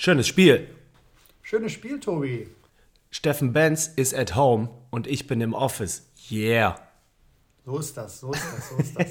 Schönes 0.00 0.28
Spiel. 0.28 0.68
Schönes 1.42 1.72
Spiel, 1.72 1.98
Tobi. 1.98 2.46
Steffen 3.10 3.52
Benz 3.52 3.88
ist 3.96 4.14
at 4.14 4.36
home 4.36 4.70
und 4.90 5.08
ich 5.08 5.26
bin 5.26 5.40
im 5.40 5.54
Office. 5.54 6.06
Yeah. 6.30 6.78
So 7.66 7.78
ist 7.78 7.96
das, 7.96 8.20
so 8.20 8.30
ist 8.30 8.44
das, 8.44 8.68
so 8.68 8.76
ist 8.76 8.96
das. 8.96 9.06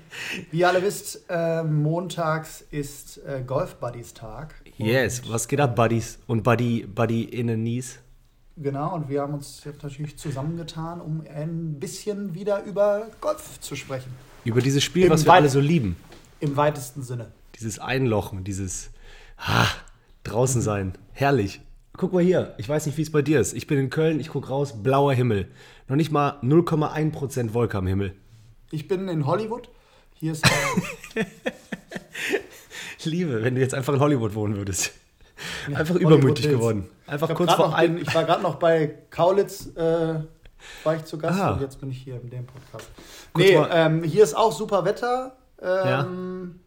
Wie 0.52 0.60
ihr 0.60 0.68
alle 0.68 0.80
wisst, 0.80 1.24
äh, 1.28 1.64
montags 1.64 2.64
ist 2.70 3.18
äh, 3.26 3.42
Golf 3.44 3.74
Buddies 3.80 4.14
Tag. 4.14 4.54
Yes, 4.76 5.28
was 5.28 5.48
geht 5.48 5.58
ab, 5.58 5.74
Buddies 5.74 6.20
und 6.28 6.44
Buddy, 6.44 6.86
Buddy 6.86 7.24
in 7.24 7.48
the 7.48 7.54
Knees? 7.54 7.98
Genau, 8.56 8.94
und 8.94 9.08
wir 9.08 9.22
haben 9.22 9.34
uns 9.34 9.64
jetzt 9.64 9.82
natürlich 9.82 10.18
zusammengetan, 10.18 11.00
um 11.00 11.24
ein 11.28 11.80
bisschen 11.80 12.34
wieder 12.34 12.62
über 12.62 13.08
Golf 13.20 13.58
zu 13.58 13.74
sprechen. 13.74 14.12
Über 14.44 14.60
dieses 14.60 14.84
Spiel, 14.84 15.06
Im 15.06 15.10
was 15.10 15.24
wir 15.24 15.32
alle 15.32 15.48
so 15.48 15.58
lieben. 15.58 15.96
Im 16.38 16.56
weitesten 16.56 17.02
Sinne. 17.02 17.32
Dieses 17.56 17.80
Einlochen, 17.80 18.44
dieses 18.44 18.90
ah, 19.36 19.66
draußen 20.28 20.60
sein. 20.62 20.92
Herrlich. 21.12 21.60
Guck 21.96 22.12
mal 22.12 22.22
hier, 22.22 22.54
ich 22.58 22.68
weiß 22.68 22.86
nicht, 22.86 22.96
wie 22.96 23.02
es 23.02 23.10
bei 23.10 23.22
dir 23.22 23.40
ist. 23.40 23.54
Ich 23.54 23.66
bin 23.66 23.76
in 23.78 23.90
Köln, 23.90 24.20
ich 24.20 24.28
guck 24.28 24.48
raus, 24.50 24.82
blauer 24.82 25.12
Himmel. 25.14 25.48
Noch 25.88 25.96
nicht 25.96 26.12
mal 26.12 26.38
0,1% 26.42 27.54
Wolke 27.54 27.76
am 27.78 27.86
Himmel. 27.88 28.14
Ich 28.70 28.86
bin 28.86 29.08
in 29.08 29.26
Hollywood. 29.26 29.68
Hier 30.14 30.32
ist 30.32 30.44
Ich 32.98 33.04
liebe, 33.04 33.42
wenn 33.42 33.54
du 33.54 33.60
jetzt 33.60 33.74
einfach 33.74 33.94
in 33.94 34.00
Hollywood 34.00 34.34
wohnen 34.34 34.56
würdest. 34.56 34.92
Einfach 35.68 35.94
Hollywood 35.94 36.12
übermütig 36.18 36.44
Hills. 36.46 36.58
geworden. 36.58 36.88
Einfach 37.06 37.34
kurz 37.34 37.52
vor 37.54 37.74
einem. 37.74 37.96
ich 37.98 38.12
war 38.14 38.24
gerade 38.24 38.42
noch 38.42 38.56
bei 38.56 38.94
Kaulitz, 39.10 39.68
äh, 39.76 40.14
war 40.84 40.96
ich 40.96 41.04
zu 41.04 41.18
Gast 41.18 41.40
Ah. 41.40 41.52
und 41.52 41.60
jetzt 41.62 41.80
bin 41.80 41.90
ich 41.90 41.98
hier 41.98 42.20
in 42.20 42.30
dem 42.30 42.46
Podcast. 42.46 42.88
Kurz 43.32 43.46
Nee, 43.46 43.56
ähm, 43.70 44.02
hier 44.02 44.24
ist 44.24 44.36
auch 44.36 44.52
super 44.52 44.84
Wetter. 44.84 45.36
Ähm, 45.62 46.60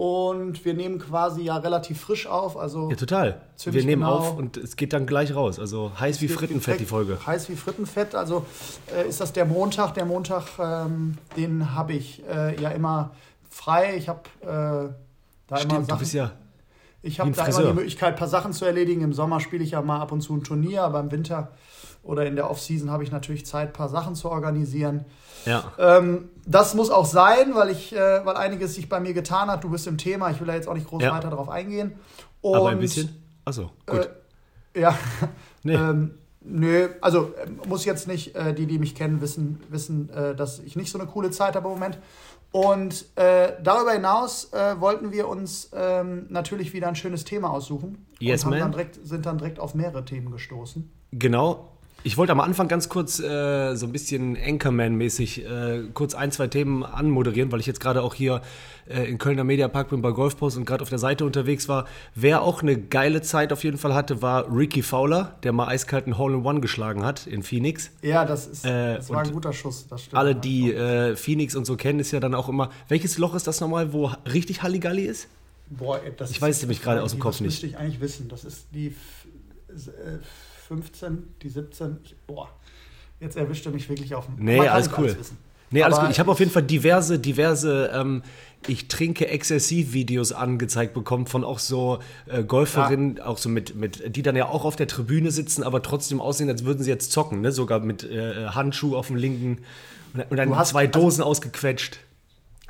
Und 0.00 0.64
wir 0.64 0.72
nehmen 0.72 0.98
quasi 0.98 1.42
ja 1.42 1.58
relativ 1.58 2.00
frisch 2.00 2.26
auf. 2.26 2.56
Also 2.56 2.88
Ja, 2.88 2.96
total. 2.96 3.42
Wir 3.66 3.84
nehmen 3.84 4.00
genau. 4.00 4.14
auf 4.14 4.34
und 4.34 4.56
es 4.56 4.76
geht 4.76 4.94
dann 4.94 5.04
gleich 5.04 5.34
raus. 5.34 5.58
Also 5.58 5.92
heiß 6.00 6.22
wie 6.22 6.28
Frittenfett 6.28 6.80
die 6.80 6.86
Folge. 6.86 7.18
Heiß 7.26 7.50
wie 7.50 7.54
Frittenfett. 7.54 8.14
Also 8.14 8.46
äh, 8.96 9.06
ist 9.06 9.20
das 9.20 9.34
der 9.34 9.44
Montag. 9.44 9.92
Der 9.92 10.06
Montag, 10.06 10.44
ähm, 10.58 11.18
den 11.36 11.74
habe 11.74 11.92
ich 11.92 12.22
äh, 12.26 12.58
ja 12.58 12.70
immer 12.70 13.10
frei. 13.50 13.94
Ich 13.98 14.08
habe 14.08 14.20
äh, 14.40 14.46
da 14.46 14.88
immer 15.48 15.58
Stimmt, 15.58 15.80
du 15.80 15.84
Sachen. 15.84 15.98
bist 15.98 16.14
ja. 16.14 16.30
Ich 17.02 17.18
wie 17.18 17.20
habe 17.20 17.32
da 17.32 17.44
immer 17.44 17.66
die 17.66 17.74
Möglichkeit, 17.74 18.14
ein 18.14 18.18
paar 18.18 18.26
Sachen 18.26 18.54
zu 18.54 18.64
erledigen. 18.64 19.02
Im 19.02 19.12
Sommer 19.12 19.38
spiele 19.40 19.62
ich 19.62 19.72
ja 19.72 19.82
mal 19.82 20.00
ab 20.00 20.12
und 20.12 20.22
zu 20.22 20.34
ein 20.34 20.42
Turnier, 20.42 20.82
aber 20.82 21.00
im 21.00 21.10
Winter 21.12 21.50
oder 22.02 22.26
in 22.26 22.36
der 22.36 22.50
Offseason 22.50 22.90
habe 22.90 23.04
ich 23.04 23.10
natürlich 23.12 23.46
Zeit, 23.46 23.68
ein 23.68 23.72
paar 23.72 23.88
Sachen 23.88 24.14
zu 24.14 24.30
organisieren. 24.30 25.04
Ja. 25.44 25.72
Ähm, 25.78 26.28
das 26.46 26.74
muss 26.74 26.90
auch 26.90 27.06
sein, 27.06 27.54
weil 27.54 27.70
ich, 27.70 27.94
äh, 27.94 28.24
weil 28.24 28.36
einiges 28.36 28.74
sich 28.74 28.88
bei 28.88 29.00
mir 29.00 29.12
getan 29.14 29.50
hat. 29.50 29.64
Du 29.64 29.70
bist 29.70 29.86
im 29.86 29.98
Thema. 29.98 30.30
Ich 30.30 30.40
will 30.40 30.46
da 30.46 30.54
jetzt 30.54 30.68
auch 30.68 30.74
nicht 30.74 30.88
groß 30.88 31.02
Ja. 31.02 31.12
weiter 31.14 31.30
drauf 31.30 31.48
eingehen. 31.48 31.92
Und, 32.40 32.56
Aber 32.56 32.70
ein 32.70 32.78
bisschen. 32.80 33.10
Achso, 33.44 33.70
gut. 33.86 34.10
Äh, 34.74 34.80
ja. 34.80 34.98
Nee. 35.62 35.74
Ähm, 35.74 36.12
nö, 36.40 36.88
also 37.02 37.34
äh, 37.34 37.68
muss 37.68 37.84
jetzt 37.84 38.08
nicht, 38.08 38.34
äh, 38.34 38.54
die, 38.54 38.64
die 38.64 38.78
mich 38.78 38.94
kennen, 38.94 39.20
wissen, 39.20 39.62
wissen 39.68 40.08
äh, 40.08 40.34
dass 40.34 40.58
ich 40.60 40.74
nicht 40.74 40.90
so 40.90 40.98
eine 40.98 41.06
coole 41.06 41.30
Zeit 41.30 41.54
habe 41.54 41.68
im 41.68 41.74
Moment. 41.74 41.98
Und 42.50 43.04
äh, 43.16 43.52
darüber 43.62 43.92
hinaus 43.92 44.50
äh, 44.54 44.80
wollten 44.80 45.12
wir 45.12 45.28
uns 45.28 45.68
ähm, 45.74 46.26
natürlich 46.30 46.72
wieder 46.72 46.88
ein 46.88 46.96
schönes 46.96 47.24
Thema 47.24 47.50
aussuchen. 47.50 48.06
Yes, 48.20 48.40
und 48.42 48.46
haben 48.46 48.50
man. 48.52 48.60
dann 48.60 48.72
direkt, 48.72 49.06
sind 49.06 49.26
dann 49.26 49.36
direkt 49.36 49.60
auf 49.60 49.74
mehrere 49.74 50.02
Themen 50.06 50.30
gestoßen. 50.32 50.90
Genau. 51.12 51.68
Ich 52.02 52.16
wollte 52.16 52.32
am 52.32 52.40
Anfang 52.40 52.66
ganz 52.66 52.88
kurz 52.88 53.20
äh, 53.20 53.74
so 53.76 53.84
ein 53.86 53.92
bisschen 53.92 54.34
Anchorman-mäßig 54.36 55.44
äh, 55.44 55.82
kurz 55.92 56.14
ein, 56.14 56.32
zwei 56.32 56.46
Themen 56.48 56.82
anmoderieren, 56.82 57.52
weil 57.52 57.60
ich 57.60 57.66
jetzt 57.66 57.78
gerade 57.80 58.02
auch 58.02 58.14
hier 58.14 58.40
äh, 58.88 59.04
in 59.04 59.18
Kölner 59.18 59.44
Mediapark 59.44 59.90
bin 59.90 60.00
bei 60.00 60.10
Golfpost 60.10 60.56
und 60.56 60.64
gerade 60.64 60.80
auf 60.82 60.88
der 60.88 60.98
Seite 60.98 61.26
unterwegs 61.26 61.68
war. 61.68 61.86
Wer 62.14 62.40
auch 62.40 62.62
eine 62.62 62.78
geile 62.80 63.20
Zeit 63.20 63.52
auf 63.52 63.64
jeden 63.64 63.76
Fall 63.76 63.92
hatte, 63.92 64.22
war 64.22 64.50
Ricky 64.50 64.82
Fowler, 64.82 65.36
der 65.42 65.52
mal 65.52 65.68
eiskalten 65.68 66.16
Hole-in-One 66.16 66.60
geschlagen 66.62 67.04
hat 67.04 67.26
in 67.26 67.42
Phoenix. 67.42 67.90
Ja, 68.00 68.24
das, 68.24 68.46
ist, 68.46 68.64
Äh, 68.64 68.96
das 68.96 69.10
war 69.10 69.20
ein 69.22 69.32
guter 69.32 69.52
Schuss. 69.52 69.86
Das 69.88 70.04
stimmt. 70.04 70.16
Alle, 70.16 70.34
die 70.34 70.72
äh, 70.72 71.16
Phoenix 71.16 71.54
und 71.54 71.66
so 71.66 71.76
kennen, 71.76 72.00
ist 72.00 72.12
ja 72.12 72.20
dann 72.20 72.34
auch 72.34 72.48
immer. 72.48 72.70
Welches 72.88 73.18
Loch 73.18 73.34
ist 73.34 73.46
das 73.46 73.60
nochmal, 73.60 73.92
wo 73.92 74.10
richtig 74.32 74.62
Halligalli 74.62 75.02
ist? 75.04 75.28
Boah, 75.68 76.00
das 76.16 76.30
Ich 76.30 76.36
ist 76.36 76.42
weiß 76.42 76.56
jetzt 76.56 76.62
nämlich 76.62 76.80
gerade 76.82 77.02
aus 77.02 77.10
dem 77.10 77.20
Kopf 77.20 77.34
das 77.34 77.40
nicht. 77.42 77.48
müsste 77.50 77.66
ich 77.66 77.76
eigentlich 77.76 78.00
wissen. 78.00 78.28
Das 78.28 78.44
ist 78.46 78.68
die 78.72 78.88
f- 78.88 79.26
äh, 79.68 80.18
15, 80.70 81.34
die 81.42 81.48
17. 81.48 81.96
Ich, 82.04 82.14
boah, 82.28 82.48
jetzt 83.18 83.36
erwischte 83.36 83.70
mich 83.70 83.88
wirklich 83.88 84.14
auf 84.14 84.26
dem. 84.26 84.36
Nee, 84.38 84.60
alles 84.68 84.88
cool. 84.96 85.16
wissen. 85.18 85.36
Nee, 85.72 85.82
alles 85.82 85.98
gut. 85.98 86.10
Ich 86.10 86.20
habe 86.20 86.30
auf 86.30 86.38
jeden 86.38 86.52
Fall 86.52 86.62
diverse, 86.62 87.18
diverse 87.18 87.90
ähm, 87.92 88.22
Ich 88.68 88.86
trinke 88.86 89.26
exzessiv 89.26 89.92
Videos 89.92 90.30
angezeigt 90.32 90.94
bekommen 90.94 91.26
von 91.26 91.42
auch 91.44 91.58
so 91.58 91.98
äh, 92.26 92.44
Golferinnen, 92.44 93.20
auch 93.20 93.36
so 93.38 93.48
mit, 93.48 93.74
mit, 93.74 94.16
die 94.16 94.22
dann 94.22 94.36
ja 94.36 94.46
auch 94.46 94.64
auf 94.64 94.76
der 94.76 94.86
Tribüne 94.86 95.32
sitzen, 95.32 95.64
aber 95.64 95.82
trotzdem 95.82 96.20
aussehen, 96.20 96.48
als 96.48 96.64
würden 96.64 96.84
sie 96.84 96.90
jetzt 96.90 97.10
zocken, 97.10 97.40
ne? 97.40 97.50
Sogar 97.50 97.80
mit 97.80 98.04
äh, 98.04 98.46
Handschuh 98.48 98.96
auf 98.96 99.08
dem 99.08 99.16
linken 99.16 99.58
und, 100.28 100.36
dann 100.36 100.50
Du 100.50 100.56
hast- 100.56 100.70
zwei 100.70 100.86
Dosen 100.86 101.22
ausgequetscht. 101.24 101.98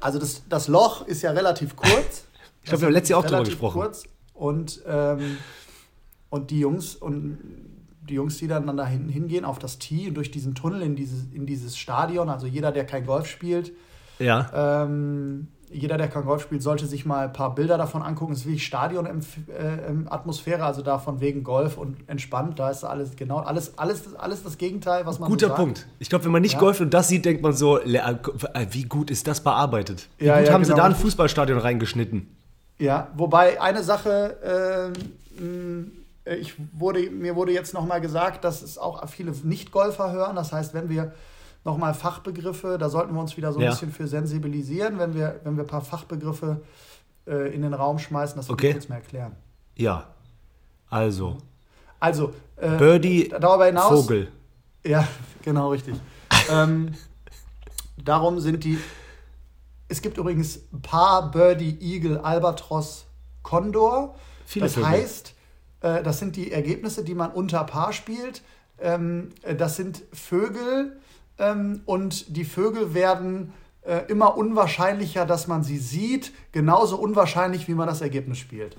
Also 0.00 0.18
das, 0.18 0.42
das 0.48 0.68
Loch 0.68 1.06
ist 1.06 1.20
ja 1.20 1.32
relativ 1.32 1.76
kurz. 1.76 2.24
Ich 2.62 2.68
glaube, 2.70 2.82
wir 2.82 2.86
haben 2.86 2.92
letztes 2.94 3.10
Jahr 3.10 3.18
auch 3.20 3.24
drüber 3.24 3.36
Relativ 3.38 3.52
gesprochen. 3.54 3.80
Kurz. 3.80 4.04
Und, 4.34 4.80
ähm, 4.86 5.36
und 6.30 6.50
die 6.50 6.60
Jungs 6.60 6.94
und 6.96 7.38
die 8.10 8.16
Jungs, 8.16 8.36
die 8.38 8.46
dann, 8.48 8.76
da 8.76 8.86
hinten 8.86 9.08
hingehen 9.08 9.44
auf 9.46 9.58
das 9.58 9.78
Tee 9.78 10.08
und 10.08 10.14
durch 10.14 10.30
diesen 10.30 10.54
Tunnel 10.54 10.82
in 10.82 10.96
dieses, 10.96 11.24
in 11.32 11.46
dieses 11.46 11.78
Stadion, 11.78 12.28
also 12.28 12.46
jeder, 12.46 12.72
der 12.72 12.84
kein 12.84 13.06
Golf 13.06 13.26
spielt, 13.26 13.72
Ja. 14.18 14.82
ähm, 14.84 15.48
jeder, 15.72 15.96
der 15.98 16.08
kein 16.08 16.24
Golf 16.24 16.42
spielt, 16.42 16.62
sollte 16.64 16.86
sich 16.86 17.06
mal 17.06 17.26
ein 17.28 17.32
paar 17.32 17.54
Bilder 17.54 17.78
davon 17.78 18.02
angucken. 18.02 18.32
Es 18.32 18.40
ist 18.40 18.46
wirklich 18.46 18.66
Stadion-Atmosphäre, 18.66 20.64
also 20.64 20.82
davon 20.82 21.20
wegen 21.20 21.44
Golf 21.44 21.78
und 21.78 21.96
entspannt. 22.08 22.58
Da 22.58 22.70
ist 22.70 22.82
alles 22.84 23.14
genau, 23.16 23.38
alles, 23.38 23.78
alles, 23.78 24.14
alles 24.16 24.42
das 24.42 24.58
Gegenteil, 24.58 25.06
was 25.06 25.18
man 25.18 25.28
Guter 25.30 25.48
so. 25.48 25.54
Punkt. 25.54 25.86
Ich 25.98 26.08
glaube, 26.08 26.24
wenn 26.24 26.32
man 26.32 26.42
nicht 26.42 26.54
Ja. 26.54 26.58
golft 26.60 26.80
und 26.80 26.92
das 26.92 27.08
sieht, 27.08 27.24
denkt 27.24 27.42
man 27.42 27.52
so, 27.52 27.78
le- 27.84 27.98
äh, 28.54 28.66
wie 28.70 28.82
gut 28.84 29.10
ist 29.10 29.26
das 29.26 29.40
bearbeitet? 29.42 30.08
Wie 30.18 30.24
Ja, 30.26 30.38
gut 30.38 30.48
ja, 30.48 30.52
haben 30.54 30.64
sie 30.64 30.70
genau. 30.72 30.82
da 30.82 30.88
ein 30.88 30.96
Fußballstadion 30.96 31.58
reingeschnitten? 31.58 32.26
Ja, 32.78 33.08
wobei 33.14 33.60
eine 33.60 33.82
Sache, 33.82 34.92
ähm, 35.38 35.84
mh, 35.84 35.84
ich 36.38 36.54
wurde, 36.72 37.10
mir 37.10 37.34
wurde 37.36 37.52
jetzt 37.52 37.74
nochmal 37.74 38.00
gesagt, 38.00 38.44
dass 38.44 38.62
es 38.62 38.78
auch 38.78 39.06
viele 39.08 39.32
Nicht-Golfer 39.32 40.12
hören. 40.12 40.36
Das 40.36 40.52
heißt, 40.52 40.74
wenn 40.74 40.88
wir 40.88 41.12
nochmal 41.64 41.92
Fachbegriffe, 41.94 42.78
da 42.78 42.88
sollten 42.88 43.14
wir 43.14 43.20
uns 43.20 43.36
wieder 43.36 43.52
so 43.52 43.58
ein 43.58 43.64
Ja. 43.64 43.70
bisschen 43.70 43.92
für 43.92 44.06
sensibilisieren, 44.06 44.98
wenn 44.98 45.14
wir, 45.14 45.40
wenn 45.44 45.56
wir 45.56 45.64
ein 45.64 45.68
paar 45.68 45.82
Fachbegriffe 45.82 46.62
äh, 47.26 47.54
in 47.54 47.62
den 47.62 47.74
Raum 47.74 47.98
schmeißen, 47.98 48.36
das 48.36 48.48
will 48.48 48.54
Okay. 48.54 48.68
ich 48.68 48.72
kurz 48.74 48.88
mal 48.88 48.96
erklären. 48.96 49.36
Ja. 49.76 50.04
Also, 50.88 51.36
Also, 52.00 52.32
äh, 52.56 52.76
Birdie, 52.78 53.28
darüber 53.28 53.66
hinaus. 53.66 54.00
Vogel. 54.02 54.28
Ja, 54.84 55.06
genau 55.42 55.70
richtig. 55.70 55.94
ähm, 56.50 56.94
darum 58.02 58.40
sind 58.40 58.64
die. 58.64 58.78
Es 59.88 60.00
gibt 60.00 60.16
übrigens 60.18 60.60
Paar, 60.82 61.30
Birdie, 61.30 61.76
Eagle, 61.80 62.18
Albatros, 62.20 63.04
Condor. 63.42 64.14
Viele 64.46 64.66
das 64.66 64.74
Vögel. 64.74 64.88
heißt, 64.88 65.34
äh, 65.80 66.02
das 66.02 66.18
sind 66.18 66.36
die 66.36 66.52
Ergebnisse, 66.52 67.04
die 67.04 67.14
man 67.14 67.30
unter 67.30 67.64
Paar 67.64 67.92
spielt. 67.92 68.42
Ähm, 68.80 69.30
äh, 69.42 69.54
das 69.54 69.76
sind 69.76 70.02
Vögel 70.12 70.98
ähm, 71.38 71.82
und 71.86 72.36
die 72.36 72.44
Vögel 72.44 72.94
werden 72.94 73.52
äh, 73.82 74.02
immer 74.08 74.36
unwahrscheinlicher, 74.36 75.26
dass 75.26 75.46
man 75.46 75.62
sie 75.62 75.78
sieht. 75.78 76.32
Genauso 76.52 76.96
unwahrscheinlich, 76.96 77.68
wie 77.68 77.74
man 77.74 77.86
das 77.86 78.00
Ergebnis 78.00 78.38
spielt. 78.38 78.76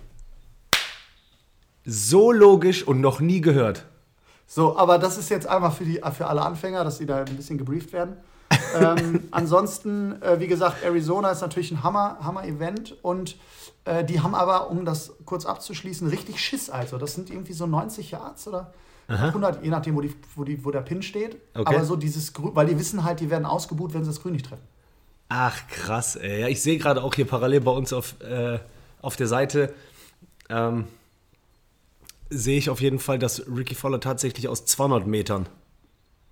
So 1.84 2.31
logisch 2.31 2.88
und 2.88 3.01
noch 3.01 3.19
nie 3.19 3.41
gehört. 3.41 3.85
So, 4.45 4.78
aber 4.78 5.00
das 5.00 5.18
ist 5.18 5.29
jetzt 5.29 5.47
einmal 5.47 5.72
für, 5.72 5.85
die, 5.85 6.01
für 6.16 6.28
alle 6.28 6.41
Anfänger, 6.41 6.83
dass 6.83 6.97
sie 6.97 7.06
da 7.06 7.23
ein 7.23 7.38
bisschen 7.38 7.57
gebrieft 7.57 7.94
werden. 7.94 8.18
Ähm, 8.80 9.28
ansonsten, 9.32 10.22
äh, 10.22 10.40
wie 10.40 10.48
gesagt, 10.48 10.84
Arizona 10.84 11.32
ist 11.32 11.42
natürlich 11.42 11.72
ein 11.72 11.84
Hammer- 11.84 12.18
Hammer-Event 12.22 12.96
und 13.02 13.38
äh, 13.86 14.04
die 14.04 14.20
haben 14.22 14.36
aber, 14.36 14.70
um 14.70 14.86
das 14.86 15.14
kurz 15.26 15.46
abzuschließen, 15.46 16.08
richtig 16.08 16.40
Schiss. 16.40 16.70
Also, 16.70 16.98
das 16.98 17.16
sind 17.16 17.30
irgendwie 17.30 17.54
so 17.54 17.66
90 17.66 18.12
Yards 18.12 18.48
oder 18.48 18.74
100, 19.08 19.63
je 19.63 19.69
nachdem, 19.69 19.96
wo, 19.96 20.02
die, 20.02 20.13
wo, 20.36 20.44
die, 20.44 20.63
wo 20.63 20.72
der 20.72 20.81
Pin 20.81 21.02
steht. 21.02 21.36
Okay. 21.54 21.75
Aber 21.75 21.84
so 21.84 21.96
dieses 21.96 22.34
Grün, 22.34 22.56
weil 22.56 22.68
die 22.68 22.80
wissen 22.80 23.04
halt, 23.04 23.19
die 23.19 23.30
werden 23.30 23.46
ausgebuht, 23.46 23.94
wenn 23.94 24.04
sie 24.04 24.10
das 24.10 24.22
Grün 24.22 24.34
nicht 24.34 24.46
treffen. 24.46 24.64
Ach, 25.28 25.56
krass, 25.68 26.16
ey. 26.16 26.42
Ja, 26.42 26.48
ich 26.48 26.62
sehe 26.62 26.78
gerade 26.78 27.04
auch 27.04 27.14
hier 27.14 27.25
parallel 27.25 27.62
bei 27.62 27.72
uns 27.72 27.94
auf, 27.94 28.16
äh, 28.22 28.60
auf 29.02 29.16
der 29.16 29.28
Seite, 29.28 29.74
ähm, 30.50 30.86
sehe 32.30 32.57
ich 32.57 32.69
auf 32.69 32.81
jeden 32.81 33.00
Fall, 33.00 33.19
dass 33.19 33.46
Ricky 33.48 33.75
Fowler 33.75 34.00
tatsächlich 34.00 34.48
aus 34.48 34.66
200 34.66 35.07
Metern 35.07 35.48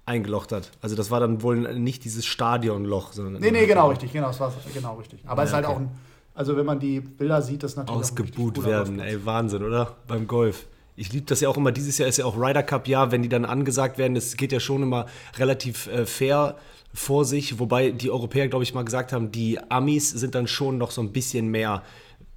eingelocht 0.10 0.52
hat. 0.52 0.72
Also 0.82 0.96
das 0.96 1.12
war 1.12 1.20
dann 1.20 1.42
wohl 1.42 1.80
nicht 1.80 2.04
dieses 2.04 2.26
Stadionloch, 2.26 3.14
sondern 3.14 3.42
Nee, 3.42 3.52
nee, 3.52 3.66
genau 3.66 3.90
richtig, 3.90 4.12
genau, 4.12 4.28
das 4.28 4.40
war 4.40 4.52
genau 4.74 4.96
richtig. 4.96 5.22
Aber 5.26 5.44
es 5.44 5.50
ist 5.50 5.56
halt 5.56 5.66
okay. 5.66 5.76
auch 5.76 5.80
ein, 5.80 5.92
also 6.34 6.58
wenn 6.58 6.66
man 6.66 6.80
die 6.80 7.00
Bilder 7.00 7.42
sieht, 7.42 7.64
das 7.64 7.72
ist 7.72 7.78
natürlich 7.78 8.02
ausgebuht 8.02 8.66
werden. 8.66 9.00
Ey, 9.00 9.26
Wahnsinn, 9.26 9.64
oder? 9.64 9.96
Beim 10.08 10.28
Golf. 10.28 10.66
Ich 10.96 11.14
liebe 11.14 11.26
das 11.26 11.40
ja 11.40 11.48
auch 11.48 11.56
immer. 11.56 11.72
Dieses 11.72 11.98
Jahr 11.98 12.10
ist 12.10 12.18
ja 12.18 12.26
auch 12.26 12.36
Ryder 12.36 12.64
Cup 12.64 12.88
Jahr, 12.88 13.12
wenn 13.12 13.22
die 13.22 13.30
dann 13.30 13.46
angesagt 13.46 13.98
werden. 13.98 14.16
Das 14.16 14.36
geht 14.36 14.52
ja 14.52 14.60
schon 14.60 14.84
immer 14.84 15.06
relativ 15.38 15.88
äh, 15.88 16.06
fair 16.06 16.58
vor 16.94 17.24
sich. 17.24 17.60
Wobei 17.60 17.92
die 17.92 18.12
Europäer, 18.12 18.48
glaube 18.50 18.64
ich, 18.64 18.74
mal 18.74 18.84
gesagt 18.84 19.14
haben, 19.14 19.32
die 19.32 19.60
Amis 19.70 20.10
sind 20.10 20.36
dann 20.36 20.48
schon 20.48 20.78
noch 20.78 20.92
so 20.92 21.02
ein 21.02 21.14
bisschen 21.14 21.48
mehr, 21.48 21.84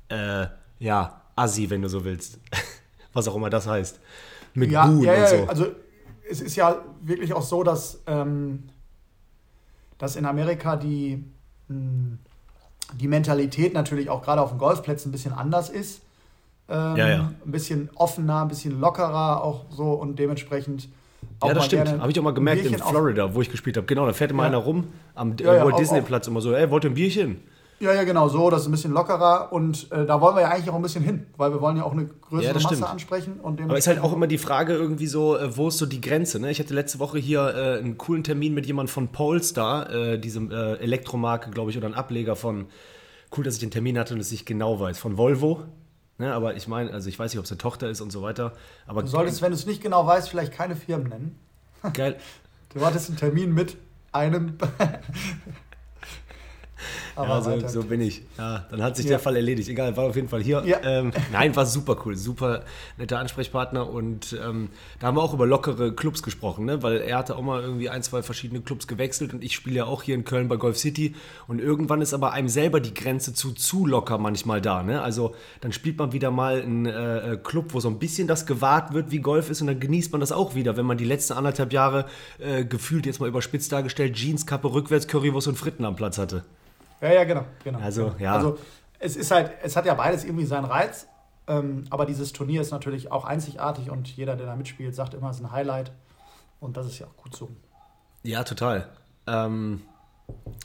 äh, 0.08 0.46
ja, 0.78 1.22
assi, 1.34 1.70
wenn 1.70 1.82
du 1.82 1.88
so 1.88 2.04
willst. 2.04 2.38
was 3.12 3.26
auch 3.28 3.34
immer 3.34 3.50
das 3.50 3.66
heißt. 3.66 3.98
Mit 4.54 4.70
ja, 4.70 4.86
Buhen 4.86 5.02
ja, 5.02 5.12
und 5.12 5.20
ja, 5.20 5.26
so. 5.26 5.46
also 5.46 5.66
es 6.30 6.40
ist 6.40 6.56
ja 6.56 6.76
wirklich 7.02 7.32
auch 7.32 7.42
so, 7.42 7.62
dass, 7.62 8.02
ähm, 8.06 8.64
dass 9.98 10.16
in 10.16 10.24
Amerika 10.26 10.76
die, 10.76 11.24
mh, 11.68 12.18
die 13.00 13.08
Mentalität 13.08 13.74
natürlich 13.74 14.10
auch 14.10 14.22
gerade 14.22 14.40
auf 14.42 14.50
den 14.50 14.58
Golfplätzen 14.58 15.08
ein 15.08 15.12
bisschen 15.12 15.32
anders 15.32 15.70
ist. 15.70 16.02
Ähm, 16.68 16.96
Ja, 16.96 17.08
ja. 17.08 17.32
Ein 17.44 17.50
bisschen 17.52 17.90
offener, 17.94 18.42
ein 18.42 18.48
bisschen 18.48 18.80
lockerer 18.80 19.42
auch 19.42 19.64
so 19.70 19.92
und 19.92 20.18
dementsprechend 20.18 20.88
auch 21.40 21.48
ja, 21.48 21.54
das 21.54 21.66
stimmt. 21.66 21.88
Habe 22.00 22.10
ich 22.10 22.18
auch 22.18 22.22
mal 22.24 22.34
gemerkt 22.34 22.64
in 22.64 22.78
Florida, 22.78 23.34
wo 23.34 23.42
ich 23.42 23.50
gespielt 23.50 23.76
habe. 23.76 23.86
Genau, 23.86 24.06
da 24.06 24.12
fährt 24.12 24.30
immer 24.30 24.44
Ja. 24.44 24.48
einer 24.48 24.58
rum 24.58 24.88
am 25.14 25.34
Ja, 25.40 25.64
Walt 25.64 25.78
Disney 25.78 26.00
Platz 26.00 26.26
immer 26.28 26.40
so, 26.40 26.52
ey, 26.52 26.70
wollt 26.70 26.84
ihr 26.84 26.90
ein 26.90 26.94
Bierchen? 26.94 27.42
Ja, 27.82 27.92
ja, 27.92 28.04
genau, 28.04 28.28
so, 28.28 28.48
das 28.48 28.60
ist 28.60 28.68
ein 28.68 28.70
bisschen 28.70 28.92
lockerer 28.92 29.52
und 29.52 29.90
äh, 29.90 30.06
da 30.06 30.20
wollen 30.20 30.36
wir 30.36 30.42
ja 30.42 30.50
eigentlich 30.50 30.70
auch 30.70 30.76
ein 30.76 30.82
bisschen 30.82 31.02
hin, 31.02 31.26
weil 31.36 31.52
wir 31.52 31.60
wollen 31.60 31.76
ja 31.76 31.82
auch 31.82 31.90
eine 31.90 32.06
größere 32.06 32.46
Ja, 32.46 32.52
Masse 32.54 32.66
stimmt. 32.76 32.88
ansprechen. 32.88 33.40
Und 33.40 33.60
Aber 33.60 33.76
ist 33.76 33.88
halt 33.88 33.98
auch 33.98 34.12
immer 34.12 34.28
die 34.28 34.38
Frage 34.38 34.72
irgendwie 34.74 35.08
so, 35.08 35.36
äh, 35.36 35.56
wo 35.56 35.66
ist 35.66 35.78
so 35.78 35.86
die 35.86 36.00
Grenze? 36.00 36.38
Ne? 36.38 36.52
Ich 36.52 36.60
hatte 36.60 36.74
letzte 36.74 37.00
Woche 37.00 37.18
hier 37.18 37.40
äh, 37.40 37.78
einen 37.80 37.98
coolen 37.98 38.22
Termin 38.22 38.54
mit 38.54 38.66
jemandem 38.66 38.92
von 38.92 39.08
Polestar, 39.08 39.90
äh, 39.92 40.16
diesem 40.20 40.52
äh, 40.52 40.74
Elektromarke, 40.74 41.50
glaube 41.50 41.72
ich, 41.72 41.76
oder 41.76 41.88
ein 41.88 41.94
Ableger 41.94 42.36
von, 42.36 42.66
cool, 43.36 43.42
dass 43.42 43.54
ich 43.54 43.60
den 43.60 43.72
Termin 43.72 43.98
hatte 43.98 44.14
und 44.14 44.20
es 44.20 44.30
nicht 44.30 44.46
genau 44.46 44.78
weiß, 44.78 45.00
von 45.00 45.16
Volvo. 45.18 45.64
Ne? 46.18 46.32
Aber 46.32 46.54
ich 46.54 46.68
meine, 46.68 46.92
also 46.92 47.08
ich 47.08 47.18
weiß 47.18 47.32
nicht, 47.32 47.40
ob 47.40 47.46
es 47.46 47.50
eine 47.50 47.58
Tochter 47.58 47.90
ist 47.90 48.00
und 48.00 48.12
so 48.12 48.22
weiter. 48.22 48.52
Aber 48.86 49.02
Du 49.02 49.08
solltest, 49.08 49.42
wenn 49.42 49.50
du 49.50 49.56
es 49.56 49.66
nicht 49.66 49.82
genau 49.82 50.06
weißt, 50.06 50.28
vielleicht 50.28 50.52
keine 50.52 50.76
Firmen 50.76 51.08
nennen. 51.08 51.38
geil. 51.94 52.16
Du 52.74 52.86
hattest 52.86 53.08
einen 53.08 53.18
Termin 53.18 53.52
mit 53.52 53.76
einem. 54.12 54.56
Aber 57.16 57.28
Ja, 57.28 57.42
so, 57.42 57.68
so 57.68 57.82
bin 57.82 58.00
ich. 58.00 58.22
Ja, 58.38 58.66
dann 58.70 58.82
hat 58.82 58.96
sich 58.96 59.04
Ja. 59.06 59.10
der 59.10 59.18
Fall 59.18 59.36
erledigt. 59.36 59.68
Egal, 59.68 59.96
war 59.96 60.04
auf 60.04 60.16
jeden 60.16 60.28
Fall 60.28 60.42
hier. 60.42 60.62
Ja. 60.64 60.78
Ähm, 60.82 61.12
nein, 61.32 61.54
war 61.56 61.66
super 61.66 61.96
cool, 62.04 62.16
super 62.16 62.62
netter 62.98 63.18
Ansprechpartner 63.18 63.88
und 63.88 64.36
ähm, 64.44 64.68
da 65.00 65.08
haben 65.08 65.16
wir 65.16 65.22
auch 65.22 65.34
über 65.34 65.46
lockere 65.46 65.92
Clubs 65.92 66.22
gesprochen, 66.22 66.64
ne? 66.64 66.82
weil 66.82 66.98
er 66.98 67.18
hatte 67.18 67.36
auch 67.36 67.42
mal 67.42 67.60
irgendwie 67.62 67.88
ein, 67.90 68.02
zwei 68.02 68.22
verschiedene 68.22 68.60
Clubs 68.60 68.86
gewechselt 68.86 69.34
und 69.34 69.44
ich 69.44 69.54
spiele 69.54 69.76
ja 69.76 69.84
auch 69.84 70.02
hier 70.02 70.14
in 70.14 70.24
Köln 70.24 70.48
bei 70.48 70.56
Golf 70.56 70.78
City 70.78 71.14
und 71.48 71.60
irgendwann 71.60 72.00
ist 72.00 72.14
aber 72.14 72.32
einem 72.32 72.48
selber 72.48 72.80
die 72.80 72.94
Grenze 72.94 73.34
zu 73.34 73.52
zu 73.52 73.86
locker 73.86 74.18
manchmal 74.18 74.60
da. 74.60 74.82
Ne? 74.82 75.02
Also 75.02 75.34
dann 75.60 75.72
spielt 75.72 75.98
man 75.98 76.12
wieder 76.12 76.30
mal 76.30 76.62
einen 76.62 76.86
äh, 76.86 77.32
äh, 77.32 77.36
Club, 77.36 77.74
wo 77.74 77.80
so 77.80 77.88
ein 77.88 77.98
bisschen 77.98 78.28
das 78.28 78.46
gewahrt 78.46 78.92
wird, 78.94 79.10
wie 79.10 79.18
Golf 79.18 79.50
ist 79.50 79.60
und 79.60 79.66
dann 79.66 79.80
genießt 79.80 80.12
man 80.12 80.20
das 80.20 80.32
auch 80.32 80.54
wieder, 80.54 80.76
wenn 80.76 80.86
man 80.86 80.96
die 80.98 81.04
letzten 81.04 81.34
anderthalb 81.34 81.72
Jahre 81.72 82.06
äh, 82.38 82.64
gefühlt 82.64 83.06
jetzt 83.06 83.20
mal 83.20 83.28
überspitzt 83.28 83.70
dargestellt 83.72 84.14
Jeanskappe, 84.16 84.72
rückwärts 84.72 85.06
Currywurst 85.08 85.48
und 85.48 85.56
Fritten 85.58 85.84
am 85.84 85.96
Platz 85.96 86.18
hatte. 86.18 86.44
Ja, 87.02 87.12
ja, 87.12 87.24
genau. 87.24 87.44
genau 87.64 87.78
Also, 87.80 88.04
genau. 88.06 88.18
ja. 88.18 88.32
Also, 88.34 88.58
es 88.98 89.16
ist 89.16 89.30
halt, 89.30 89.50
es 89.62 89.76
hat 89.76 89.84
ja 89.84 89.94
beides 89.94 90.24
irgendwie 90.24 90.46
seinen 90.46 90.64
Reiz. 90.64 91.06
Ähm, 91.48 91.84
aber 91.90 92.06
dieses 92.06 92.32
Turnier 92.32 92.60
ist 92.60 92.70
natürlich 92.70 93.10
auch 93.10 93.24
einzigartig 93.24 93.90
und 93.90 94.08
jeder, 94.16 94.36
der 94.36 94.46
da 94.46 94.54
mitspielt, 94.56 94.94
sagt 94.94 95.12
immer, 95.14 95.28
es 95.30 95.36
ist 95.38 95.42
ein 95.44 95.50
Highlight. 95.52 95.90
Und 96.60 96.76
das 96.76 96.86
ist 96.86 97.00
ja 97.00 97.06
auch 97.08 97.16
gut 97.22 97.34
so. 97.34 97.50
Ja, 98.22 98.44
total. 98.44 98.88
Ähm, 99.26 99.82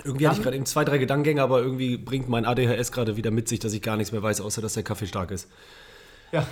irgendwie 0.03 0.27
hatte 0.27 0.33
ich 0.35 0.37
Dann- 0.37 0.43
gerade 0.43 0.55
eben 0.57 0.65
zwei, 0.67 0.85
drei 0.85 0.99
Gedankengänge, 0.99 1.41
aber 1.41 1.59
irgendwie 1.61 1.97
bringt 1.97 2.29
mein 2.29 2.45
ADHS 2.45 2.91
gerade 2.91 3.17
wieder 3.17 3.31
mit 3.31 3.47
sich, 3.49 3.59
dass 3.59 3.73
ich 3.73 3.81
gar 3.81 3.97
nichts 3.97 4.11
mehr 4.11 4.21
weiß, 4.21 4.39
außer 4.41 4.61
dass 4.61 4.73
der 4.73 4.83
Kaffee 4.83 5.07
stark 5.07 5.31
ist. 5.31 5.49
Ja, 6.31 6.45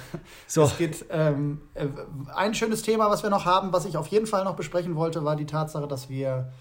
So, 0.48 0.64
es 0.64 0.78
geht. 0.78 1.06
Ähm, 1.12 1.62
äh, 1.76 1.86
ein 2.34 2.56
schönes 2.56 2.82
Thema, 2.82 3.10
was 3.12 3.22
wir 3.22 3.30
noch 3.30 3.46
haben, 3.46 3.74
was 3.74 3.86
ich 3.86 3.98
auf 3.98 4.08
jeden 4.08 4.26
Fall 4.26 4.44
noch 4.44 4.56
besprechen 4.56 4.96
wollte, 4.96 5.24
war 5.24 5.36
die 5.36 5.46
Tatsache, 5.46 5.88
dass 5.88 6.10
wir, 6.10 6.52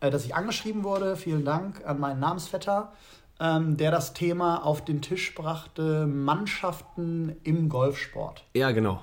äh, 0.00 0.10
dass 0.10 0.24
ich 0.24 0.34
angeschrieben 0.34 0.84
wurde. 0.84 1.16
Vielen 1.16 1.44
Dank 1.44 1.84
an 1.86 2.00
meinen 2.00 2.20
Namensvetter, 2.20 2.92
ähm, 3.40 3.76
der 3.76 3.90
das 3.90 4.12
Thema 4.14 4.64
auf 4.64 4.84
den 4.84 5.02
Tisch 5.02 5.34
brachte: 5.34 6.06
Mannschaften 6.06 7.36
im 7.42 7.68
Golfsport. 7.68 8.44
ja, 8.54 8.70
genau. 8.70 9.00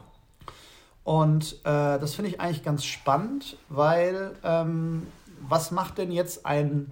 Und 1.03 1.53
äh, 1.63 1.97
das 1.99 2.13
finde 2.13 2.29
ich 2.29 2.39
eigentlich 2.39 2.63
ganz 2.63 2.85
spannend, 2.85 3.57
weil 3.69 4.35
ähm, 4.43 5.07
was 5.41 5.71
macht 5.71 5.97
denn 5.97 6.11
jetzt 6.11 6.45
ein 6.45 6.91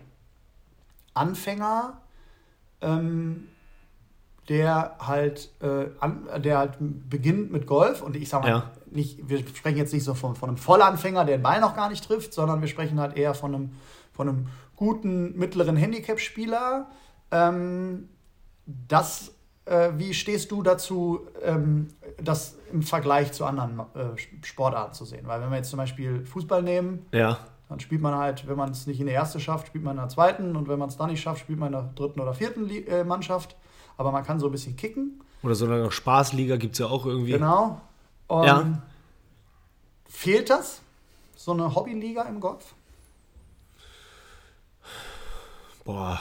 Anfänger, 1.14 2.02
ähm, 2.82 3.48
der 4.50 4.96
halt, 5.00 5.52
äh, 5.62 5.86
an, 6.00 6.28
der 6.44 6.58
halt 6.58 6.74
beginnt 6.80 7.52
mit 7.52 7.68
Golf 7.68 8.02
und 8.02 8.16
ich 8.16 8.30
sag 8.30 8.42
mal, 8.42 8.50
Ja. 8.50 8.72
nicht, 8.90 9.30
wir 9.30 9.40
sprechen 9.40 9.78
jetzt 9.78 9.94
nicht 9.94 10.04
so 10.04 10.16
von, 10.16 10.36
von 10.36 10.50
einem 10.50 10.58
Vollanfänger, 10.58 11.24
der 11.26 11.38
den 11.38 11.44
Ball 11.44 11.62
noch 11.62 11.76
gar 11.76 11.90
nicht 11.90 12.04
trifft, 12.04 12.34
sondern 12.34 12.60
wir 12.62 12.68
sprechen 12.68 13.00
halt 13.00 13.16
eher 13.16 13.34
von 13.36 13.54
einem, 13.54 13.72
von 14.12 14.28
einem 14.28 14.48
guten 14.76 15.38
mittleren 15.38 15.76
Handicap-Spieler. 15.76 16.88
Ähm, 17.32 18.10
das, 18.66 19.34
äh, 19.66 19.92
wie 19.98 20.14
stehst 20.16 20.52
du 20.52 20.64
dazu, 20.64 21.22
ähm, 21.44 21.90
das 22.22 22.58
im 22.72 22.82
Vergleich 22.82 23.32
zu 23.32 23.46
anderen 23.46 23.80
äh, 23.94 24.46
Sportarten 24.46 24.94
zu 24.94 25.06
sehen? 25.06 25.28
Weil 25.28 25.42
wenn 25.42 25.50
wir 25.52 25.58
jetzt 25.58 25.70
zum 25.70 25.78
Beispiel 25.78 26.26
Fußball 26.26 26.64
nehmen, 26.64 27.06
Ja, 27.12 27.38
dann 27.68 27.80
spielt 27.80 28.02
man 28.02 28.16
halt, 28.16 28.48
wenn 28.48 28.58
man 28.58 28.72
es 28.72 28.88
nicht 28.88 29.00
in 29.00 29.06
der 29.06 29.14
ersten 29.16 29.40
schafft, 29.40 29.68
spielt 29.68 29.84
man 29.84 29.96
in 29.98 30.02
der 30.02 30.10
zweiten 30.10 30.56
und 30.56 30.68
wenn 30.68 30.80
man 30.80 30.90
es 30.90 30.98
dann 30.98 31.12
nicht 31.12 31.22
schafft, 31.22 31.42
spielt 31.42 31.60
man 31.60 31.68
in 31.68 31.74
der 31.80 31.92
dritten 31.94 32.20
oder 32.20 32.34
vierten 32.34 32.68
äh, 32.68 33.04
Mannschaft. 33.04 33.56
Aber 34.00 34.14
man 34.14 34.24
kann 34.24 34.40
so 34.40 34.46
ein 34.46 34.52
bisschen 34.54 34.78
kicken. 34.78 35.20
oder 35.44 35.56
so 35.56 35.66
eine 35.66 35.92
Spaßliga 35.92 36.56
gibt 36.56 36.76
es 36.76 36.80
ja 36.80 36.86
auch 36.86 37.06
irgendwie. 37.06 37.34
Genau. 37.34 37.82
Und 38.28 38.46
Ja. 38.46 38.82
Fehlt 40.08 40.50
das? 40.50 40.82
So 41.36 41.52
eine 41.52 41.76
Hobbyliga 41.76 42.24
im 42.24 42.40
Golf? 42.40 42.74
Boah. 45.84 46.18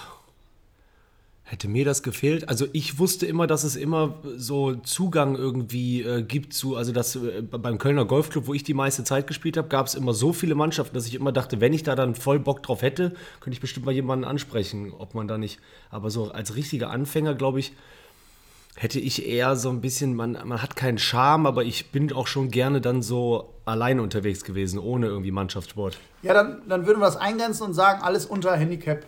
Hätte 1.50 1.66
mir 1.66 1.86
das 1.86 2.02
gefehlt? 2.02 2.46
Also 2.50 2.66
ich 2.74 2.98
wusste 2.98 3.24
immer, 3.24 3.46
dass 3.46 3.64
es 3.64 3.74
immer 3.74 4.16
so 4.36 4.74
Zugang 4.74 5.34
irgendwie 5.34 6.02
äh, 6.02 6.22
gibt 6.22 6.52
zu, 6.52 6.76
also 6.76 6.92
dass 6.92 7.16
äh, 7.16 7.40
beim 7.40 7.78
Kölner 7.78 8.04
Golfclub, 8.04 8.46
wo 8.46 8.52
ich 8.52 8.64
die 8.64 8.74
meiste 8.74 9.02
Zeit 9.02 9.26
gespielt 9.26 9.56
habe, 9.56 9.68
gab 9.68 9.86
es 9.86 9.94
immer 9.94 10.12
so 10.12 10.34
viele 10.34 10.54
Mannschaften, 10.54 10.94
dass 10.94 11.06
ich 11.06 11.14
immer 11.14 11.32
dachte, 11.32 11.58
wenn 11.62 11.72
ich 11.72 11.82
da 11.82 11.94
dann 11.94 12.14
voll 12.14 12.38
Bock 12.38 12.62
drauf 12.62 12.82
hätte, 12.82 13.14
könnte 13.40 13.54
ich 13.54 13.62
bestimmt 13.62 13.86
mal 13.86 13.92
jemanden 13.92 14.26
ansprechen, 14.26 14.92
ob 14.92 15.14
man 15.14 15.26
da 15.26 15.38
nicht. 15.38 15.58
Aber 15.88 16.10
so 16.10 16.30
als 16.30 16.54
richtiger 16.54 16.90
Anfänger, 16.90 17.34
glaube 17.34 17.60
ich, 17.60 17.72
hätte 18.76 19.00
ich 19.00 19.26
eher 19.26 19.56
so 19.56 19.70
ein 19.70 19.80
bisschen, 19.80 20.14
man, 20.14 20.32
man 20.44 20.60
hat 20.60 20.76
keinen 20.76 20.98
Charme, 20.98 21.46
aber 21.46 21.64
ich 21.64 21.90
bin 21.92 22.12
auch 22.12 22.26
schon 22.26 22.50
gerne 22.50 22.82
dann 22.82 23.00
so 23.00 23.54
alleine 23.64 24.02
unterwegs 24.02 24.44
gewesen, 24.44 24.78
ohne 24.78 25.06
irgendwie 25.06 25.30
Mannschaftssport. 25.30 25.98
Ja, 26.22 26.34
dann, 26.34 26.60
dann 26.68 26.86
würden 26.86 26.98
wir 26.98 27.06
das 27.06 27.16
eingrenzen 27.16 27.64
und 27.64 27.72
sagen, 27.72 28.02
alles 28.02 28.26
unter 28.26 28.54
Handicap, 28.54 29.06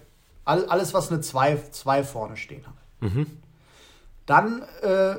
all, 0.51 0.65
alles, 0.67 0.93
was 0.95 1.11
eine 1.11 1.21
2 1.21 2.03
vorne 2.05 2.37
stehen 2.37 2.65
hat. 2.67 2.75
Dann 4.27 4.63
äh, 4.83 5.17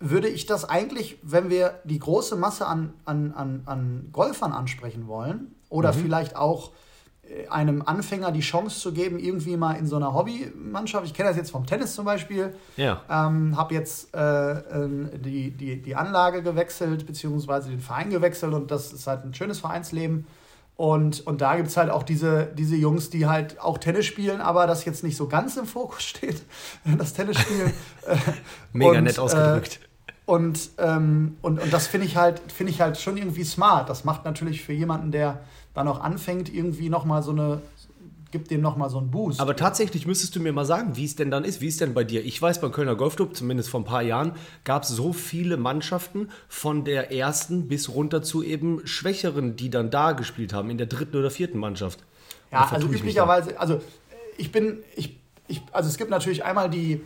würde 0.00 0.28
ich 0.28 0.46
das 0.46 0.64
eigentlich, 0.68 1.18
wenn 1.22 1.50
wir 1.50 1.80
die 1.84 1.98
große 1.98 2.36
Masse 2.36 2.66
an, 2.66 2.92
an, 3.04 3.32
an, 3.32 3.62
an 3.66 4.08
Golfern 4.12 4.52
ansprechen 4.52 5.06
wollen, 5.06 5.54
oder 5.68 5.92
vielleicht 5.94 6.36
auch 6.36 6.72
äh, 7.22 7.48
einem 7.48 7.80
Anfänger 7.82 8.30
die 8.32 8.40
Chance 8.40 8.78
zu 8.78 8.92
geben, 8.92 9.18
irgendwie 9.18 9.56
mal 9.56 9.74
in 9.74 9.86
so 9.86 9.96
einer 9.96 10.12
Hobbymannschaft, 10.12 11.06
ich 11.06 11.14
kenne 11.14 11.28
das 11.30 11.36
jetzt 11.38 11.50
vom 11.50 11.64
Tennis 11.66 11.94
zum 11.94 12.04
Beispiel, 12.04 12.54
Ja. 12.76 13.00
ähm, 13.08 13.56
habe 13.56 13.74
jetzt 13.74 14.14
äh, 14.14 14.18
ähm, 14.20 15.08
die, 15.24 15.50
die, 15.52 15.80
die 15.80 15.96
Anlage 15.96 16.42
gewechselt, 16.42 17.06
beziehungsweise 17.06 17.70
den 17.70 17.80
Verein 17.80 18.10
gewechselt 18.10 18.52
und 18.52 18.70
das 18.70 18.92
ist 18.92 19.06
halt 19.06 19.24
ein 19.24 19.32
schönes 19.34 19.60
Vereinsleben. 19.60 20.26
Und, 20.76 21.26
und 21.26 21.40
da 21.40 21.56
gibt 21.56 21.68
es 21.68 21.76
halt 21.76 21.90
auch 21.90 22.02
diese, 22.02 22.46
diese 22.56 22.76
Jungs, 22.76 23.10
die 23.10 23.26
halt 23.26 23.60
auch 23.60 23.78
Tennis 23.78 24.06
spielen, 24.06 24.40
aber 24.40 24.66
das 24.66 24.84
jetzt 24.84 25.04
nicht 25.04 25.16
so 25.16 25.28
ganz 25.28 25.56
im 25.56 25.66
Fokus 25.66 26.02
steht, 26.02 26.42
das 26.98 27.12
Tennisspielen. 27.12 27.72
Äh, 28.06 28.16
Mega 28.72 28.98
und, 28.98 29.04
nett 29.04 29.18
ausgedrückt. 29.18 29.80
Äh, 29.82 29.86
und, 30.24 30.70
ähm, 30.78 31.36
und, 31.42 31.60
und 31.60 31.72
das 31.72 31.86
finde 31.86 32.06
ich, 32.06 32.16
halt, 32.16 32.40
find 32.50 32.70
ich 32.70 32.80
halt 32.80 32.98
schon 32.98 33.16
irgendwie 33.16 33.44
smart. 33.44 33.88
Das 33.88 34.04
macht 34.04 34.24
natürlich 34.24 34.62
für 34.62 34.72
jemanden, 34.72 35.12
der 35.12 35.40
dann 35.74 35.88
auch 35.88 36.00
anfängt, 36.00 36.52
irgendwie 36.52 36.88
nochmal 36.88 37.22
so 37.22 37.32
eine, 37.32 37.60
gibt 38.32 38.50
dem 38.50 38.60
nochmal 38.62 38.90
so 38.90 38.98
einen 38.98 39.10
Boost. 39.10 39.40
Aber 39.40 39.54
tatsächlich 39.54 40.06
müsstest 40.06 40.34
du 40.34 40.40
mir 40.40 40.52
mal 40.52 40.64
sagen, 40.64 40.96
wie 40.96 41.04
es 41.04 41.14
denn 41.14 41.30
dann 41.30 41.44
ist. 41.44 41.60
Wie 41.60 41.68
ist 41.68 41.80
denn 41.80 41.94
bei 41.94 42.02
dir? 42.02 42.24
Ich 42.24 42.40
weiß, 42.40 42.60
beim 42.60 42.72
Kölner 42.72 42.96
Golfclub, 42.96 43.36
zumindest 43.36 43.68
vor 43.68 43.80
ein 43.80 43.84
paar 43.84 44.02
Jahren, 44.02 44.32
gab 44.64 44.82
es 44.82 44.88
so 44.88 45.12
viele 45.12 45.56
Mannschaften 45.56 46.30
von 46.48 46.84
der 46.84 47.12
ersten 47.12 47.68
bis 47.68 47.90
runter 47.90 48.22
zu 48.22 48.42
eben 48.42 48.84
Schwächeren, 48.86 49.54
die 49.54 49.70
dann 49.70 49.90
da 49.90 50.12
gespielt 50.12 50.52
haben, 50.52 50.70
in 50.70 50.78
der 50.78 50.86
dritten 50.88 51.16
oder 51.16 51.30
vierten 51.30 51.58
Mannschaft. 51.58 52.00
Ja, 52.50 52.68
also 52.70 52.88
üblicherweise, 52.88 53.60
also 53.60 53.80
ich 54.36 54.50
bin, 54.50 54.82
ich, 54.96 55.18
ich, 55.46 55.62
also 55.70 55.88
es 55.88 55.96
gibt 55.96 56.10
natürlich 56.10 56.44
einmal 56.44 56.68
die, 56.68 57.02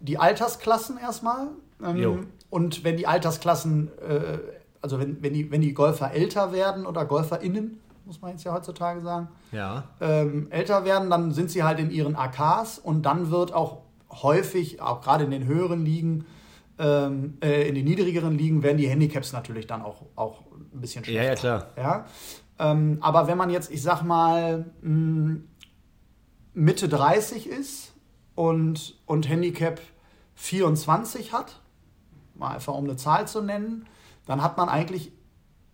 die 0.00 0.18
Altersklassen 0.18 0.98
erstmal. 0.98 1.48
Ähm, 1.84 2.26
und 2.50 2.84
wenn 2.84 2.96
die 2.96 3.06
Altersklassen, 3.06 3.88
äh, 4.06 4.38
also 4.80 4.98
wenn, 4.98 5.22
wenn, 5.22 5.34
die, 5.34 5.50
wenn 5.50 5.60
die 5.60 5.74
Golfer 5.74 6.12
älter 6.12 6.52
werden 6.52 6.86
oder 6.86 7.04
GolferInnen, 7.04 7.80
muss 8.04 8.20
man 8.20 8.32
jetzt 8.32 8.44
ja 8.44 8.52
heutzutage 8.52 9.00
sagen, 9.00 9.28
Ja. 9.52 9.84
ähm, 10.00 10.48
älter 10.50 10.84
werden, 10.84 11.08
dann 11.10 11.32
sind 11.32 11.50
sie 11.50 11.62
halt 11.62 11.78
in 11.78 11.90
ihren 11.90 12.16
AKs 12.16 12.78
und 12.78 13.02
dann 13.02 13.30
wird 13.30 13.52
auch 13.52 13.82
häufig, 14.10 14.80
auch 14.82 15.00
gerade 15.00 15.24
in 15.24 15.30
den 15.30 15.46
höheren 15.46 15.84
Ligen, 15.84 16.24
ähm, 16.78 17.38
äh, 17.42 17.68
in 17.68 17.74
den 17.74 17.84
niedrigeren 17.84 18.36
Ligen, 18.36 18.62
werden 18.62 18.78
die 18.78 18.88
Handicaps 18.88 19.32
natürlich 19.32 19.66
dann 19.66 19.82
auch, 19.82 20.02
auch 20.16 20.40
ein 20.74 20.80
bisschen 20.80 21.04
Ja, 21.04 21.22
ja, 21.22 21.34
klar. 21.34 21.66
ja? 21.76 22.04
Ähm, 22.58 22.98
aber 23.00 23.26
wenn 23.26 23.38
man 23.38 23.50
jetzt, 23.50 23.70
ich 23.70 23.82
sag 23.82 24.02
mal, 24.02 24.66
mh, 24.82 25.36
Mitte 26.54 26.88
30 26.88 27.46
ist 27.48 27.92
und, 28.34 28.96
und 29.06 29.28
Handicap 29.28 29.80
24 30.34 31.32
hat, 31.32 31.60
mal 32.34 32.54
einfach 32.54 32.74
um 32.74 32.84
eine 32.84 32.96
Zahl 32.96 33.26
zu 33.26 33.40
nennen, 33.42 33.86
dann 34.26 34.42
hat 34.42 34.56
man 34.56 34.68
eigentlich 34.68 35.12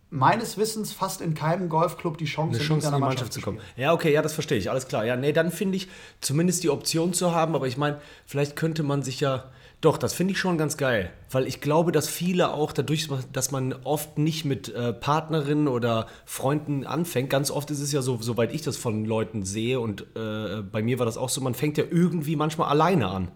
meines 0.09 0.57
Wissens 0.57 0.91
fast 0.91 1.21
in 1.21 1.33
keinem 1.33 1.69
Golfclub 1.69 2.17
die 2.17 2.25
Chance, 2.25 2.57
eine 2.57 2.67
Chance 2.67 2.87
in 2.87 2.93
die 2.93 2.99
Mannschaft 2.99 3.33
zu 3.33 3.41
kommen. 3.41 3.59
Ja, 3.75 3.93
okay, 3.93 4.11
ja, 4.11 4.21
das 4.21 4.33
verstehe 4.33 4.57
ich, 4.57 4.69
alles 4.69 4.87
klar. 4.87 5.05
Ja, 5.05 5.15
nee, 5.15 5.33
dann 5.33 5.51
finde 5.51 5.77
ich 5.77 5.87
zumindest 6.21 6.63
die 6.63 6.69
Option 6.69 7.13
zu 7.13 7.33
haben, 7.33 7.55
aber 7.55 7.67
ich 7.67 7.77
meine, 7.77 8.01
vielleicht 8.25 8.55
könnte 8.55 8.83
man 8.83 9.03
sich 9.03 9.19
ja 9.19 9.45
doch, 9.81 9.97
das 9.97 10.13
finde 10.13 10.33
ich 10.33 10.39
schon 10.39 10.57
ganz 10.57 10.75
geil, 10.75 11.09
weil 11.31 11.47
ich 11.47 11.61
glaube, 11.61 11.93
dass 11.93 12.09
viele 12.09 12.51
auch 12.53 12.73
dadurch, 12.73 13.07
dass 13.31 13.51
man 13.51 13.73
oft 13.85 14.17
nicht 14.17 14.43
mit 14.43 14.67
äh, 14.75 14.91
Partnerinnen 14.91 15.69
oder 15.69 16.07
Freunden 16.25 16.85
anfängt, 16.85 17.29
ganz 17.29 17.49
oft 17.49 17.71
ist 17.71 17.79
es 17.79 17.93
ja 17.93 18.01
so, 18.01 18.17
soweit 18.21 18.53
ich 18.53 18.61
das 18.61 18.75
von 18.75 19.05
Leuten 19.05 19.43
sehe 19.43 19.79
und 19.79 20.01
äh, 20.17 20.63
bei 20.63 20.81
mir 20.81 20.99
war 20.99 21.05
das 21.05 21.17
auch 21.17 21.29
so, 21.29 21.39
man 21.39 21.53
fängt 21.53 21.77
ja 21.77 21.85
irgendwie 21.89 22.35
manchmal 22.35 22.67
alleine 22.67 23.07
an. 23.07 23.31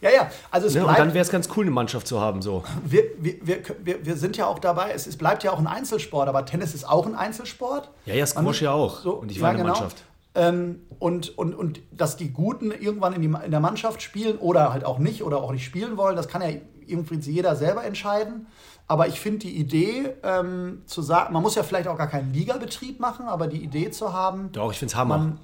Ja, 0.00 0.10
ja, 0.10 0.30
also 0.50 0.66
es 0.66 0.74
ne? 0.74 0.80
bleibt, 0.80 0.98
Und 0.98 1.06
dann 1.06 1.14
wäre 1.14 1.22
es 1.22 1.30
ganz 1.30 1.48
cool, 1.56 1.64
eine 1.64 1.72
Mannschaft 1.72 2.06
zu 2.06 2.20
haben. 2.20 2.40
So. 2.40 2.64
wir, 2.84 3.04
wir, 3.18 3.62
wir, 3.82 4.06
wir, 4.06 4.16
sind 4.16 4.36
ja 4.36 4.46
auch 4.46 4.58
dabei, 4.58 4.92
es, 4.92 5.06
es 5.06 5.16
bleibt 5.16 5.42
ja 5.42 5.52
auch 5.52 5.58
ein 5.58 5.66
Einzelsport, 5.66 6.28
aber 6.28 6.44
Tennis 6.46 6.74
ist 6.74 6.88
auch 6.88 7.06
ein 7.06 7.14
Einzelsport. 7.14 7.90
Ja, 8.06 8.14
ja, 8.14 8.26
Squash 8.26 8.62
ja 8.62 8.72
auch. 8.72 9.00
So, 9.00 9.12
und 9.14 9.30
ich 9.30 9.38
ja, 9.38 9.42
war 9.44 9.50
in 9.50 9.56
der 9.56 9.66
genau. 9.66 9.78
Mannschaft. 9.78 10.04
Ähm, 10.34 10.82
und, 10.98 11.36
und, 11.36 11.54
und 11.54 11.80
dass 11.90 12.16
die 12.16 12.30
Guten 12.32 12.70
irgendwann 12.70 13.12
in, 13.12 13.22
die, 13.22 13.44
in 13.44 13.50
der 13.50 13.60
Mannschaft 13.60 14.02
spielen 14.02 14.38
oder 14.38 14.72
halt 14.72 14.84
auch 14.84 14.98
nicht 14.98 15.22
oder 15.24 15.38
auch 15.38 15.52
nicht 15.52 15.64
spielen 15.64 15.96
wollen, 15.96 16.14
das 16.14 16.28
kann 16.28 16.42
ja 16.42 16.50
irgendwie 16.86 17.16
jeder 17.30 17.56
selber 17.56 17.84
entscheiden. 17.84 18.46
Aber 18.86 19.06
ich 19.06 19.20
finde 19.20 19.40
die 19.40 19.56
Idee 19.56 20.14
ähm, 20.22 20.82
zu 20.86 21.02
sagen, 21.02 21.34
man 21.34 21.42
muss 21.42 21.54
ja 21.54 21.62
vielleicht 21.62 21.88
auch 21.88 21.98
gar 21.98 22.06
keinen 22.06 22.32
Ligabetrieb 22.32 23.00
machen, 23.00 23.26
aber 23.26 23.46
die 23.46 23.62
Idee 23.62 23.90
zu 23.90 24.14
haben, 24.14 24.50
Doch, 24.52 24.72
ich 24.72 24.78
finde 24.78 24.92
es 24.92 24.96
Hammer. 24.96 25.18
man, 25.18 25.38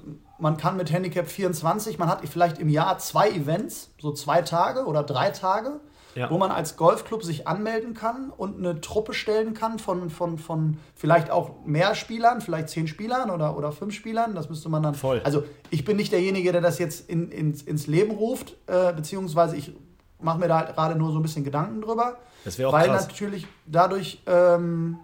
man 0.44 0.58
kann 0.58 0.76
mit 0.76 0.92
Handicap 0.92 1.26
24, 1.26 1.98
man 1.98 2.08
hat 2.10 2.20
vielleicht 2.28 2.58
im 2.58 2.68
Jahr 2.68 2.98
zwei 2.98 3.30
Events, 3.30 3.90
so 3.98 4.12
zwei 4.12 4.42
Tage 4.42 4.84
oder 4.84 5.02
drei 5.02 5.30
Tage, 5.30 5.80
Ja. 6.14 6.28
wo 6.30 6.36
man 6.36 6.50
als 6.50 6.76
Golfclub 6.76 7.24
sich 7.24 7.48
anmelden 7.48 7.94
kann 7.94 8.30
und 8.36 8.58
eine 8.58 8.82
Truppe 8.82 9.14
stellen 9.14 9.54
kann 9.54 9.78
von, 9.78 10.10
von, 10.10 10.36
von 10.36 10.76
vielleicht 10.94 11.30
auch 11.30 11.64
mehr 11.64 11.94
Spielern, 11.94 12.42
vielleicht 12.42 12.68
zehn 12.68 12.86
Spielern 12.88 13.30
oder, 13.30 13.56
oder 13.56 13.72
fünf 13.72 13.94
Spielern. 13.94 14.34
Das 14.34 14.50
müsste 14.50 14.68
man 14.68 14.82
dann. 14.82 14.94
Voll. 14.94 15.22
Also 15.24 15.44
ich 15.70 15.86
bin 15.86 15.96
nicht 15.96 16.12
derjenige, 16.12 16.52
der 16.52 16.60
das 16.60 16.78
jetzt 16.78 17.08
in, 17.08 17.30
ins, 17.32 17.62
ins 17.62 17.86
Leben 17.86 18.10
ruft, 18.12 18.54
äh, 18.66 18.92
beziehungsweise 18.92 19.56
ich 19.56 19.72
mache 20.20 20.38
mir 20.38 20.48
da 20.48 20.58
halt 20.58 20.74
gerade 20.74 20.94
nur 20.94 21.10
so 21.10 21.20
ein 21.20 21.22
bisschen 21.22 21.44
Gedanken 21.44 21.80
drüber. 21.80 22.18
Das 22.44 22.58
wäre 22.58 22.68
auch 22.68 22.72
weil 22.74 22.88
krass. 22.88 23.08
natürlich 23.08 23.46
dadurch. 23.66 24.22
Ähm, 24.26 24.98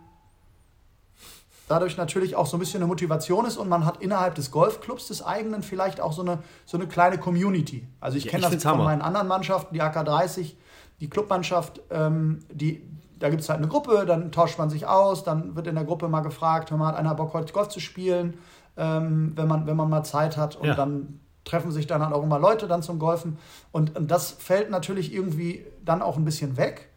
dadurch 1.70 1.96
natürlich 1.96 2.34
auch 2.36 2.46
so 2.46 2.56
ein 2.56 2.60
bisschen 2.60 2.80
eine 2.82 2.88
Motivation 2.88 3.44
ist 3.46 3.56
und 3.56 3.68
man 3.68 3.86
hat 3.86 4.02
innerhalb 4.02 4.34
des 4.34 4.50
Golfclubs 4.50 5.08
des 5.08 5.22
eigenen 5.24 5.62
vielleicht 5.62 6.00
auch 6.00 6.12
so 6.12 6.22
eine, 6.22 6.38
so 6.66 6.76
eine 6.76 6.86
kleine 6.88 7.18
Community. 7.18 7.86
Also 8.00 8.18
ich 8.18 8.24
Ja, 8.24 8.32
kenne 8.32 8.42
das 8.50 8.62
von 8.62 8.72
Hammer. 8.72 8.84
meinen 8.84 9.02
anderen 9.02 9.28
Mannschaften, 9.28 9.74
die 9.74 9.82
AK30, 9.82 10.54
die 11.00 11.08
Clubmannschaft, 11.08 11.80
ähm, 11.90 12.40
die, 12.52 12.82
da 13.18 13.30
gibt 13.30 13.42
es 13.42 13.48
halt 13.48 13.58
eine 13.58 13.68
Gruppe, 13.68 14.04
dann 14.06 14.32
tauscht 14.32 14.58
man 14.58 14.68
sich 14.70 14.86
aus, 14.86 15.22
dann 15.24 15.54
wird 15.54 15.66
in 15.66 15.74
der 15.76 15.84
Gruppe 15.84 16.08
mal 16.08 16.20
gefragt, 16.20 16.70
mal, 16.72 16.88
hat 16.88 16.96
einer 16.96 17.14
Bock 17.14 17.32
heute 17.34 17.52
Golf 17.52 17.68
zu 17.68 17.80
spielen, 17.80 18.38
ähm, 18.76 19.32
wenn, 19.36 19.46
man, 19.48 19.66
wenn 19.66 19.76
man 19.76 19.88
mal 19.88 20.02
Zeit 20.02 20.36
hat 20.36 20.56
und 20.56 20.66
Ja. 20.68 20.74
dann 20.74 21.20
treffen 21.44 21.70
sich 21.70 21.86
dann 21.86 22.02
halt 22.04 22.14
auch 22.14 22.22
immer 22.22 22.38
Leute 22.38 22.66
dann 22.68 22.82
zum 22.82 22.98
Golfen 22.98 23.38
und, 23.72 23.96
und 23.96 24.10
das 24.10 24.30
fällt 24.32 24.70
natürlich 24.70 25.12
irgendwie 25.14 25.64
dann 25.84 26.02
auch 26.02 26.16
ein 26.16 26.24
bisschen 26.24 26.56
weg 26.56 26.88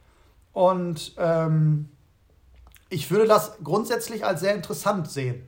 und 0.51 1.13
ähm, 1.17 1.89
ich 2.93 3.09
würde 3.11 3.27
das 3.27 3.53
grundsätzlich 3.63 4.23
als 4.23 4.41
sehr 4.41 4.55
interessant 4.55 5.09
sehen. 5.09 5.43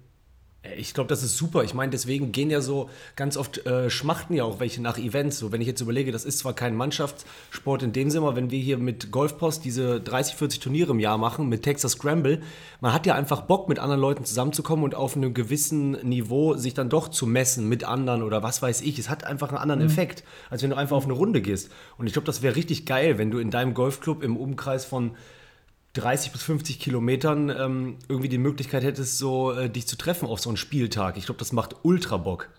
Ich 0.78 0.96
glaube, 0.96 1.08
das 1.08 1.22
ist 1.22 1.38
super. 1.38 1.64
Ich 1.64 1.76
meine, 1.76 1.92
deswegen 1.92 2.32
gehen 2.32 2.50
ja 2.50 2.60
so 2.60 2.90
ganz 3.16 3.38
oft 3.38 3.68
äh, 3.68 3.92
schmachten 3.92 4.34
ja 4.34 4.46
auch 4.46 4.60
welche 4.60 4.82
nach 4.82 4.98
Events. 4.98 5.38
So, 5.38 5.52
wenn 5.52 5.62
ich 5.62 5.68
jetzt 5.68 5.82
überlege, 5.82 6.12
das 6.12 6.26
ist 6.26 6.40
zwar 6.40 6.54
kein 6.54 6.76
Mannschaftssport 6.76 7.84
in 7.84 7.94
dem 7.94 8.10
Sinne, 8.10 8.26
aber 8.26 8.36
wenn 8.36 8.50
wir 8.50 8.58
hier 8.58 8.80
mit 8.80 9.12
Golfpost 9.12 9.64
diese 9.64 10.02
30, 10.02 10.34
40 10.34 10.60
Turniere 10.60 10.92
im 10.94 11.00
Jahr 11.00 11.20
machen, 11.20 11.50
mit 11.50 11.62
Texas 11.62 11.92
Scramble, 11.92 12.42
man 12.82 12.94
hat 12.94 13.06
ja 13.06 13.14
einfach 13.14 13.42
Bock, 13.42 13.70
mit 13.70 13.78
anderen 13.78 14.02
Leuten 14.02 14.26
zusammenzukommen 14.26 14.84
und 14.84 14.96
auf 14.96 15.16
einem 15.16 15.36
gewissen 15.36 15.92
Niveau 16.02 16.56
sich 16.56 16.74
dann 16.74 16.90
doch 16.90 17.10
zu 17.10 17.28
messen 17.28 17.70
mit 17.70 17.84
anderen 17.84 18.24
oder 18.24 18.42
was 18.42 18.64
weiß 18.64 18.82
ich. 18.82 18.98
Es 18.98 19.08
hat 19.08 19.24
einfach 19.24 19.50
einen 19.50 19.60
anderen 19.60 19.82
Effekt, 19.82 20.24
als 20.50 20.64
wenn 20.64 20.72
du 20.72 20.78
einfach 20.78 20.98
auf 20.98 21.06
eine 21.06 21.14
Runde 21.14 21.44
gehst. 21.44 21.70
Und 22.00 22.08
ich 22.08 22.14
glaube, 22.14 22.26
das 22.26 22.42
wäre 22.42 22.56
richtig 22.56 22.88
geil, 22.88 23.20
wenn 23.20 23.30
du 23.30 23.38
in 23.38 23.52
deinem 23.52 23.76
Golfclub 23.76 24.24
im 24.24 24.36
Umkreis 24.36 24.84
von 24.84 25.12
30 25.96 26.32
bis 26.32 26.44
50 26.44 26.80
Kilometern 26.80 27.50
ähm, 27.50 27.98
irgendwie 28.08 28.30
die 28.30 28.38
Möglichkeit 28.38 28.84
hättest, 28.84 29.18
so 29.18 29.52
äh, 29.52 29.70
dich 29.70 29.88
zu 29.88 29.98
treffen 29.98 30.28
auf 30.28 30.40
so 30.40 30.50
einen 30.50 30.58
Spieltag. 30.58 31.18
Ich 31.18 31.26
glaube, 31.26 31.40
das 31.40 31.52
macht 31.52 31.76
ultra 31.84 32.18
Bock. 32.18 32.50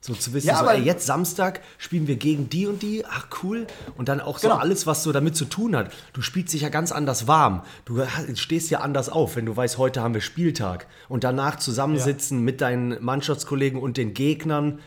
So 0.00 0.14
zu 0.14 0.32
wissen, 0.34 0.46
Ja, 0.48 0.56
so, 0.56 0.60
aber- 0.64 0.74
ey, 0.74 0.82
jetzt 0.82 1.06
Samstag 1.06 1.62
spielen 1.78 2.06
wir 2.06 2.16
gegen 2.16 2.48
die 2.48 2.66
und 2.66 2.82
die, 2.82 3.04
ach 3.06 3.26
cool. 3.42 3.66
Und 3.96 4.08
dann 4.08 4.20
auch 4.20 4.38
so 4.38 4.48
Genau. 4.48 4.60
alles, 4.60 4.86
was 4.86 5.02
so 5.02 5.10
damit 5.10 5.34
zu 5.36 5.46
tun 5.46 5.74
hat. 5.74 5.90
Du 6.12 6.22
spielst 6.22 6.52
dich 6.54 6.60
ja 6.62 6.68
ganz 6.68 6.92
anders 6.92 7.26
warm. 7.26 7.62
Du 7.86 8.02
stehst 8.34 8.70
ja 8.70 8.80
anders 8.80 9.08
auf, 9.08 9.36
wenn 9.36 9.46
du 9.46 9.56
weißt, 9.56 9.78
heute 9.78 10.02
haben 10.02 10.14
wir 10.14 10.20
Spieltag. 10.20 10.86
Und 11.08 11.24
danach 11.24 11.56
zusammensitzen 11.56 12.40
mit 12.40 12.60
deinen 12.60 13.02
Mannschaftskollegen 13.02 13.80
und 13.80 13.96
den 13.96 14.14
Gegnern. 14.14 14.80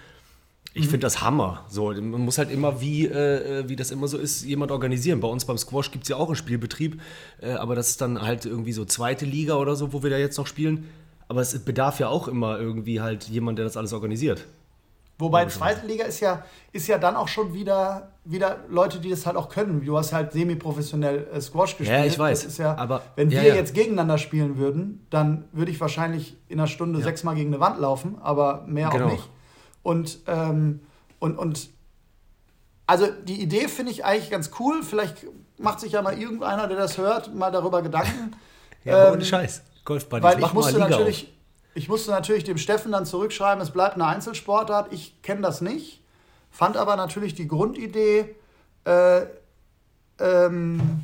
Ich 0.74 0.86
Mhm. 0.86 0.90
finde 0.92 1.06
das 1.08 1.22
Hammer. 1.22 1.66
So, 1.68 1.92
man 1.92 2.22
muss 2.22 2.38
halt 2.38 2.52
immer, 2.52 2.80
wie, 2.80 3.08
äh, 3.08 3.68
wie 3.68 3.76
das 3.76 3.90
immer 3.92 4.08
so 4.08 4.18
ist, 4.18 4.46
jemand 4.46 4.72
organisieren. 4.72 5.20
Bei 5.20 5.28
uns 5.28 5.46
beim 5.46 5.58
Squash 5.58 5.92
gibt 5.92 6.04
es 6.04 6.10
ja 6.10 6.16
auch 6.18 6.28
einen 6.28 6.36
Spielbetrieb, 6.36 7.02
äh, 7.42 7.54
aber 7.54 7.74
das 7.76 7.90
ist 7.90 8.02
dann 8.02 8.22
halt 8.22 8.46
irgendwie 8.46 8.74
so 8.74 8.86
zweite 8.86 9.26
Liga 9.26 9.56
oder 9.56 9.76
so, 9.76 9.94
wo 9.94 10.04
wir 10.04 10.10
da 10.12 10.18
jetzt 10.18 10.38
noch 10.38 10.46
spielen. 10.48 10.88
Aber 11.28 11.42
es 11.42 11.58
bedarf 11.60 12.00
ja 12.00 12.08
auch 12.08 12.28
immer 12.28 12.60
irgendwie 12.60 13.02
halt 13.02 13.26
jemand, 13.26 13.58
der 13.58 13.66
das 13.66 13.78
alles 13.78 13.94
organisiert. 13.94 14.46
Wobei 15.18 15.46
zweite 15.48 15.86
Liga 15.86 16.06
ist 16.06 16.22
ja, 16.22 16.46
ist 16.72 16.88
ja 16.88 16.98
dann 16.98 17.16
auch 17.18 17.28
schon 17.28 17.54
wieder, 17.54 18.14
wieder 18.24 18.60
Leute, 18.70 19.00
die 19.00 19.10
das 19.10 19.26
halt 19.26 19.36
auch 19.36 19.50
können. 19.50 19.84
Du 19.86 19.98
hast 19.98 20.14
halt 20.14 20.32
semi-professionell 20.32 21.28
äh, 21.34 21.42
Squash 21.42 21.78
gespielt. 21.78 22.00
Ja, 22.00 22.06
ich 22.06 22.18
weiß, 22.18 22.58
ja, 22.58 22.78
aber- 22.78 23.02
wenn 23.18 23.30
ja, 23.30 23.42
wir 23.42 23.50
ja. 23.50 23.56
jetzt 23.56 23.74
gegeneinander 23.74 24.18
spielen 24.18 24.58
würden, 24.58 25.06
dann 25.10 25.44
würde 25.52 25.72
ich 25.72 25.82
wahrscheinlich 25.82 26.38
in 26.48 26.58
einer 26.60 26.68
Stunde 26.68 27.02
sechsmal 27.02 27.36
gegen 27.36 27.50
eine 27.54 27.60
Wand 27.60 27.80
laufen, 27.82 28.18
aber 28.22 28.64
mehr 28.68 28.90
Genau. 28.90 29.08
auch 29.08 29.12
nicht. 29.12 29.30
Und, 29.84 30.20
ähm, 30.28 30.82
und, 31.20 31.38
und 31.38 31.70
also 32.86 33.08
die 33.08 33.42
Idee 33.42 33.68
finde 33.68 33.92
ich 33.92 34.04
eigentlich 34.04 34.30
ganz 34.32 34.52
cool. 34.60 34.84
Vielleicht 34.84 35.26
macht 35.58 35.80
sich 35.80 35.92
ja 35.92 36.02
mal 36.02 36.20
irgendeiner, 36.20 36.68
der 36.68 36.78
das 36.78 36.98
hört, 36.98 37.34
mal 37.34 37.52
darüber 37.52 37.82
Gedanken. 37.82 38.36
Ja, 38.86 39.08
Ähm, 39.08 39.14
ohne 39.16 39.26
Scheiß. 39.26 39.62
Golfbuddies, 39.84 40.24
Weil 40.24 40.40
ich 40.40 40.54
musste, 40.54 40.80
natürlich, 40.80 41.34
ich 41.74 41.90
musste 41.90 42.12
natürlich 42.12 42.46
dem 42.46 42.58
Steffen 42.58 42.94
dann 42.94 43.06
zurückschreiben, 43.06 43.62
es 43.62 43.72
bleibt 43.72 43.96
eine 43.96 44.06
Einzelsportart. 44.06 44.94
Ich 44.94 45.22
kenne 45.22 45.42
das 45.42 45.60
nicht, 45.60 46.02
fand 46.50 46.78
aber 46.78 46.96
natürlich 46.96 47.34
die 47.34 47.50
Grundidee, 47.50 48.36
äh, 48.86 49.26
ähm, 50.20 51.04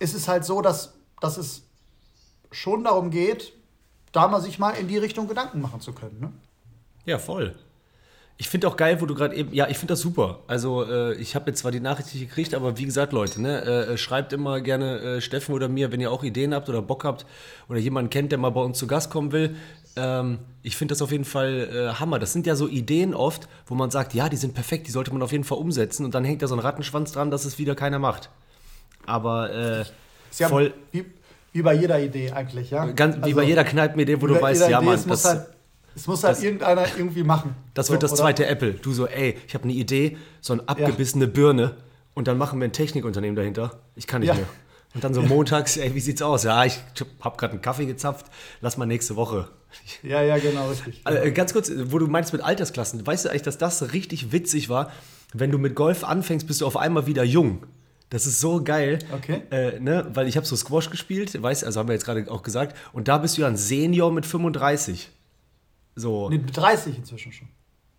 ist 0.00 0.14
es 0.14 0.26
halt 0.26 0.44
so, 0.44 0.62
dass, 0.62 0.94
dass 1.20 1.36
es 1.36 1.62
schon 2.50 2.82
darum 2.82 3.10
geht, 3.10 3.52
da 4.12 4.26
mal 4.26 4.40
sich 4.40 4.58
mal 4.58 4.72
in 4.72 4.88
die 4.88 4.98
Richtung 4.98 5.28
Gedanken 5.28 5.60
machen 5.60 5.80
zu 5.80 5.92
können. 5.92 6.18
Ne? 6.18 6.32
Ja, 7.04 7.18
voll. 7.18 7.54
Ich 8.40 8.48
finde 8.48 8.68
auch 8.68 8.78
geil, 8.78 9.02
wo 9.02 9.04
du 9.04 9.14
gerade 9.14 9.36
eben, 9.36 9.52
ja, 9.52 9.68
ich 9.68 9.76
finde 9.76 9.92
das 9.92 10.00
super. 10.00 10.38
Also 10.46 10.90
äh, 10.90 11.12
ich 11.16 11.34
habe 11.34 11.50
jetzt 11.50 11.60
zwar 11.60 11.72
die 11.72 11.78
Nachricht 11.78 12.14
nicht 12.14 12.26
gekriegt, 12.26 12.54
aber 12.54 12.78
wie 12.78 12.86
gesagt, 12.86 13.12
Leute, 13.12 13.42
ne, 13.42 13.60
äh, 13.60 13.98
schreibt 13.98 14.32
immer 14.32 14.62
gerne 14.62 14.98
äh, 14.98 15.20
Steffen 15.20 15.54
oder 15.54 15.68
mir, 15.68 15.92
wenn 15.92 16.00
ihr 16.00 16.10
auch 16.10 16.24
Ideen 16.24 16.54
habt 16.54 16.70
oder 16.70 16.80
Bock 16.80 17.04
habt 17.04 17.26
oder 17.68 17.78
jemanden 17.78 18.08
kennt, 18.08 18.32
der 18.32 18.38
mal 18.38 18.48
bei 18.48 18.62
uns 18.62 18.78
zu 18.78 18.86
Gast 18.86 19.10
kommen 19.10 19.32
will. 19.32 19.56
Ähm, 19.94 20.38
ich 20.62 20.78
finde 20.78 20.92
das 20.92 21.02
auf 21.02 21.12
jeden 21.12 21.26
Fall 21.26 21.68
äh, 21.70 22.00
Hammer. 22.00 22.18
Das 22.18 22.32
sind 22.32 22.46
ja 22.46 22.56
so 22.56 22.66
Ideen 22.66 23.12
oft, 23.12 23.46
wo 23.66 23.74
man 23.74 23.90
sagt, 23.90 24.14
ja, 24.14 24.30
die 24.30 24.38
sind 24.38 24.54
perfekt, 24.54 24.86
die 24.86 24.90
sollte 24.90 25.12
man 25.12 25.20
auf 25.20 25.32
jeden 25.32 25.44
Fall 25.44 25.58
umsetzen 25.58 26.06
und 26.06 26.14
dann 26.14 26.24
hängt 26.24 26.40
da 26.40 26.46
so 26.46 26.54
ein 26.54 26.60
Rattenschwanz 26.60 27.12
dran, 27.12 27.30
dass 27.30 27.44
es 27.44 27.58
wieder 27.58 27.74
keiner 27.74 27.98
macht. 27.98 28.30
Aber 29.04 29.52
äh, 29.52 29.84
voll, 30.30 30.72
wie, 30.92 31.04
wie 31.52 31.60
bei 31.60 31.74
jeder 31.74 32.00
Idee 32.00 32.32
eigentlich, 32.32 32.70
ja. 32.70 32.86
ganz, 32.86 33.16
wie 33.16 33.22
Also, 33.22 33.36
bei 33.36 33.42
jeder 33.42 33.64
Kneipenidee, 33.64 34.22
wo 34.22 34.28
du 34.28 34.40
weißt, 34.40 34.70
ja, 34.70 34.78
Idee, 34.78 34.86
Mann, 34.86 35.04
das, 35.06 35.24
halt, 35.26 35.46
es 36.00 36.06
muss 36.06 36.24
halt 36.24 36.36
das- 36.36 36.42
irgendeiner 36.42 36.84
irgendwie 36.96 37.22
machen. 37.22 37.54
Das 37.74 37.86
So, 37.88 37.92
wird 37.92 38.02
das 38.02 38.12
oder? 38.12 38.20
zweite 38.22 38.46
Apple. 38.46 38.72
Du 38.74 38.92
so, 38.92 39.06
ey, 39.06 39.36
ich 39.46 39.54
habe 39.54 39.64
eine 39.64 39.72
Idee, 39.72 40.16
so 40.40 40.52
eine 40.54 40.68
abgebissene 40.68 41.26
Birne 41.28 41.76
und 42.14 42.26
dann 42.28 42.38
machen 42.38 42.58
wir 42.60 42.66
ein 42.68 42.72
Technikunternehmen 42.72 43.36
dahinter. 43.36 43.78
Ich 43.96 44.06
kann 44.06 44.20
nicht 44.20 44.28
Ja. 44.28 44.34
mehr. 44.34 44.46
Und 44.94 45.04
dann 45.04 45.14
so 45.14 45.22
montags, 45.22 45.76
ey, 45.76 45.94
wie 45.94 46.00
sieht's 46.00 46.20
aus? 46.20 46.42
Ja, 46.42 46.64
ich 46.64 46.78
habe 47.20 47.36
gerade 47.36 47.52
einen 47.52 47.62
Kaffee 47.62 47.86
gezapft, 47.86 48.26
lass 48.60 48.76
mal 48.76 48.86
nächste 48.86 49.14
Woche. 49.14 49.48
Ja, 50.02 50.20
ja, 50.20 50.36
genau, 50.38 50.68
richtig. 50.68 51.02
Äh, 51.06 51.30
ganz 51.30 51.52
kurz, 51.52 51.70
wo 51.84 51.98
du 52.00 52.08
meinst 52.08 52.32
mit 52.32 52.42
Altersklassen, 52.42 53.06
weißt 53.06 53.24
du 53.24 53.28
eigentlich, 53.28 53.42
dass 53.42 53.56
das 53.56 53.92
richtig 53.92 54.32
witzig 54.32 54.68
war? 54.68 54.90
Wenn 55.32 55.52
du 55.52 55.58
mit 55.58 55.76
Golf 55.76 56.02
anfängst, 56.02 56.48
bist 56.48 56.60
du 56.60 56.66
auf 56.66 56.76
einmal 56.76 57.06
wieder 57.06 57.22
jung. 57.22 57.64
Das 58.08 58.26
ist 58.26 58.40
so 58.40 58.64
geil. 58.64 58.98
Okay. 59.14 59.42
Äh, 59.52 59.78
ne? 59.78 60.06
Weil 60.12 60.26
ich 60.26 60.36
habe 60.36 60.44
so 60.44 60.56
Squash 60.56 60.90
gespielt, 60.90 61.40
weißt 61.40 61.62
also 61.62 61.78
haben 61.78 61.86
wir 61.88 61.92
jetzt 61.92 62.04
gerade 62.04 62.28
auch 62.28 62.42
gesagt. 62.42 62.76
Und 62.92 63.06
da 63.06 63.18
bist 63.18 63.36
du 63.38 63.42
ja 63.42 63.46
ein 63.46 63.56
Senior 63.56 64.10
mit 64.10 64.26
35. 64.26 65.08
So. 65.96 66.28
Nee, 66.30 66.38
mit 66.38 66.56
30 66.56 66.98
inzwischen 66.98 67.32
schon. 67.32 67.48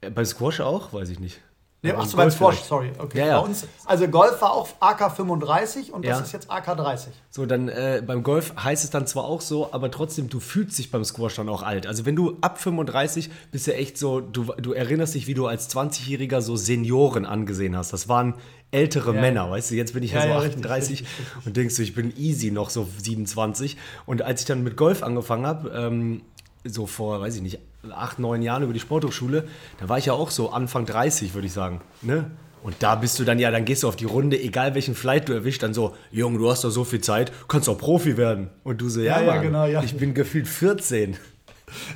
Äh, 0.01 0.10
Bei 0.10 0.25
Squash 0.25 0.62
auch? 0.62 0.93
Weiß 0.93 1.10
ich 1.10 1.19
nicht. 1.19 1.41
Nee, 1.83 1.93
ach 1.98 2.05
so, 2.05 2.15
beim 2.15 2.29
Squash, 2.29 2.60
sorry. 2.60 2.91
Okay. 2.95 3.17
Ja, 3.19 3.25
ja. 3.25 3.39
Bei 3.39 3.48
uns, 3.48 3.65
also 3.86 4.07
Golf 4.07 4.39
war 4.39 4.53
auch 4.53 4.69
AK 4.79 5.15
35 5.15 5.91
und 5.91 6.05
das 6.05 6.19
ja. 6.19 6.24
ist 6.24 6.31
jetzt 6.31 6.51
AK 6.51 6.77
30. 6.77 7.12
So, 7.31 7.48
dann 7.48 7.69
äh, 7.69 8.03
beim 8.05 8.21
Golf 8.21 8.53
heißt 8.55 8.83
es 8.83 8.91
dann 8.91 9.07
zwar 9.07 9.24
auch 9.24 9.41
so, 9.41 9.74
aber 9.74 9.89
trotzdem, 9.89 10.29
du 10.29 10.39
fühlst 10.39 10.77
dich 10.77 10.91
beim 10.91 11.03
Squash 11.03 11.36
dann 11.36 11.50
auch 11.50 11.63
alt. 11.63 11.88
Also 11.88 12.05
wenn 12.05 12.15
du 12.15 12.38
ab 12.41 12.62
35 12.62 13.31
bist 13.51 13.65
ja 13.65 13.74
echt 13.74 13.98
so, 13.98 14.21
du, 14.21 14.53
du 14.62 14.74
erinnerst 14.74 15.15
dich, 15.15 15.25
wie 15.25 15.33
du 15.33 15.48
als 15.48 15.75
20-Jähriger 15.75 16.41
so 16.41 16.55
Senioren 16.55 17.25
angesehen 17.25 17.75
hast. 17.75 17.93
Das 17.93 18.07
waren 18.07 18.36
ältere 18.69 19.15
ja. 19.15 19.21
Männer, 19.21 19.50
weißt 19.50 19.71
du, 19.71 19.75
jetzt 19.75 19.93
bin 19.93 20.03
ich 20.03 20.12
ja, 20.12 20.25
ja 20.25 20.39
so 20.39 20.45
38 20.45 20.91
richtig, 20.91 21.07
richtig, 21.19 21.45
und 21.45 21.57
denkst 21.57 21.75
du, 21.75 21.81
ich 21.81 21.95
bin 21.95 22.13
easy 22.15 22.51
noch 22.51 22.69
so 22.69 22.88
27. 23.00 23.75
Und 24.05 24.21
als 24.21 24.41
ich 24.41 24.45
dann 24.45 24.63
mit 24.63 24.77
Golf 24.77 25.01
angefangen 25.01 25.48
habe, 25.48 25.69
ähm, 25.69 26.21
so 26.63 26.85
vor, 26.85 27.21
weiß 27.21 27.35
ich 27.35 27.41
nicht, 27.41 27.59
acht, 27.89 28.19
neun 28.19 28.41
Jahren 28.41 28.63
über 28.63 28.73
die 28.73 28.79
Sporthochschule, 28.79 29.47
da 29.79 29.89
war 29.89 29.97
ich 29.97 30.05
ja 30.05 30.13
auch 30.13 30.29
so 30.29 30.51
Anfang 30.51 30.85
30, 30.85 31.33
würde 31.33 31.47
ich 31.47 31.53
sagen. 31.53 31.81
Ne? 32.01 32.29
Und 32.63 32.75
da 32.79 32.95
bist 32.95 33.17
du 33.17 33.23
dann 33.23 33.39
ja, 33.39 33.49
dann 33.49 33.65
gehst 33.65 33.83
du 33.83 33.87
auf 33.87 33.95
die 33.95 34.05
Runde, 34.05 34.39
egal 34.39 34.75
welchen 34.75 34.93
Flight 34.93 35.27
du 35.29 35.33
erwischt, 35.33 35.63
dann 35.63 35.73
so, 35.73 35.95
Junge, 36.11 36.37
du 36.37 36.49
hast 36.49 36.63
doch 36.63 36.69
so 36.69 36.83
viel 36.83 37.01
Zeit, 37.01 37.31
kannst 37.47 37.67
doch 37.67 37.77
Profi 37.77 38.17
werden. 38.17 38.49
Und 38.63 38.81
du 38.81 38.89
so, 38.89 39.01
ja, 39.01 39.19
ja, 39.19 39.33
Mann, 39.33 39.41
genau, 39.41 39.65
ja. 39.65 39.81
ich 39.81 39.97
bin 39.97 40.13
gefühlt 40.13 40.47
14. 40.47 41.17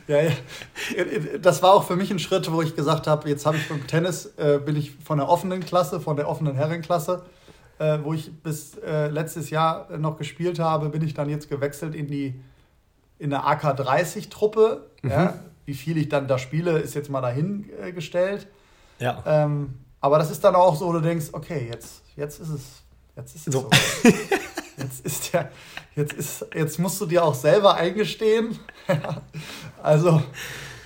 Ja, 0.07 0.21
ja. 0.21 0.31
Das 1.41 1.61
war 1.61 1.73
auch 1.73 1.83
für 1.83 1.95
mich 1.95 2.09
ein 2.09 2.17
Schritt, 2.17 2.51
wo 2.51 2.61
ich 2.61 2.75
gesagt 2.75 3.07
habe, 3.07 3.29
jetzt 3.29 3.45
habe 3.45 3.57
ich 3.57 3.67
beim 3.67 3.85
Tennis, 3.85 4.33
äh, 4.37 4.57
bin 4.57 4.75
ich 4.75 4.93
von 5.03 5.17
der 5.17 5.29
offenen 5.29 5.63
Klasse, 5.65 5.99
von 5.99 6.15
der 6.15 6.29
offenen 6.29 6.55
Herrenklasse, 6.55 7.23
äh, 7.77 7.99
wo 8.01 8.13
ich 8.13 8.31
bis 8.31 8.77
äh, 8.77 9.09
letztes 9.09 9.49
Jahr 9.49 9.97
noch 9.97 10.17
gespielt 10.17 10.59
habe, 10.59 10.89
bin 10.89 11.03
ich 11.03 11.13
dann 11.13 11.29
jetzt 11.29 11.49
gewechselt 11.49 11.93
in 11.93 12.07
die 12.07 12.33
in 13.19 13.29
der 13.29 13.45
AK-30-Truppe. 13.45 14.89
Mhm. 15.01 15.09
Ja. 15.09 15.33
Wie 15.65 15.73
viel 15.73 15.97
ich 15.97 16.09
dann 16.09 16.27
da 16.27 16.37
spiele, 16.37 16.79
ist 16.79 16.93
jetzt 16.93 17.09
mal 17.09 17.21
dahingestellt. 17.21 18.47
Ja. 18.99 19.23
Ähm, 19.25 19.75
aber 19.99 20.19
das 20.19 20.29
ist 20.29 20.43
dann 20.43 20.55
auch 20.55 20.75
so, 20.75 20.91
du 20.91 21.01
denkst, 21.01 21.27
okay, 21.31 21.67
jetzt, 21.71 22.03
jetzt 22.15 22.39
ist 22.39 22.49
es, 22.49 22.61
jetzt 23.15 23.35
ist 23.35 23.47
es 23.47 23.53
so. 23.53 23.61
so. 23.61 24.09
jetzt 24.77 25.05
ist 25.05 25.33
der, 25.33 25.51
jetzt 25.95 26.13
ist, 26.13 26.45
jetzt 26.53 26.77
musst 26.77 27.01
du 27.01 27.05
dir 27.05 27.23
auch 27.23 27.33
selber 27.33 27.75
eingestehen. 27.75 28.59
also 29.83 30.21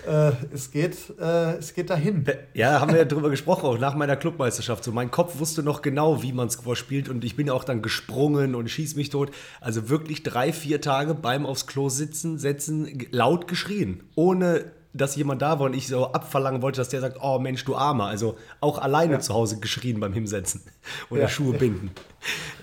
äh, 0.08 0.32
es, 0.53 0.72
geht, 0.72 0.98
äh, 1.20 1.58
es 1.58 1.74
geht 1.74 1.89
dahin. 1.89 2.25
Ja, 2.53 2.79
haben 2.79 2.91
wir 2.91 3.00
ja 3.00 3.06
drüber 3.06 3.29
gesprochen, 3.29 3.65
auch 3.65 3.77
nach 3.77 3.96
meiner 3.96 4.15
Clubmeisterschaft. 4.15 4.84
So, 4.84 4.91
mein 4.91 5.12
Kopf 5.12 5.39
wusste 5.39 5.63
noch 5.63 5.82
genau, 5.82 6.22
wie 6.24 6.34
man 6.34 6.50
Squash 6.50 6.79
spielt 6.79 7.10
und 7.10 7.24
ich 7.24 7.36
bin 7.36 7.50
auch 7.50 7.63
dann 7.63 7.82
gesprungen 7.82 8.56
und 8.56 8.70
schieß 8.70 8.96
mich 8.96 9.10
tot. 9.10 9.32
Also 9.62 9.89
wirklich 9.89 10.24
drei, 10.24 10.53
vier 10.53 10.82
Tage 10.82 11.15
beim 11.15 11.46
aufs 11.46 11.68
Klo 11.68 11.89
sitzen, 11.89 12.38
setzen, 12.38 13.08
laut 13.12 13.48
geschrien. 13.48 14.03
Ohne 14.15 14.65
dass 14.91 15.15
jemand 15.15 15.41
da 15.41 15.60
war 15.60 15.68
und 15.68 15.75
ich 15.75 15.88
so 15.88 16.12
abverlangen 16.12 16.62
wollte, 16.62 16.77
dass 16.77 16.89
der 16.89 17.01
sagt, 17.01 17.18
oh 17.22 17.38
Mensch, 17.38 17.63
du 17.63 17.75
Armer. 17.75 18.06
Also 18.06 18.38
auch 18.60 18.79
alleine 18.79 19.13
ja. 19.13 19.20
zu 19.20 19.34
Hause 19.34 19.60
geschrien 19.60 20.00
beim 20.00 20.13
Hinsetzen 20.13 20.62
oder 21.10 21.24
ja. 21.24 21.29
Schuhe 21.29 21.53
binden. 21.53 21.91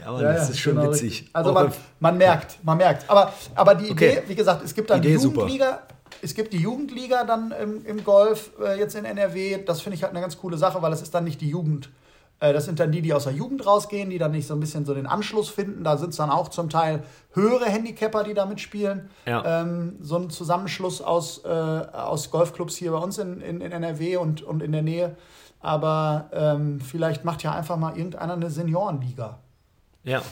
Aber 0.04 0.22
ja, 0.22 0.32
das 0.32 0.50
ist 0.50 0.58
schon 0.58 0.74
genau 0.74 0.90
witzig. 0.90 1.30
Also 1.32 1.52
man, 1.52 1.72
man, 2.00 2.18
merkt, 2.18 2.58
man 2.64 2.78
merkt. 2.78 3.08
Aber, 3.08 3.32
aber 3.54 3.74
die 3.76 3.90
okay. 3.90 4.12
Idee, 4.12 4.22
wie 4.26 4.34
gesagt, 4.34 4.64
es 4.64 4.74
gibt 4.74 4.90
dann 4.90 4.98
Idee 4.98 5.14
Jugendliga, 5.14 5.82
super 5.82 5.95
es 6.26 6.34
gibt 6.34 6.52
die 6.52 6.58
Jugendliga 6.58 7.22
dann 7.22 7.52
im, 7.52 7.86
im 7.86 8.02
Golf 8.02 8.50
äh, 8.60 8.78
jetzt 8.78 8.96
in 8.96 9.04
NRW. 9.04 9.62
Das 9.64 9.80
finde 9.80 9.96
ich 9.96 10.02
halt 10.02 10.10
eine 10.10 10.20
ganz 10.20 10.36
coole 10.36 10.58
Sache, 10.58 10.82
weil 10.82 10.92
es 10.92 11.00
ist 11.00 11.14
dann 11.14 11.22
nicht 11.22 11.40
die 11.40 11.48
Jugend. 11.48 11.88
Äh, 12.40 12.52
das 12.52 12.64
sind 12.64 12.80
dann 12.80 12.90
die, 12.90 13.00
die 13.00 13.14
aus 13.14 13.24
der 13.24 13.32
Jugend 13.32 13.64
rausgehen, 13.64 14.10
die 14.10 14.18
dann 14.18 14.32
nicht 14.32 14.48
so 14.48 14.54
ein 14.54 14.58
bisschen 14.58 14.84
so 14.84 14.92
den 14.92 15.06
Anschluss 15.06 15.48
finden. 15.48 15.84
Da 15.84 15.96
sind 15.96 16.10
es 16.10 16.16
dann 16.16 16.30
auch 16.30 16.48
zum 16.48 16.68
Teil 16.68 17.04
höhere 17.32 17.66
Handicapper, 17.66 18.24
die 18.24 18.34
da 18.34 18.44
mitspielen. 18.44 19.08
Ja. 19.24 19.62
Ähm, 19.62 19.98
so 20.00 20.16
ein 20.16 20.28
Zusammenschluss 20.28 21.00
aus, 21.00 21.44
äh, 21.44 21.48
aus 21.48 22.32
Golfclubs 22.32 22.74
hier 22.74 22.90
bei 22.90 22.98
uns 22.98 23.18
in, 23.18 23.40
in, 23.40 23.60
in 23.60 23.70
NRW 23.70 24.16
und, 24.16 24.42
und 24.42 24.64
in 24.64 24.72
der 24.72 24.82
Nähe. 24.82 25.16
Aber 25.60 26.28
ähm, 26.32 26.80
vielleicht 26.80 27.24
macht 27.24 27.44
ja 27.44 27.52
einfach 27.52 27.76
mal 27.76 27.96
irgendeiner 27.96 28.32
eine 28.32 28.50
Seniorenliga. 28.50 29.38
Ja. 30.02 30.22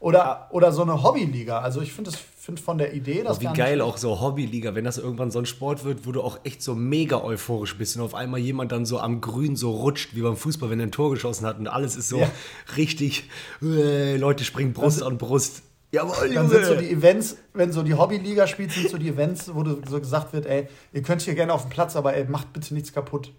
Oder, 0.00 0.48
oder 0.50 0.70
so 0.72 0.82
eine 0.82 1.02
Hobbyliga. 1.02 1.60
Also 1.60 1.80
ich 1.80 1.94
finde 1.94 2.10
es 2.10 2.16
finde 2.50 2.62
von 2.62 2.78
der 2.78 2.92
Idee, 2.94 3.22
dass. 3.22 3.38
Oh, 3.38 3.40
wie 3.40 3.56
geil 3.56 3.80
auch 3.80 3.96
so 3.96 4.20
Hobbyliga, 4.20 4.74
wenn 4.74 4.84
das 4.84 4.98
irgendwann 4.98 5.30
so 5.30 5.38
ein 5.38 5.46
Sport 5.46 5.84
wird, 5.84 6.06
wo 6.06 6.12
du 6.12 6.22
auch 6.22 6.40
echt 6.44 6.62
so 6.62 6.74
mega 6.74 7.22
euphorisch 7.22 7.76
bist 7.76 7.96
und 7.96 8.02
auf 8.02 8.14
einmal 8.14 8.40
jemand 8.40 8.72
dann 8.72 8.84
so 8.84 8.98
am 8.98 9.20
Grün 9.20 9.56
so 9.56 9.70
rutscht, 9.70 10.14
wie 10.14 10.22
beim 10.22 10.36
Fußball, 10.36 10.70
wenn 10.70 10.80
er 10.80 10.86
ein 10.86 10.92
Tor 10.92 11.10
geschossen 11.10 11.46
hat 11.46 11.58
und 11.58 11.68
alles 11.68 11.96
ist 11.96 12.08
so 12.08 12.20
ja. 12.20 12.30
richtig, 12.76 13.28
äh, 13.62 14.16
Leute 14.16 14.44
springen 14.44 14.72
Brust 14.72 15.02
an 15.02 15.18
Brust. 15.18 15.62
Jawohl, 15.92 16.32
Dann 16.32 16.48
sind 16.48 16.66
so 16.66 16.76
die 16.76 16.90
Events, 16.90 17.36
wenn 17.52 17.72
so 17.72 17.82
die 17.82 17.94
Hobbyliga 17.94 18.46
spielt, 18.46 18.70
sind 18.70 18.90
so 18.90 18.98
die 18.98 19.08
Events, 19.08 19.52
wo 19.52 19.64
so 19.64 19.98
gesagt 19.98 20.32
wird, 20.32 20.46
ey, 20.46 20.68
ihr 20.92 21.02
könnt 21.02 21.22
hier 21.22 21.34
gerne 21.34 21.52
auf 21.52 21.62
dem 21.62 21.70
Platz, 21.70 21.96
aber 21.96 22.14
ey, 22.14 22.26
macht 22.26 22.52
bitte 22.52 22.74
nichts 22.74 22.92
kaputt. 22.92 23.32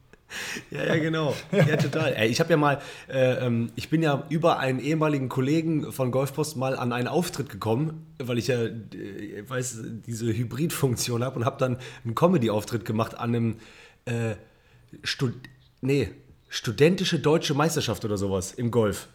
Ja, 0.70 0.86
ja, 0.86 0.98
genau. 0.98 1.36
Ja, 1.52 1.76
total. 1.78 2.14
Ey, 2.14 2.30
ich 2.30 2.40
habe 2.40 2.50
ja 2.52 2.58
mal, 2.58 2.82
äh, 3.10 3.46
ähm, 3.46 3.72
ich 3.76 3.90
bin 3.90 4.02
ja 4.02 4.26
über 4.30 4.60
einen 4.60 4.80
ehemaligen 4.80 5.30
Kollegen 5.30 5.92
von 5.92 6.12
Golfpost 6.12 6.58
mal 6.58 6.76
an 6.78 6.94
einen 6.94 7.08
Auftritt 7.08 7.50
gekommen, 7.50 8.06
weil 8.18 8.38
ich 8.38 8.48
ja, 8.48 8.62
äh, 8.64 9.44
weiß, 9.48 9.80
diese 10.06 10.28
Hybridfunktion 10.28 11.24
habe 11.24 11.40
und 11.40 11.46
habe 11.46 11.58
dann 11.58 11.78
einen 12.04 12.16
Comedy-Auftritt 12.16 12.86
gemacht 12.86 13.18
an 13.18 13.36
einem, 13.36 13.56
äh, 14.06 14.36
Stud 15.04 15.34
nee, 15.82 16.10
studentische 16.50 17.20
deutsche 17.20 17.54
Meisterschaft 17.54 18.04
oder 18.06 18.18
sowas 18.18 18.54
im 18.54 18.72
Golf. 18.72 19.08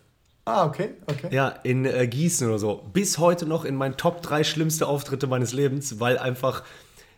Ah, 0.46 0.64
okay, 0.64 0.90
okay. 1.06 1.28
Ja, 1.34 1.48
in 1.48 1.84
äh, 1.84 2.06
Gießen 2.06 2.46
oder 2.48 2.58
so. 2.58 2.88
Bis 2.92 3.18
heute 3.18 3.46
noch 3.46 3.64
in 3.64 3.74
meinen 3.74 3.96
Top 3.96 4.22
3 4.22 4.44
schlimmste 4.44 4.86
Auftritte 4.86 5.26
meines 5.26 5.52
Lebens, 5.52 5.98
weil 5.98 6.18
einfach 6.18 6.62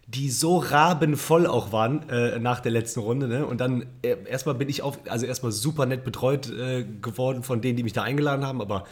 die 0.08 0.30
so 0.30 0.56
rabenvoll 0.56 1.46
auch 1.46 1.70
waren 1.70 2.08
äh, 2.08 2.38
nach 2.38 2.60
der 2.60 2.72
letzten 2.72 3.00
Runde. 3.00 3.28
Ne? 3.28 3.44
Und 3.44 3.60
dann 3.60 3.84
äh, 4.02 4.16
erstmal 4.26 4.54
bin 4.54 4.70
ich 4.70 4.80
auf, 4.80 4.98
also 5.08 5.26
erstmal 5.26 5.52
super 5.52 5.84
nett 5.84 6.02
betreut 6.02 6.50
äh, 6.50 6.84
geworden 7.02 7.42
von 7.42 7.60
denen, 7.60 7.76
die 7.76 7.82
mich 7.82 7.92
da 7.92 8.02
eingeladen 8.02 8.46
haben, 8.46 8.62
aber 8.62 8.84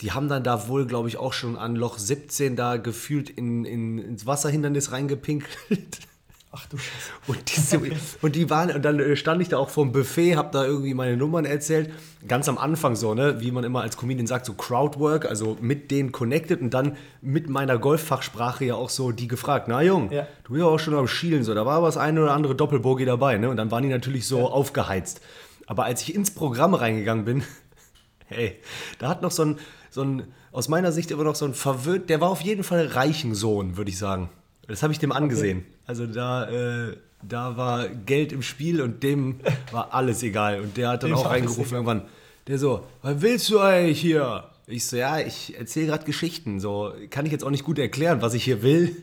die 0.00 0.10
haben 0.12 0.28
dann 0.28 0.42
da 0.42 0.68
wohl, 0.68 0.86
glaube 0.86 1.08
ich, 1.08 1.18
auch 1.18 1.32
schon 1.32 1.56
an 1.56 1.76
Loch 1.76 1.98
17 1.98 2.56
da 2.56 2.76
gefühlt 2.76 3.30
in, 3.30 3.64
in, 3.64 3.98
ins 3.98 4.26
Wasserhindernis 4.26 4.90
reingepinkelt. 4.92 5.50
Ach 6.58 6.64
du 6.66 6.78
Scheiße. 6.78 7.10
Und, 7.26 7.54
diese, 7.54 7.80
und 8.22 8.34
die 8.34 8.48
waren, 8.48 8.70
und 8.70 8.82
dann 8.82 8.98
äh, 8.98 9.14
stand 9.16 9.42
ich 9.42 9.48
da 9.48 9.58
auch 9.58 9.68
vorm 9.68 9.92
Buffet, 9.92 10.36
hab 10.36 10.52
da 10.52 10.64
irgendwie 10.64 10.94
meine 10.94 11.16
Nummern 11.16 11.44
erzählt. 11.44 11.90
Ganz 12.26 12.48
am 12.48 12.56
Anfang 12.56 12.96
so, 12.96 13.14
ne, 13.14 13.40
wie 13.40 13.50
man 13.50 13.62
immer 13.64 13.82
als 13.82 13.96
Comedian 13.96 14.26
sagt, 14.26 14.46
so 14.46 14.54
Crowdwork, 14.54 15.26
also 15.26 15.58
mit 15.60 15.90
denen 15.90 16.12
connected 16.12 16.62
und 16.62 16.72
dann 16.72 16.96
mit 17.20 17.50
meiner 17.50 17.78
Golffachsprache 17.78 18.64
ja 18.64 18.74
auch 18.74 18.88
so 18.88 19.12
die 19.12 19.28
gefragt, 19.28 19.66
na 19.68 19.82
Jung, 19.82 20.10
ja. 20.10 20.26
du 20.44 20.52
bist 20.52 20.62
ja 20.62 20.66
auch 20.66 20.78
schon 20.78 20.94
am 20.94 21.08
Schielen, 21.08 21.44
so, 21.44 21.52
da 21.52 21.66
war 21.66 21.76
aber 21.76 21.86
das 21.86 21.98
eine 21.98 22.22
oder 22.22 22.32
andere 22.32 22.54
Doppelbogie 22.54 23.04
dabei, 23.04 23.36
ne? 23.36 23.50
Und 23.50 23.58
dann 23.58 23.70
waren 23.70 23.82
die 23.82 23.90
natürlich 23.90 24.26
so 24.26 24.38
ja. 24.38 24.44
aufgeheizt. 24.46 25.20
Aber 25.66 25.84
als 25.84 26.02
ich 26.02 26.14
ins 26.14 26.30
Programm 26.30 26.74
reingegangen 26.74 27.24
bin, 27.24 27.42
hey, 28.26 28.56
da 28.98 29.08
hat 29.08 29.20
noch 29.20 29.30
so 29.30 29.44
ein, 29.44 29.58
so 29.90 30.02
ein, 30.02 30.22
aus 30.52 30.68
meiner 30.68 30.90
Sicht 30.90 31.10
immer 31.10 31.24
noch 31.24 31.34
so 31.34 31.44
ein 31.44 31.54
verwöhnt, 31.54 32.08
der 32.08 32.20
war 32.20 32.30
auf 32.30 32.40
jeden 32.40 32.64
Fall 32.64 32.86
reichen 32.86 33.34
Sohn, 33.34 33.76
würde 33.76 33.90
ich 33.90 33.98
sagen. 33.98 34.30
Das 34.68 34.82
habe 34.82 34.92
ich 34.92 34.98
dem 34.98 35.12
angesehen. 35.12 35.58
Okay. 35.58 35.76
Also 35.86 36.06
da, 36.06 36.48
äh, 36.48 36.96
da 37.22 37.56
war 37.56 37.88
Geld 37.88 38.32
im 38.32 38.42
Spiel 38.42 38.80
und 38.80 39.02
dem 39.02 39.40
war 39.70 39.94
alles 39.94 40.22
egal. 40.22 40.60
Und 40.60 40.76
der 40.76 40.90
hat 40.90 41.02
dann 41.02 41.10
dem 41.10 41.18
auch 41.18 41.30
reingerufen 41.30 41.72
irgendwann, 41.72 42.02
der 42.46 42.58
so, 42.58 42.86
was 43.02 43.20
willst 43.20 43.48
du 43.50 43.60
eigentlich 43.60 44.00
hier? 44.00 44.44
Ich 44.68 44.86
so, 44.86 44.96
ja, 44.96 45.20
ich 45.20 45.56
erzähle 45.56 45.86
gerade 45.86 46.04
Geschichten. 46.04 46.58
So 46.58 46.92
kann 47.10 47.24
ich 47.24 47.32
jetzt 47.32 47.44
auch 47.44 47.50
nicht 47.50 47.64
gut 47.64 47.78
erklären, 47.78 48.20
was 48.22 48.34
ich 48.34 48.44
hier 48.44 48.62
will. 48.62 48.96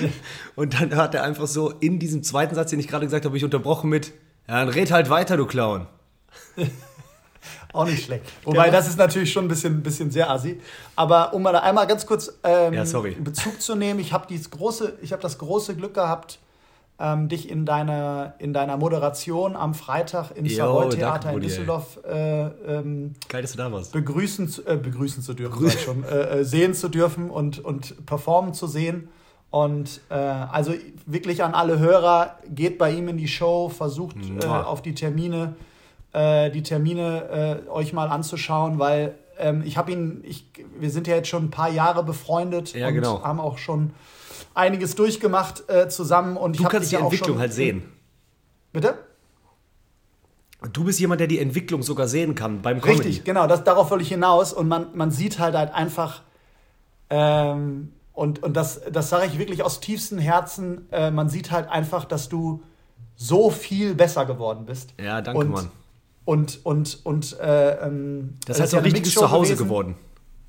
und 0.56 0.80
dann 0.80 0.96
hat 0.96 1.14
er 1.14 1.22
einfach 1.22 1.46
so 1.46 1.70
in 1.70 1.98
diesem 1.98 2.22
zweiten 2.22 2.54
Satz, 2.54 2.70
den 2.70 2.80
ich 2.80 2.88
gerade 2.88 3.06
gesagt 3.06 3.24
habe, 3.24 3.36
ich 3.36 3.44
unterbrochen 3.44 3.88
mit, 3.90 4.12
ja, 4.48 4.64
dann 4.64 4.68
red 4.68 4.90
halt 4.90 5.10
weiter, 5.10 5.36
du 5.36 5.46
Clown. 5.46 5.86
Auch 7.74 7.86
nicht 7.86 8.04
schlecht. 8.04 8.24
Wobei, 8.44 8.70
das 8.70 8.88
ist 8.88 8.98
natürlich 8.98 9.32
schon 9.32 9.46
ein 9.46 9.48
bisschen, 9.48 9.82
bisschen 9.82 10.10
sehr 10.10 10.30
assi. 10.30 10.60
Aber 10.94 11.34
um 11.34 11.42
mal 11.42 11.56
einmal 11.56 11.88
ganz 11.88 12.06
kurz 12.06 12.32
ähm, 12.44 12.72
ja, 12.72 12.84
Bezug 13.18 13.60
zu 13.60 13.74
nehmen, 13.74 13.98
ich 13.98 14.12
habe 14.12 14.32
große, 14.32 14.98
hab 15.10 15.20
das 15.20 15.38
große 15.38 15.74
Glück 15.74 15.92
gehabt, 15.94 16.38
ähm, 17.00 17.28
dich 17.28 17.50
in 17.50 17.66
deiner, 17.66 18.34
in 18.38 18.52
deiner 18.52 18.76
Moderation 18.76 19.56
am 19.56 19.74
Freitag 19.74 20.30
im 20.36 20.48
Savoy-Theater 20.48 21.32
in 21.32 21.40
Düsseldorf 21.40 21.98
äh, 22.08 22.44
ähm, 22.44 23.14
Geil, 23.28 23.42
dass 23.42 23.50
du 23.50 23.58
da 23.58 23.72
warst. 23.72 23.92
Begrüßen, 23.92 24.48
zu, 24.48 24.64
äh, 24.66 24.76
begrüßen 24.76 25.20
zu 25.20 25.34
dürfen, 25.34 25.58
Grüß. 25.58 25.82
schon, 25.82 26.04
äh, 26.04 26.40
äh, 26.40 26.44
sehen 26.44 26.74
zu 26.74 26.88
dürfen 26.88 27.28
und, 27.28 27.58
und 27.58 28.06
performen 28.06 28.54
zu 28.54 28.68
sehen. 28.68 29.08
Und 29.50 30.00
äh, 30.10 30.14
also 30.14 30.74
wirklich 31.06 31.42
an 31.42 31.54
alle 31.54 31.80
Hörer, 31.80 32.38
geht 32.48 32.78
bei 32.78 32.92
ihm 32.92 33.08
in 33.08 33.16
die 33.16 33.28
Show, 33.28 33.68
versucht 33.68 34.16
äh, 34.40 34.46
auf 34.46 34.80
die 34.80 34.94
Termine 34.94 35.56
äh, 36.14 36.50
die 36.50 36.62
Termine 36.62 37.62
äh, 37.66 37.68
euch 37.68 37.92
mal 37.92 38.08
anzuschauen, 38.08 38.78
weil 38.78 39.16
ähm, 39.36 39.62
ich 39.66 39.76
habe 39.76 39.92
ihn, 39.92 40.22
ich, 40.24 40.46
wir 40.78 40.90
sind 40.90 41.06
ja 41.06 41.16
jetzt 41.16 41.28
schon 41.28 41.46
ein 41.46 41.50
paar 41.50 41.70
Jahre 41.70 42.04
befreundet 42.04 42.72
ja, 42.72 42.88
und 42.88 42.94
genau. 42.94 43.22
haben 43.22 43.40
auch 43.40 43.58
schon 43.58 43.90
einiges 44.54 44.94
durchgemacht 44.94 45.68
äh, 45.68 45.88
zusammen. 45.88 46.36
Und 46.36 46.58
du 46.58 46.64
kannst 46.64 46.92
die 46.92 46.96
Entwicklung 46.96 47.38
halt 47.38 47.52
sehen. 47.52 47.82
Bitte? 48.72 48.96
Du 50.72 50.84
bist 50.84 50.98
jemand, 50.98 51.20
der 51.20 51.26
die 51.26 51.40
Entwicklung 51.40 51.82
sogar 51.82 52.06
sehen 52.06 52.34
kann 52.34 52.62
beim 52.62 52.80
Comedy. 52.80 53.08
Richtig, 53.08 53.24
genau, 53.24 53.46
das, 53.46 53.64
darauf 53.64 53.90
will 53.90 54.00
ich 54.00 54.08
hinaus. 54.08 54.52
Und 54.52 54.68
man, 54.68 54.86
man 54.94 55.10
sieht 55.10 55.38
halt 55.38 55.56
halt 55.56 55.74
einfach, 55.74 56.22
ähm, 57.10 57.92
und, 58.12 58.42
und 58.42 58.56
das, 58.56 58.80
das 58.90 59.10
sage 59.10 59.26
ich 59.26 59.38
wirklich 59.38 59.62
aus 59.62 59.80
tiefstem 59.80 60.18
Herzen, 60.18 60.86
äh, 60.92 61.10
man 61.10 61.28
sieht 61.28 61.50
halt 61.50 61.68
einfach, 61.68 62.04
dass 62.04 62.28
du 62.28 62.62
so 63.16 63.50
viel 63.50 63.94
besser 63.94 64.24
geworden 64.24 64.64
bist. 64.64 64.94
Ja, 64.98 65.20
danke, 65.20 65.40
und, 65.40 65.50
Mann 65.50 65.70
und 66.24 66.60
und 66.64 67.00
und 67.04 67.38
äh, 67.40 67.86
ähm, 67.86 68.34
Das 68.46 68.60
heißt 68.60 68.72
ja 68.72 68.78
so 68.78 68.78
ein 68.78 68.84
richtiges 68.84 69.14
Zuhause 69.14 69.52
gewesen. 69.52 69.64
geworden. 69.64 69.94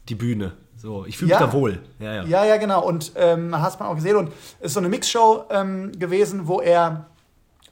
Die 0.10 0.16
Bühne. 0.16 0.54
So, 0.78 1.06
ich 1.06 1.18
fühle 1.18 1.32
Ja. 1.32 1.40
mich 1.40 1.48
da 1.48 1.54
wohl. 1.54 1.80
Ja, 2.00 2.14
ja. 2.16 2.24
Ja, 2.26 2.46
ja, 2.46 2.58
genau. 2.58 2.84
Und 2.86 3.12
ähm, 3.16 3.60
hast 3.60 3.80
man 3.80 3.90
auch 3.90 3.96
gesehen. 3.96 4.16
Und 4.18 4.30
es 4.60 4.68
ist 4.68 4.74
so 4.74 4.80
eine 4.80 4.90
Mixshow 4.90 5.46
ähm, 5.50 5.92
gewesen, 5.98 6.48
wo 6.48 6.60
er, 6.62 7.08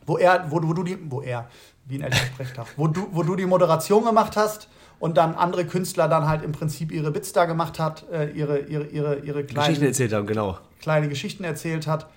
wo 0.06 0.18
er, 0.18 0.46
wo 0.50 0.60
du, 0.60 0.68
wo 0.70 0.74
du 0.74 0.84
die, 0.84 0.98
wo 1.10 1.22
er, 1.22 1.48
wie 1.86 1.96
ein 1.96 2.02
älterer 2.02 2.26
Sprechtag, 2.26 2.66
wo 2.78 2.88
du, 2.88 3.08
wo 3.12 3.24
du 3.24 3.36
die 3.36 3.46
Moderation 3.46 4.06
gemacht 4.06 4.36
hast 4.36 4.68
und 5.00 5.18
dann 5.18 5.36
andere 5.36 5.66
Künstler 5.66 6.08
dann 6.08 6.28
halt 6.28 6.44
im 6.44 6.54
Prinzip 6.54 6.92
ihre 6.92 7.12
Bits 7.12 7.34
da 7.34 7.46
gemacht 7.46 7.78
hat, 7.78 8.06
äh, 8.12 8.32
ihre, 8.32 8.60
ihre, 8.60 8.86
ihre, 8.86 9.16
ihre 9.20 9.44
Geschichten 9.44 9.54
kleinen, 9.54 9.84
erzählt 9.84 10.14
haben, 10.14 10.26
genau. 10.26 10.58
kleine 10.82 11.08
Geschichten 11.10 11.44
erzählt 11.44 11.86
hat. 11.88 12.08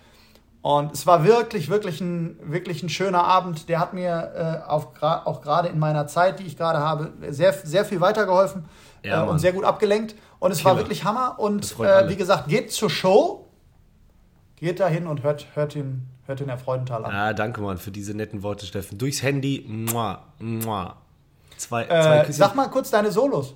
Und 0.67 0.93
es 0.95 1.07
war 1.07 1.23
wirklich, 1.25 1.69
wirklich 1.71 2.01
ein, 2.01 2.41
wirklich 2.43 2.83
ein 2.83 2.89
schöner 2.89 3.23
Abend. 3.23 3.69
Der 3.69 3.79
hat 3.79 3.95
mir 3.95 4.63
äh, 4.67 4.69
auf, 4.69 4.89
auch 5.01 5.41
gerade 5.41 5.69
in 5.69 5.79
meiner 5.79 6.09
Zeit, 6.09 6.41
die 6.41 6.43
ich 6.45 6.57
gerade 6.57 6.81
habe, 6.81 7.13
sehr, 7.29 7.53
sehr 7.53 7.85
viel 7.85 8.01
weitergeholfen 8.01 8.65
Ja, 9.05 9.25
äh, 9.25 9.29
und 9.29 9.39
sehr 9.39 9.53
gut 9.53 9.65
abgelenkt. 9.65 10.17
Und 10.41 10.51
es 10.51 10.65
war 10.65 10.73
Killer. 10.73 10.83
wirklich 10.85 11.05
Hammer. 11.05 11.37
Und 11.39 11.79
äh, 11.79 12.09
wie 12.09 12.17
gesagt, 12.17 12.49
geht 12.49 12.73
zur 12.73 12.91
Show, 12.91 13.47
geht 14.57 14.81
dahin 14.81 15.07
und 15.07 15.23
hört, 15.23 15.47
hört, 15.55 15.77
den, 15.77 16.09
hört 16.25 16.41
den 16.41 16.49
Herr 16.49 16.59
Freudenthal 16.59 17.05
an. 17.05 17.13
Ah, 17.15 17.33
danke, 17.33 17.61
Mann, 17.61 17.79
für 17.79 17.93
diese 17.93 18.15
netten 18.15 18.43
Worte, 18.43 18.67
Steffen. 18.67 18.99
Durchs 18.99 19.23
Handy. 19.23 19.65
Mua, 19.69 20.25
mua. 20.41 20.97
Zwei, 21.59 21.85
zwei 21.85 21.95
Äh, 22.17 22.19
Küsschen. 22.21 22.33
sag 22.35 22.57
mal 22.57 22.69
kurz 22.71 22.91
deine 22.91 23.13
Solos. 23.13 23.55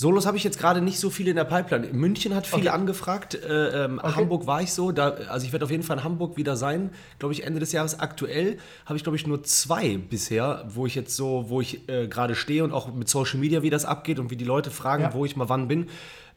Solos 0.00 0.26
habe 0.26 0.36
ich 0.36 0.44
jetzt 0.44 0.60
gerade 0.60 0.80
nicht 0.80 1.00
so 1.00 1.10
viele 1.10 1.30
in 1.30 1.36
der 1.36 1.42
Pipeline. 1.42 1.88
München 1.92 2.32
hat 2.32 2.46
viele 2.46 2.60
Okay. 2.60 2.68
angefragt. 2.68 3.34
Äh, 3.34 3.84
ähm, 3.86 4.00
Hamburg 4.00 4.46
war 4.46 4.62
ich 4.62 4.72
so. 4.72 4.92
Da, 4.92 5.08
also 5.28 5.44
ich 5.44 5.50
werde 5.50 5.64
auf 5.64 5.72
jeden 5.72 5.82
Fall 5.82 5.96
in 5.98 6.04
Hamburg 6.04 6.36
wieder 6.36 6.54
sein. 6.56 6.90
Glaube 7.18 7.34
ich 7.34 7.42
Ende 7.42 7.58
des 7.58 7.72
Jahres. 7.72 7.98
Aktuell 7.98 8.58
habe 8.86 8.96
ich 8.96 9.02
glaube 9.02 9.16
ich 9.16 9.26
nur 9.26 9.42
zwei 9.42 9.96
bisher, 9.96 10.64
wo 10.68 10.86
ich 10.86 10.94
jetzt 10.94 11.16
so, 11.16 11.46
wo 11.48 11.60
ich 11.60 11.88
äh, 11.88 12.06
gerade 12.06 12.36
stehe 12.36 12.62
und 12.62 12.72
auch 12.72 12.94
mit 12.94 13.08
Social 13.08 13.40
Media, 13.40 13.62
wie 13.62 13.70
das 13.70 13.84
abgeht 13.84 14.20
und 14.20 14.30
wie 14.30 14.36
die 14.36 14.44
Leute 14.44 14.70
fragen, 14.70 15.02
Ja. 15.02 15.14
wo 15.14 15.24
ich 15.24 15.34
mal 15.34 15.48
wann 15.48 15.66
bin. 15.66 15.88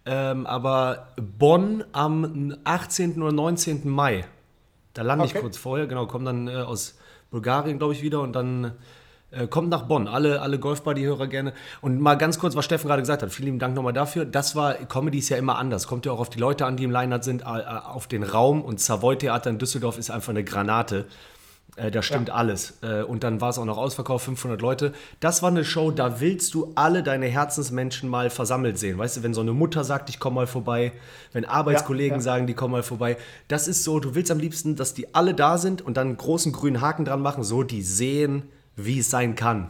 Ähm, 0.08 0.48
aber 0.48 1.10
Bonn 1.18 1.84
am 1.92 2.56
18. 2.64 3.22
oder 3.22 3.32
19. 3.32 3.88
Mai. 3.88 4.26
Da 4.96 5.04
lande 5.04 5.26
ich 5.26 5.34
Okay. 5.34 5.42
kurz 5.42 5.58
vorher. 5.58 5.86
Genau, 5.86 6.08
komme 6.08 6.26
dann 6.26 6.48
äh, 6.48 6.56
aus 6.56 6.98
Bulgarien, 7.30 7.78
glaube 7.78 7.94
ich, 7.94 8.02
wieder 8.02 8.22
und 8.22 8.34
dann 8.34 8.72
kommt 9.50 9.70
nach 9.70 9.84
Bonn. 9.84 10.08
Alle, 10.08 10.42
alle 10.42 10.60
Golfbuddy-Hörer 10.60 11.28
gerne. 11.28 11.54
Und 11.82 12.00
mal 12.00 12.16
ganz 12.16 12.38
kurz, 12.40 12.56
was 12.56 12.66
Steffen 12.66 12.88
gerade 12.88 13.02
gesagt 13.02 13.24
hat. 13.24 13.32
Vielen 13.32 13.46
lieben 13.46 13.60
Dank 13.60 13.76
nochmal 13.76 13.94
dafür. 13.94 14.26
Das 14.26 14.56
war, 14.56 14.74
Comedy 14.74 15.20
ist 15.20 15.30
ja 15.30 15.38
immer 15.38 15.58
anders. 15.58 15.88
Kommt 15.88 16.06
ja 16.06 16.12
auch 16.12 16.20
auf 16.20 16.30
die 16.30 16.40
Leute 16.40 16.66
an, 16.66 16.78
die 16.78 16.84
im 16.84 16.92
Line-Up 16.92 17.24
sind, 17.24 17.42
äh, 17.42 17.46
äh, 17.46 17.64
auf 17.86 18.08
den 18.08 18.24
Raum. 18.24 18.62
Und 18.62 18.80
Savoy 18.80 19.18
Theater 19.18 19.50
in 19.50 19.58
Düsseldorf 19.58 19.98
ist 19.98 20.12
einfach 20.12 20.32
eine 20.32 20.44
Granate. 20.44 21.06
Äh, 21.78 21.90
da 21.90 22.02
stimmt 22.02 22.30
alles. 22.30 22.80
Äh, 22.82 23.04
und 23.04 23.24
dann 23.24 23.40
war 23.40 23.50
es 23.50 23.58
auch 23.58 23.66
noch 23.66 23.78
ausverkauft, 23.78 24.26
500 24.26 24.62
Leute. 24.62 24.94
Das 25.22 25.42
war 25.42 25.50
eine 25.50 25.64
Show, 25.64 25.92
da 25.92 26.20
willst 26.20 26.54
du 26.54 26.74
alle 26.76 27.02
deine 27.02 27.28
Herzensmenschen 27.28 28.10
mal 28.10 28.30
versammelt 28.30 28.78
sehen. 28.78 28.98
Weißt 28.98 29.18
du, 29.18 29.24
wenn 29.24 29.34
so 29.34 29.42
eine 29.42 29.54
Mutter 29.54 29.84
sagt, 29.86 30.10
ich 30.10 30.20
komme 30.20 30.36
mal 30.36 30.48
vorbei, 30.48 30.92
wenn 31.32 31.46
Arbeitskollegen 31.46 32.18
ja. 32.18 32.22
sagen, 32.22 32.48
die 32.48 32.54
kommen 32.54 32.74
mal 32.74 32.84
vorbei. 32.84 33.18
Das 33.48 33.70
ist 33.70 33.86
so, 33.86 34.00
du 34.00 34.16
willst 34.16 34.32
am 34.32 34.40
liebsten, 34.40 34.76
dass 34.76 34.94
die 34.94 35.16
alle 35.16 35.34
da 35.34 35.58
sind 35.58 35.82
und 35.82 35.96
dann 35.96 36.08
einen 36.08 36.18
großen 36.18 36.52
grünen 36.52 36.82
Haken 36.82 37.06
dran 37.06 37.22
machen, 37.22 37.44
so 37.44 37.64
die 37.64 37.84
sehen, 37.84 38.44
wie 38.76 39.00
es 39.00 39.10
sein 39.10 39.36
kann. 39.36 39.70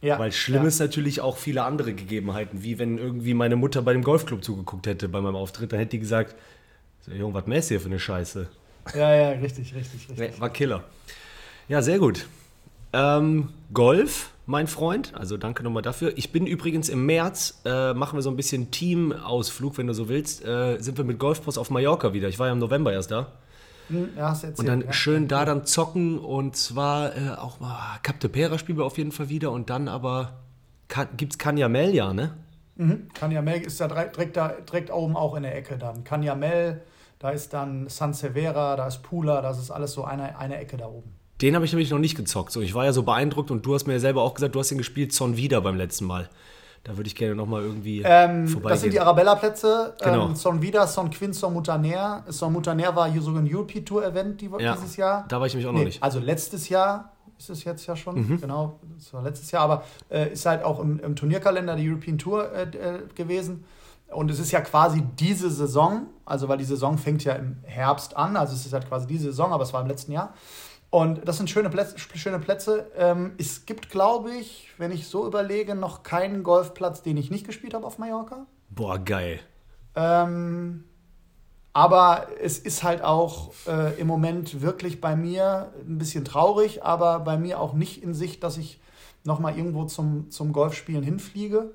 Ja, 0.00 0.18
Weil 0.18 0.30
schlimm 0.30 0.62
ja. 0.62 0.68
ist 0.68 0.78
natürlich 0.78 1.20
auch 1.20 1.36
viele 1.36 1.64
andere 1.64 1.92
Gegebenheiten, 1.92 2.62
wie 2.62 2.78
wenn 2.78 2.98
irgendwie 2.98 3.34
meine 3.34 3.56
Mutter 3.56 3.82
bei 3.82 3.92
dem 3.92 4.04
Golfclub 4.04 4.44
zugeguckt 4.44 4.86
hätte 4.86 5.08
bei 5.08 5.20
meinem 5.20 5.34
Auftritt, 5.34 5.72
dann 5.72 5.80
hätte 5.80 5.90
die 5.90 5.98
gesagt, 5.98 6.36
so, 7.00 7.10
Junge, 7.10 7.34
was 7.34 7.46
mäßt 7.46 7.68
hier 7.68 7.80
für 7.80 7.86
eine 7.86 7.98
Scheiße? 7.98 8.48
Ja, 8.94 9.14
ja, 9.14 9.28
richtig, 9.30 9.74
richtig, 9.74 10.08
richtig. 10.08 10.18
Nee, 10.18 10.30
war 10.38 10.50
Killer. 10.50 10.84
Ja, 11.66 11.82
sehr 11.82 11.98
gut. 11.98 12.26
Ähm, 12.92 13.50
Golf, 13.74 14.30
mein 14.46 14.66
Freund, 14.66 15.14
also 15.14 15.36
danke 15.36 15.62
nochmal 15.62 15.82
dafür. 15.82 16.12
Ich 16.16 16.30
bin 16.30 16.46
übrigens 16.46 16.88
im 16.88 17.04
März, 17.04 17.60
äh, 17.64 17.92
machen 17.92 18.16
wir 18.16 18.22
so 18.22 18.30
ein 18.30 18.36
bisschen 18.36 18.70
Teamausflug, 18.70 19.76
wenn 19.78 19.88
du 19.88 19.94
so 19.94 20.08
willst, 20.08 20.44
äh, 20.44 20.78
sind 20.78 20.96
wir 20.96 21.04
mit 21.04 21.18
Golfpost 21.18 21.58
auf 21.58 21.70
Mallorca 21.70 22.12
wieder. 22.14 22.28
Ich 22.28 22.38
war 22.38 22.46
ja 22.46 22.52
im 22.52 22.58
November 22.60 22.92
erst 22.92 23.10
da. 23.10 23.32
Hm, 23.88 24.10
Ja, 24.16 24.28
erzählt. 24.28 24.58
Und 24.58 24.66
dann 24.66 24.80
ja. 24.82 24.92
schön 24.92 25.28
da 25.28 25.44
dann 25.44 25.64
zocken 25.64 26.18
und 26.18 26.56
zwar 26.56 27.16
äh, 27.16 27.30
auch 27.36 27.60
mal 27.60 27.98
Cap 28.02 28.20
de 28.20 28.30
Pera 28.30 28.58
spielen 28.58 28.78
wir 28.78 28.84
auf 28.84 28.98
jeden 28.98 29.12
Fall 29.12 29.28
wieder 29.28 29.50
und 29.52 29.70
dann 29.70 29.88
aber 29.88 30.40
kann, 30.88 31.08
gibt's 31.16 31.38
Canyamel 31.38 31.94
ja, 31.94 32.12
ne? 32.12 32.34
Mhm. 32.76 33.08
Canyamel 33.12 33.62
ist 33.62 33.80
da 33.80 33.88
direkt, 33.88 34.36
da, 34.36 34.48
direkt 34.48 34.90
oben 34.90 35.16
auch 35.16 35.34
in 35.34 35.42
der 35.42 35.56
Ecke 35.56 35.76
dann. 35.78 36.04
Canyamel, 36.04 36.82
da 37.18 37.30
ist 37.30 37.52
dann 37.52 37.88
San 37.88 38.14
Severa, 38.14 38.76
da 38.76 38.86
ist 38.86 39.02
Pula, 39.02 39.42
das 39.42 39.58
ist 39.58 39.70
alles 39.70 39.92
so 39.92 40.04
eine, 40.04 40.38
eine 40.38 40.58
Ecke 40.58 40.76
da 40.76 40.86
oben. 40.86 41.12
Den 41.42 41.54
habe 41.54 41.64
ich 41.64 41.72
nämlich 41.72 41.90
noch 41.90 41.98
nicht 41.98 42.16
gezockt. 42.16 42.52
So, 42.52 42.60
ich 42.60 42.74
war 42.74 42.84
ja 42.84 42.92
so 42.92 43.02
beeindruckt 43.02 43.50
und 43.50 43.64
du 43.64 43.74
hast 43.74 43.86
mir 43.86 43.94
ja 43.94 44.00
selber 44.00 44.22
auch 44.22 44.34
gesagt, 44.34 44.54
du 44.54 44.60
hast 44.60 44.70
den 44.70 44.78
gespielt 44.78 45.12
Son 45.12 45.36
wieder 45.36 45.60
beim 45.60 45.76
letzten 45.76 46.04
Mal. 46.04 46.28
Da 46.84 46.96
würde 46.96 47.08
ich 47.08 47.14
gerne 47.16 47.34
nochmal 47.34 47.62
irgendwie 47.62 48.02
Ähm, 48.04 48.46
vorbeigehen. 48.48 48.68
das 48.70 48.80
sind 48.80 48.92
die 48.94 49.00
Arabella-Plätze. 49.00 49.94
Genau. 50.02 50.26
Ähm, 50.28 50.34
Son 50.34 50.62
Vida, 50.62 50.86
Son 50.86 51.10
Quin, 51.10 51.32
Son 51.32 51.52
Mutaner. 51.52 52.24
Son 52.28 52.52
Mutaner 52.52 52.94
war 52.96 53.10
hier 53.10 53.20
sogar 53.20 53.42
ein 53.42 53.48
European 53.52 53.84
Tour 53.84 54.04
Event 54.06 54.40
die, 54.40 54.50
Ja, 54.58 54.74
dieses 54.74 54.96
Jahr. 54.96 55.24
da 55.28 55.38
war 55.38 55.46
ich 55.46 55.52
nämlich 55.54 55.68
auch 55.68 55.72
noch 55.72 55.84
nicht. 55.84 56.00
Mhm. 56.00 56.04
Also 56.04 56.18
letztes 56.20 56.68
Jahr 56.68 57.12
ist 57.38 57.50
es 57.50 57.62
jetzt 57.64 57.86
ja 57.86 57.94
schon, 57.94 58.40
genau, 58.40 58.80
das 58.96 59.12
war 59.12 59.22
letztes 59.22 59.50
Jahr, 59.52 59.62
aber 59.62 59.84
äh, 60.10 60.32
ist 60.32 60.44
halt 60.46 60.64
auch 60.64 60.80
im, 60.80 60.98
im 60.98 61.14
Turnierkalender 61.14 61.76
der 61.76 61.84
European 61.84 62.18
Tour 62.18 62.50
äh, 62.52 62.62
äh, 62.62 63.00
gewesen. 63.14 63.64
Und 64.10 64.30
es 64.30 64.38
ist 64.40 64.50
ja 64.52 64.60
quasi 64.62 65.02
diese 65.18 65.50
Saison, 65.50 66.06
also 66.24 66.48
weil 66.48 66.56
die 66.58 66.64
Saison 66.64 66.96
fängt 66.98 67.22
ja 67.24 67.34
im 67.34 67.58
Herbst 67.64 68.16
an, 68.16 68.36
also 68.36 68.54
es 68.54 68.64
ist 68.66 68.72
halt 68.72 68.88
quasi 68.88 69.06
diese 69.06 69.26
Saison, 69.26 69.52
aber 69.52 69.62
es 69.64 69.72
war 69.72 69.82
im 69.82 69.86
letzten 69.88 70.12
Jahr. 70.12 70.32
Und 70.90 71.26
das 71.28 71.36
sind 71.36 71.50
schöne 71.50 71.68
Plätze. 71.68 71.98
Schöne 71.98 72.38
Plätze. 72.38 72.90
Ähm, 72.96 73.32
es 73.38 73.66
gibt, 73.66 73.90
glaube 73.90 74.30
ich, 74.32 74.70
wenn 74.78 74.90
ich 74.90 75.06
so 75.06 75.26
überlege, 75.26 75.74
noch 75.74 76.02
keinen 76.02 76.42
Golfplatz, 76.42 77.02
den 77.02 77.16
ich 77.16 77.30
nicht 77.30 77.46
gespielt 77.46 77.74
habe 77.74 77.86
auf 77.86 77.98
Mallorca. 77.98 78.46
Boah, 78.70 78.98
geil. 78.98 79.40
Ähm, 79.94 80.84
aber 81.72 82.28
es 82.40 82.58
ist 82.58 82.82
halt 82.82 83.02
auch 83.02 83.52
äh, 83.66 84.00
im 84.00 84.06
Moment 84.06 84.62
wirklich 84.62 85.00
bei 85.00 85.14
mir 85.14 85.72
ein 85.86 85.98
bisschen 85.98 86.24
traurig, 86.24 86.82
aber 86.82 87.20
bei 87.20 87.36
mir 87.36 87.60
auch 87.60 87.74
nicht 87.74 88.02
in 88.02 88.14
Sicht, 88.14 88.42
dass 88.42 88.56
ich 88.56 88.80
nochmal 89.24 89.56
irgendwo 89.56 89.84
zum, 89.84 90.30
zum 90.30 90.52
Golfspielen 90.52 91.02
hinfliege. 91.02 91.70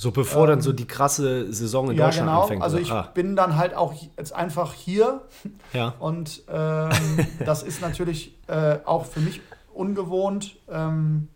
So 0.00 0.12
bevor 0.12 0.46
dann 0.46 0.60
so 0.60 0.72
die 0.72 0.86
krasse 0.86 1.52
Saison 1.52 1.86
in 1.86 1.90
Ähm, 1.90 1.98
ja, 1.98 2.04
Deutschland 2.04 2.28
genau. 2.28 2.42
anfängt. 2.42 2.62
Also 2.62 2.78
ich 2.78 2.92
ah, 2.92 3.10
bin 3.14 3.34
dann 3.34 3.56
halt 3.56 3.74
auch 3.74 3.92
jetzt 4.16 4.32
einfach 4.32 4.72
hier 4.72 5.22
ja. 5.72 5.92
und 5.98 6.44
ähm, 6.48 6.90
das 7.44 7.64
ist 7.64 7.82
natürlich 7.82 8.38
äh, 8.46 8.76
auch 8.84 9.06
für 9.06 9.18
mich 9.18 9.40
ungewohnt. 9.74 10.54
Ähm, 10.70 11.26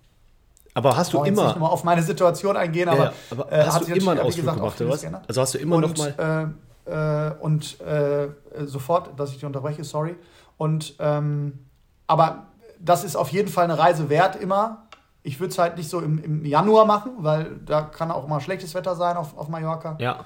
Aber 0.74 0.96
hast 0.96 1.12
du 1.12 1.18
immer, 1.18 1.26
nicht 1.28 1.54
nochmal 1.54 1.72
auf 1.72 1.82
meine 1.82 2.04
Situation 2.04 2.56
eingehen, 2.56 2.88
aber, 2.88 3.04
ja, 3.06 3.12
aber 3.32 3.50
äh, 3.50 3.64
hast 3.66 3.88
du 3.88 3.94
immer 3.94 4.12
einen 4.12 4.20
Ausflug 4.20 4.44
gesagt, 4.44 4.58
gemacht 4.58 4.80
oder 4.80 4.90
was? 4.90 5.00
geändert. 5.00 5.24
Also 5.26 5.40
hast 5.40 5.54
du 5.54 5.58
immer 5.58 5.80
noch 5.80 5.88
und, 5.88 5.98
mal. 5.98 6.54
Äh, 6.86 7.28
äh, 7.28 7.34
und 7.40 7.80
äh, 7.80 8.28
sofort, 8.66 9.18
dass 9.18 9.30
ich 9.30 9.36
dich 9.36 9.44
unterbreche, 9.44 9.82
sorry. 9.82 10.14
Und 10.56 10.94
ähm, 11.00 11.66
aber 12.06 12.46
das 12.78 13.02
ist 13.02 13.16
auf 13.16 13.30
jeden 13.30 13.48
Fall 13.48 13.64
eine 13.64 13.76
Reise 13.76 14.08
wert 14.08 14.36
immer. 14.36 14.86
Ich 15.22 15.38
würde 15.38 15.50
es 15.52 15.58
halt 15.58 15.76
nicht 15.76 15.88
so 15.88 16.00
im, 16.00 16.18
im 16.22 16.44
Januar 16.44 16.84
machen, 16.84 17.12
weil 17.18 17.60
da 17.64 17.82
kann 17.82 18.10
auch 18.10 18.26
mal 18.26 18.40
schlechtes 18.40 18.74
Wetter 18.74 18.96
sein 18.96 19.16
auf, 19.16 19.36
auf 19.36 19.48
Mallorca. 19.48 19.96
Ja, 20.00 20.24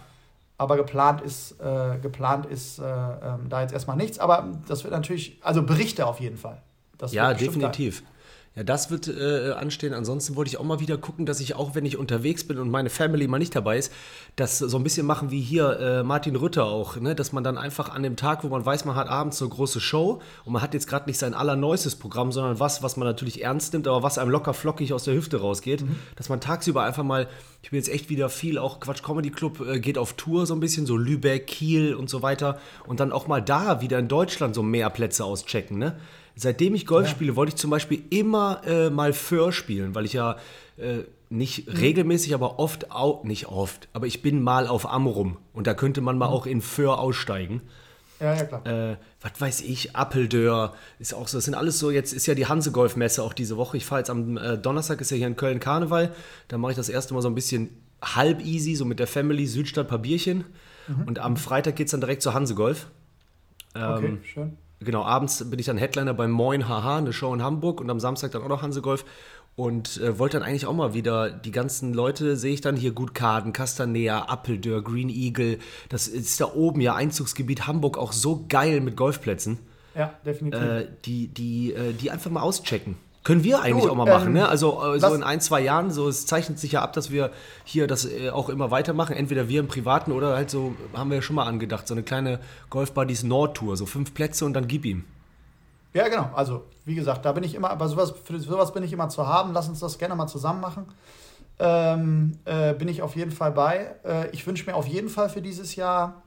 Aber 0.59 0.77
geplant 0.77 1.21
ist, 1.21 1.61
äh, 1.61 1.99
geplant 1.99 2.47
ist 2.47 2.79
äh, 2.79 2.85
ähm, 2.85 3.49
da 3.49 3.61
jetzt 3.61 3.73
erstmal 3.73 3.97
nichts. 3.97 4.19
Aber 4.19 4.49
das 4.69 4.85
wird 4.85 4.93
natürlich, 4.93 5.39
also 5.43 5.63
Berichte 5.63 6.07
auf 6.07 6.21
jeden 6.21 6.39
Fall. 6.39 6.63
Das 6.97 7.13
ja, 7.13 7.35
definitiv. 7.35 8.03
Ja, 8.57 8.65
das 8.65 8.91
wird 8.91 9.07
äh, 9.07 9.53
anstehen. 9.53 9.93
Ansonsten 9.93 10.35
wollte 10.35 10.49
ich 10.49 10.57
auch 10.57 10.65
mal 10.65 10.81
wieder 10.81 10.97
gucken, 10.97 11.27
dass 11.27 11.41
ich 11.41 11.55
auch, 11.55 11.75
wenn 11.75 11.85
ich 11.85 11.99
unterwegs 11.99 12.43
bin 12.45 12.59
und 12.59 12.71
meine 12.71 12.89
Family 12.89 13.29
mal 13.29 13.39
nicht 13.39 13.55
dabei 13.55 13.77
ist, 13.77 13.93
das 14.37 14.59
so 14.59 14.79
ein 14.79 14.83
bisschen 14.83 15.07
machen 15.07 15.31
wie 15.31 15.43
hier 15.43 15.79
äh, 15.79 16.03
Martin 16.03 16.37
Rütter 16.37 16.65
auch, 16.65 16.97
ne? 16.97 17.15
dass 17.15 17.33
man 17.33 17.45
dann 17.45 17.59
einfach 17.59 17.91
an 17.91 18.03
dem 18.03 18.17
Tag, 18.17 18.45
wo 18.45 18.49
man 18.49 18.65
weiß, 18.65 18.87
man 18.87 18.97
hat 18.97 19.09
abends 19.09 19.37
so 19.37 19.45
eine 19.45 19.53
große 19.53 19.79
Show 19.79 20.23
und 20.47 20.55
man 20.55 20.63
hat 20.63 20.73
jetzt 20.73 20.89
gerade 20.89 21.05
nicht 21.05 21.19
sein 21.19 21.35
allerneuestes 21.35 21.97
Programm, 21.97 22.33
sondern 22.33 22.59
was, 22.59 22.83
was 22.83 22.97
man 22.97 23.07
natürlich 23.07 23.45
ernst 23.45 23.75
nimmt, 23.75 23.87
aber 23.89 24.03
was 24.03 24.17
einem 24.17 24.31
locker 24.31 24.55
flockig 24.55 24.95
aus 24.95 25.05
der 25.05 25.13
Hüfte 25.13 25.39
rausgeht, 25.39 25.85
dass 26.17 26.31
man 26.31 26.41
tagsüber 26.41 26.83
einfach 26.83 27.05
mal, 27.05 27.29
ich 27.63 27.69
bin 27.69 27.77
jetzt 27.77 27.91
echt 27.91 28.09
wieder 28.09 28.31
viel, 28.31 28.57
auch 28.57 28.81
Quatsch 28.81 29.03
Comedy 29.03 29.31
Club 29.31 29.61
äh, 29.61 29.81
geht 29.81 29.99
auf 29.99 30.15
Tour 30.15 30.47
so 30.47 30.55
ein 30.55 30.61
bisschen, 30.61 30.87
so 30.87 30.97
Lübeck, 30.97 31.47
Kiel 31.47 31.95
und 31.95 32.09
so 32.09 32.23
weiter 32.23 32.59
und 32.87 33.01
dann 33.01 33.13
auch 33.13 33.27
mal 33.27 33.43
da 33.43 33.83
wieder 33.83 33.99
in 33.99 34.09
Deutschland 34.09 34.55
so 34.55 34.63
mehr 34.63 34.89
Plätze 34.89 35.27
auschecken, 35.27 35.77
ne? 35.77 35.99
Seitdem 36.39 36.75
ich 36.75 36.85
Golf 36.85 37.09
spiele, 37.09 37.35
wollte 37.35 37.51
ich 37.51 37.57
zum 37.57 37.71
Beispiel 37.71 38.03
immer 38.11 38.61
äh, 38.67 38.91
mal 38.91 39.15
Föhr 39.15 39.53
spielen, 39.53 39.95
weil 39.95 40.05
ich 40.05 40.13
ja 40.13 40.37
äh, 40.77 40.99
nicht 41.31 41.67
regelmäßig, 41.81 42.35
aber 42.35 42.59
oft, 42.59 42.93
au 42.93 43.23
nicht 43.25 43.49
oft, 43.49 43.89
aber 43.95 44.07
ich 44.07 44.21
bin 44.21 44.43
mal 44.43 44.67
auf 44.67 44.89
Amrum 44.89 45.39
und 45.55 45.67
da 45.67 45.73
könnte 45.73 46.03
man 46.03 46.19
mal 46.19 46.27
auch 46.27 46.45
in 46.45 46.61
Föhr 46.61 47.01
aussteigen. 47.01 47.63
Ja, 48.21 48.35
ja, 48.35 48.45
klar. 48.45 48.67
Äh, 48.67 48.97
was 49.23 49.41
weiß 49.41 49.61
ich, 49.63 49.97
Appeldörr 49.97 50.75
ist 50.99 51.15
auch 51.15 51.27
so, 51.27 51.39
das 51.39 51.47
sind 51.47 51.55
alles 51.55 51.79
so, 51.79 51.91
jetzt 51.91 52.13
ist 52.13 52.27
ja 52.27 52.35
die 52.35 52.47
Hanse-Golf-Messe 52.47 53.23
auch 53.23 53.33
diese 53.33 53.57
Woche. 53.57 53.79
Ich 53.79 53.87
fahre 53.87 54.03
jetzt 54.03 54.11
am 54.11 54.37
äh, 54.37 54.59
Donnerstag, 54.59 55.01
ist 55.01 55.11
ja 55.11 55.17
hier 55.17 55.27
in 55.27 55.37
Köln 55.37 55.59
Karneval, 55.59 56.15
da 56.49 56.59
mache 56.59 56.73
ich 56.73 56.77
das 56.77 56.91
erste 56.91 57.15
Mal 57.15 57.23
so 57.23 57.29
ein 57.29 57.35
bisschen 57.35 57.71
halb 58.03 58.45
easy, 58.45 58.75
so 58.75 58.85
mit 58.85 58.99
der 58.99 59.07
Family, 59.07 59.47
Südstadt, 59.47 59.89
paar 59.89 59.99
Bierchen 59.99 60.45
und 61.07 61.19
am 61.19 61.37
Freitag 61.37 61.77
geht 61.77 61.87
es 61.87 61.91
dann 61.91 62.01
direkt 62.01 62.23
zur 62.23 62.35
Hanse-Golf. 62.35 62.87
okay, 63.75 64.07
ähm, 64.07 64.21
schön. 64.23 64.59
Genau, 64.81 65.05
abends 65.05 65.49
bin 65.49 65.59
ich 65.59 65.67
dann 65.67 65.79
Headliner 65.79 66.15
bei 66.15 66.29
Moin 66.29 66.69
Haha, 66.69 66.99
eine 66.99 67.13
Show 67.13 67.33
in 67.33 67.43
Hamburg 67.43 67.81
und 67.81 67.89
am 67.91 68.01
Samstag 68.01 68.33
dann 68.33 68.43
auch 68.43 68.49
noch 68.49 68.63
Hansegolf. 68.63 69.05
und 69.57 69.97
äh, 70.03 70.19
wollte 70.19 70.39
dann 70.39 70.47
eigentlich 70.47 70.67
auch 70.67 70.75
mal 70.75 70.93
wieder 70.93 71.31
die 71.31 71.51
ganzen 71.51 71.95
Leute, 71.95 72.37
sehe 72.37 72.53
ich 72.53 72.61
dann 72.61 72.77
hier 72.77 72.93
gut 72.93 73.15
Kaden, 73.15 73.55
Castanea, 73.55 74.27
Appeldörr, 74.29 74.83
Green 74.83 75.09
Eagle. 75.09 75.59
Das 75.89 76.09
ist 76.09 76.41
da 76.41 76.53
oben 76.55 76.83
ja 76.83 76.95
Einzugsgebiet 76.95 77.67
Hamburg 77.67 77.97
auch 77.97 78.13
so 78.13 78.45
geil 78.49 78.83
mit 78.83 78.97
Golfplätzen. 78.97 79.59
Ja, 79.95 80.13
definitiv. 80.27 80.61
Äh, 80.61 80.89
die, 81.07 81.29
die, 81.29 81.73
äh, 81.73 81.95
die 81.95 82.11
einfach 82.11 82.31
mal 82.31 82.43
auschecken. 82.43 82.97
Können 83.27 83.43
wir 83.43 83.61
eigentlich 83.61 83.83
Gut, 83.83 83.91
auch 83.91 83.97
mal 83.97 84.07
machen, 84.07 84.29
ähm, 84.29 84.35
ne? 84.35 84.49
Also 84.49 84.95
äh, 84.95 85.01
so 85.01 85.13
in 85.13 85.25
ein, 85.25 85.41
zwei 85.41 85.61
Jahren, 85.61 85.91
so 85.91 86.07
es 86.07 86.27
zeichnet 86.27 86.61
sich 86.61 86.71
ja 86.71 86.83
ab, 86.83 86.93
dass 86.93 87.11
wir 87.11 87.33
hier 87.65 87.89
das 87.89 88.05
äh, 88.05 88.31
auch 88.31 88.49
immer 88.49 88.71
weitermachen. 88.71 89.17
Entweder 89.17 89.49
wir 89.49 89.59
im 89.59 89.67
Privaten 89.67 90.13
oder 90.13 90.37
halt 90.37 90.49
so, 90.49 90.77
haben 90.95 91.11
wir 91.11 91.17
ja 91.17 91.23
schon 91.23 91.35
mal 91.35 91.43
angedacht, 91.43 91.89
so 91.89 91.95
eine 91.95 92.05
kleine 92.05 92.39
Golf-Buddies 92.71 93.25
Nord-Tour, 93.25 93.77
so 93.77 93.85
fünf 93.85 94.15
Plätze 94.15 94.45
und 94.45 94.53
dann 94.53 94.69
gib 94.69 94.85
ihm. 94.85 95.03
Ja, 95.93 96.07
genau. 96.07 96.31
Also, 96.37 96.67
wie 96.85 96.95
gesagt, 96.95 97.25
da 97.25 97.33
bin 97.33 97.43
ich 97.43 97.57
immer, 97.57 97.75
bei 97.75 97.89
sowas, 97.89 98.15
für 98.23 98.39
sowas 98.39 98.73
bin 98.73 98.85
ich 98.85 98.93
immer 98.93 99.09
zu 99.09 99.27
haben. 99.27 99.53
Lass 99.53 99.69
uns 99.69 99.81
das 99.81 99.99
gerne 99.99 100.15
mal 100.15 100.29
zusammen 100.29 100.61
machen. 100.61 100.87
Ähm, 101.59 102.39
äh, 102.45 102.75
bin 102.75 102.87
ich 102.87 103.03
auf 103.03 103.17
jeden 103.17 103.33
Fall 103.33 103.51
bei. 103.51 103.97
Äh, 104.05 104.31
ich 104.31 104.47
wünsche 104.47 104.67
mir 104.67 104.77
auf 104.77 104.87
jeden 104.87 105.09
Fall 105.09 105.31
für 105.31 105.43
dieses 105.43 105.75
Jahr, 105.75 106.23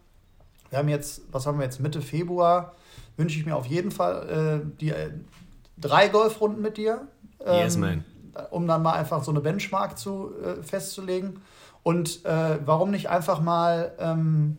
wir 0.70 0.80
haben 0.80 0.90
jetzt, 0.90 1.22
was 1.32 1.46
haben 1.46 1.60
wir 1.60 1.64
jetzt, 1.64 1.80
Mitte 1.80 2.02
Februar, 2.02 2.74
wünsche 3.16 3.40
ich 3.40 3.46
mir 3.46 3.56
auf 3.56 3.68
jeden 3.68 3.92
Fall 3.92 4.64
äh, 4.66 4.78
die 4.82 4.90
äh, 4.90 5.12
drei 5.82 6.08
Golfrunden 6.10 6.62
mit 6.62 6.78
dir. 6.78 7.08
Ähm, 7.46 7.56
Yes, 7.56 7.78
man. 7.78 8.04
Um 8.52 8.68
dann 8.68 8.82
mal 8.84 8.94
einfach 8.94 9.24
so 9.24 9.32
eine 9.32 9.42
Benchmark 9.42 9.98
zu, 9.98 10.32
äh, 10.44 10.62
festzulegen. 10.64 11.42
Und 11.84 12.24
äh, 12.26 12.60
warum 12.66 12.92
nicht 12.92 13.10
einfach 13.10 13.42
mal, 13.42 13.94
ähm, 14.00 14.58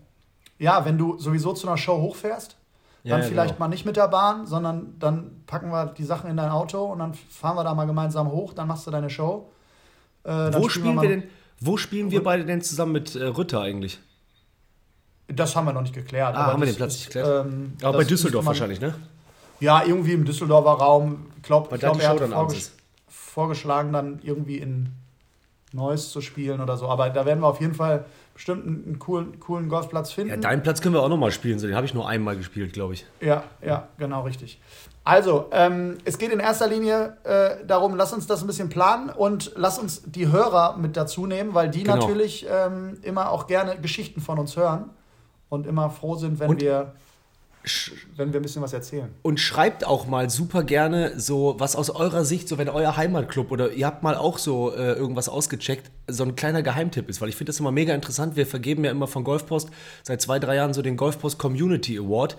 ja, 0.58 0.84
wenn 0.84 0.98
du 0.98 1.18
sowieso 1.18 1.52
zu 1.52 1.66
einer 1.66 1.76
Show 1.76 2.00
hochfährst, 2.00 2.56
Ja, 3.04 3.14
dann 3.14 3.22
ja, 3.22 3.28
vielleicht 3.28 3.54
genau. 3.54 3.60
mal 3.60 3.68
nicht 3.68 3.86
mit 3.86 3.96
der 3.96 4.08
Bahn, 4.08 4.46
sondern 4.46 4.94
dann 4.98 5.42
packen 5.46 5.70
wir 5.70 5.86
die 5.86 6.04
Sachen 6.04 6.28
in 6.30 6.36
dein 6.36 6.50
Auto 6.50 6.84
und 6.84 6.98
dann 6.98 7.14
fahren 7.14 7.56
wir 7.56 7.64
da 7.64 7.74
mal 7.74 7.86
gemeinsam 7.86 8.30
hoch, 8.30 8.52
dann 8.52 8.68
machst 8.68 8.86
du 8.86 8.90
deine 8.90 9.08
Show. 9.10 9.50
Äh, 10.24 10.30
Wo 10.52 10.68
spielen 10.68 10.96
mal- 10.96 11.02
wir 11.02 11.08
denn, 11.08 11.22
wo 11.60 11.76
spielen 11.76 12.10
wir 12.10 12.22
beide 12.22 12.44
denn 12.44 12.60
zusammen 12.62 12.92
mit 12.92 13.14
äh, 13.16 13.24
Rütter 13.24 13.60
eigentlich? 13.60 14.00
Das 15.28 15.54
haben 15.54 15.64
wir 15.66 15.72
noch 15.72 15.82
nicht 15.82 15.94
geklärt. 15.94 16.34
Ah, 16.34 16.40
aber 16.40 16.52
haben 16.54 16.60
wir 16.60 16.66
den 16.66 16.76
Platz 16.76 16.94
nicht 16.94 17.06
geklärt? 17.06 17.46
ähm, 17.46 17.74
Aber 17.82 17.98
bei 17.98 18.04
Düsseldorf 18.04 18.44
wahrscheinlich, 18.46 18.80
ne? 18.80 18.94
Ja, 19.60 19.82
irgendwie 19.84 20.12
im 20.12 20.24
Düsseldorfer 20.24 20.72
Raum. 20.72 21.26
Ich 21.36 21.42
glaube, 21.42 21.68
er 21.80 22.08
hat 22.08 22.20
vorges 22.20 22.72
vorgeschlagen, 23.08 23.92
dann 23.92 24.18
irgendwie 24.22 24.58
in 24.58 24.88
Neuss 25.72 26.10
zu 26.10 26.20
spielen 26.20 26.60
oder 26.60 26.76
so. 26.76 26.88
Aber 26.88 27.10
da 27.10 27.24
werden 27.26 27.40
wir 27.40 27.46
auf 27.46 27.60
jeden 27.60 27.74
Fall 27.74 28.04
bestimmt 28.34 28.66
einen, 28.66 28.84
einen 28.84 28.98
coolen, 28.98 29.38
coolen 29.38 29.68
Golfplatz 29.68 30.10
finden. 30.12 30.30
Ja, 30.30 30.36
deinen 30.36 30.62
Platz 30.62 30.80
können 30.80 30.94
wir 30.94 31.02
auch 31.02 31.08
nochmal 31.08 31.30
spielen. 31.30 31.58
So, 31.58 31.66
den 31.66 31.76
habe 31.76 31.86
ich 31.86 31.94
nur 31.94 32.08
einmal 32.08 32.36
gespielt, 32.36 32.72
glaube 32.72 32.94
ich. 32.94 33.06
Ja, 33.20 33.44
ja, 33.64 33.88
genau, 33.98 34.22
richtig. 34.22 34.60
Also, 35.04 35.46
ähm, 35.52 35.98
es 36.04 36.18
geht 36.18 36.30
in 36.32 36.40
erster 36.40 36.66
Linie 36.66 37.16
äh, 37.24 37.64
darum, 37.66 37.94
lass 37.96 38.12
uns 38.12 38.26
das 38.26 38.42
ein 38.42 38.46
bisschen 38.46 38.68
planen 38.68 39.10
und 39.10 39.52
lass 39.56 39.78
uns 39.78 40.02
die 40.04 40.28
Hörer 40.30 40.76
mit 40.76 40.96
dazu 40.96 41.26
nehmen, 41.26 41.54
weil 41.54 41.70
die 41.70 41.84
Genau. 41.84 41.96
natürlich 41.96 42.46
ähm, 42.50 42.98
immer 43.02 43.30
auch 43.30 43.46
gerne 43.46 43.78
Geschichten 43.80 44.20
von 44.20 44.38
uns 44.38 44.56
hören 44.56 44.90
und 45.48 45.66
immer 45.66 45.88
froh 45.90 46.16
sind, 46.16 46.38
wenn, 46.38 46.50
Und- 46.50 46.60
wir, 46.60 46.92
wenn 48.16 48.32
wir 48.32 48.40
ein 48.40 48.42
bisschen 48.42 48.62
was 48.62 48.72
erzählen. 48.72 49.10
Und 49.22 49.38
schreibt 49.38 49.86
auch 49.86 50.06
mal 50.06 50.30
super 50.30 50.62
gerne 50.64 51.18
so, 51.18 51.56
was 51.58 51.76
aus 51.76 51.90
eurer 51.90 52.24
Sicht, 52.24 52.48
so 52.48 52.56
wenn 52.56 52.68
euer 52.68 52.96
Heimatclub 52.96 53.50
oder 53.50 53.72
ihr 53.72 53.86
habt 53.86 54.02
mal 54.02 54.16
auch 54.16 54.38
so 54.38 54.72
äh, 54.72 54.92
irgendwas 54.92 55.28
ausgecheckt, 55.28 55.90
so 56.08 56.24
ein 56.24 56.36
kleiner 56.36 56.62
Geheimtipp 56.62 57.08
ist, 57.08 57.20
weil 57.20 57.28
ich 57.28 57.36
finde 57.36 57.50
das 57.50 57.60
immer 57.60 57.72
mega 57.72 57.94
interessant. 57.94 58.36
Wir 58.36 58.46
vergeben 58.46 58.84
ja 58.84 58.90
immer 58.90 59.06
von 59.06 59.24
Golfpost 59.24 59.70
seit 60.02 60.22
zwei, 60.22 60.38
drei 60.38 60.56
Jahren 60.56 60.72
so 60.72 60.80
den 60.80 60.96
Golfpost 60.96 61.38
Community 61.38 61.98
Award. 61.98 62.36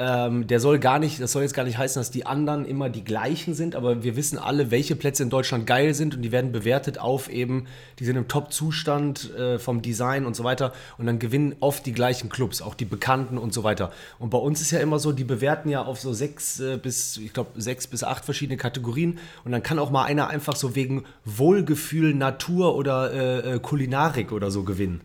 Ähm, 0.00 0.46
der 0.46 0.60
soll 0.60 0.78
gar 0.78 1.00
nicht, 1.00 1.20
das 1.20 1.32
soll 1.32 1.42
jetzt 1.42 1.54
gar 1.54 1.64
nicht 1.64 1.76
heißen, 1.76 1.98
dass 1.98 2.12
die 2.12 2.24
anderen 2.24 2.64
immer 2.64 2.88
die 2.88 3.02
gleichen 3.02 3.54
sind, 3.54 3.74
aber 3.74 4.04
wir 4.04 4.14
wissen 4.14 4.38
alle, 4.38 4.70
welche 4.70 4.94
Plätze 4.94 5.24
in 5.24 5.30
Deutschland 5.30 5.66
geil 5.66 5.92
sind 5.92 6.14
und 6.14 6.22
die 6.22 6.30
werden 6.30 6.52
bewertet 6.52 6.98
auf 6.98 7.28
eben, 7.28 7.66
die 7.98 8.04
sind 8.04 8.14
im 8.14 8.28
Top-Zustand 8.28 9.34
äh, 9.34 9.58
vom 9.58 9.82
Design 9.82 10.24
und 10.24 10.36
so 10.36 10.44
weiter 10.44 10.72
und 10.98 11.06
dann 11.06 11.18
gewinnen 11.18 11.56
oft 11.58 11.84
die 11.84 11.92
gleichen 11.92 12.28
Clubs, 12.28 12.62
auch 12.62 12.76
die 12.76 12.84
bekannten 12.84 13.38
und 13.38 13.52
so 13.52 13.64
weiter. 13.64 13.90
Und 14.20 14.30
bei 14.30 14.38
uns 14.38 14.60
ist 14.60 14.70
ja 14.70 14.78
immer 14.78 15.00
so, 15.00 15.10
die 15.10 15.24
bewerten 15.24 15.68
ja 15.68 15.84
auf 15.84 15.98
so 15.98 16.12
sechs 16.12 16.60
äh, 16.60 16.76
bis, 16.76 17.16
ich 17.16 17.32
glaube, 17.32 17.60
sechs 17.60 17.88
bis 17.88 18.04
acht 18.04 18.24
verschiedene 18.24 18.56
Kategorien 18.56 19.18
und 19.44 19.50
dann 19.50 19.64
kann 19.64 19.80
auch 19.80 19.90
mal 19.90 20.04
einer 20.04 20.28
einfach 20.28 20.54
so 20.54 20.76
wegen 20.76 21.06
Wohlgefühl, 21.24 22.14
Natur 22.14 22.76
oder 22.76 23.12
äh, 23.12 23.54
äh, 23.54 23.58
Kulinarik 23.58 24.30
oder 24.30 24.52
so 24.52 24.62
gewinnen. 24.62 25.00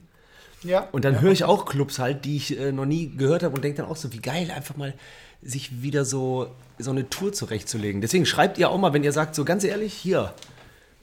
Ja, 0.63 0.87
Und 0.91 1.05
dann 1.05 1.15
ja. 1.15 1.21
höre 1.21 1.31
ich 1.31 1.43
auch 1.43 1.65
Clubs 1.65 1.99
halt, 1.99 2.25
die 2.25 2.37
ich 2.37 2.59
äh, 2.59 2.71
noch 2.71 2.85
nie 2.85 3.11
gehört 3.15 3.43
habe 3.43 3.55
und 3.55 3.63
denke 3.63 3.81
dann 3.81 3.89
auch 3.89 3.95
so, 3.95 4.13
wie 4.13 4.19
geil, 4.19 4.51
einfach 4.55 4.77
mal 4.77 4.93
sich 5.41 5.81
wieder 5.81 6.05
so, 6.05 6.47
so 6.79 6.91
eine 6.91 7.09
Tour 7.09 7.33
zurechtzulegen. 7.33 8.01
Deswegen 8.01 8.25
schreibt 8.25 8.57
ihr 8.57 8.69
auch 8.69 8.77
mal, 8.77 8.93
wenn 8.93 9.03
ihr 9.03 9.11
sagt, 9.11 9.35
so 9.35 9.43
ganz 9.43 9.63
ehrlich, 9.63 9.93
hier, 9.93 10.33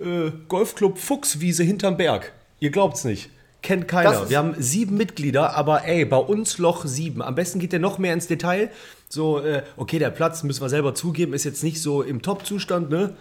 äh, 0.00 0.30
Golfclub 0.48 0.98
Fuchswiese 0.98 1.62
hinterm 1.62 1.96
Berg. 1.96 2.32
Ihr 2.58 2.70
glaubt's 2.70 3.04
nicht. 3.04 3.30
Kennt 3.62 3.88
keiner. 3.88 4.30
Wir 4.30 4.38
haben 4.38 4.54
sieben 4.58 4.96
Mitglieder, 4.96 5.54
aber 5.54 5.84
ey, 5.84 6.06
bei 6.06 6.16
uns 6.16 6.56
Loch 6.56 6.86
sieben. 6.86 7.20
Am 7.20 7.34
besten 7.34 7.58
geht 7.58 7.74
ihr 7.74 7.78
noch 7.78 7.98
mehr 7.98 8.14
ins 8.14 8.26
Detail. 8.26 8.70
So, 9.08 9.40
äh, 9.40 9.62
okay, 9.76 9.98
der 9.98 10.10
Platz, 10.10 10.42
müssen 10.42 10.62
wir 10.62 10.70
selber 10.70 10.94
zugeben, 10.94 11.34
ist 11.34 11.44
jetzt 11.44 11.62
nicht 11.62 11.82
so 11.82 12.02
im 12.02 12.22
Top-Zustand, 12.22 12.88
ne? 12.88 13.14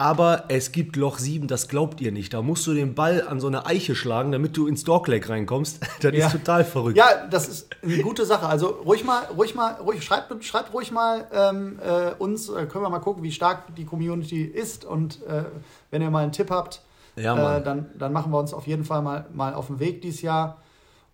Aber 0.00 0.44
es 0.48 0.72
gibt 0.72 0.96
Loch 0.96 1.18
7, 1.18 1.46
das 1.46 1.68
glaubt 1.68 2.00
ihr 2.00 2.10
nicht. 2.10 2.32
Da 2.32 2.40
musst 2.40 2.66
du 2.66 2.72
den 2.72 2.94
Ball 2.94 3.22
an 3.28 3.38
so 3.38 3.48
eine 3.48 3.66
Eiche 3.66 3.94
schlagen, 3.94 4.32
damit 4.32 4.56
du 4.56 4.66
ins 4.66 4.82
Dogleg 4.82 5.28
reinkommst. 5.28 5.80
Das 6.00 6.14
Ja. 6.14 6.26
ist 6.26 6.32
total 6.32 6.64
verrückt. 6.64 6.96
Ja, 6.96 7.26
das 7.30 7.48
ist 7.48 7.68
eine 7.82 7.98
gute 7.98 8.24
Sache. 8.24 8.46
Also 8.46 8.68
ruhig 8.68 9.04
mal, 9.04 9.24
ruhig 9.36 9.54
mal, 9.54 9.74
ruhig, 9.74 10.02
schreibt, 10.02 10.42
schreibt 10.42 10.72
ruhig 10.72 10.90
mal 10.90 11.26
ähm, 11.34 11.78
äh, 11.84 12.12
uns, 12.18 12.48
äh, 12.48 12.64
können 12.64 12.82
wir 12.82 12.88
mal 12.88 13.00
gucken, 13.00 13.22
wie 13.22 13.30
stark 13.30 13.74
die 13.76 13.84
Community 13.84 14.42
ist. 14.42 14.86
Und 14.86 15.22
äh, 15.26 15.44
wenn 15.90 16.00
ihr 16.00 16.08
mal 16.10 16.22
einen 16.22 16.32
Tipp 16.32 16.50
habt, 16.50 16.80
Ja, 17.16 17.58
äh, 17.58 17.62
dann, 17.62 17.90
dann 17.98 18.14
machen 18.14 18.32
wir 18.32 18.38
uns 18.38 18.54
auf 18.54 18.66
jeden 18.66 18.84
Fall 18.86 19.02
mal, 19.02 19.26
mal 19.34 19.52
auf 19.52 19.66
den 19.66 19.80
Weg 19.80 20.00
dieses 20.00 20.22
Jahr. 20.22 20.56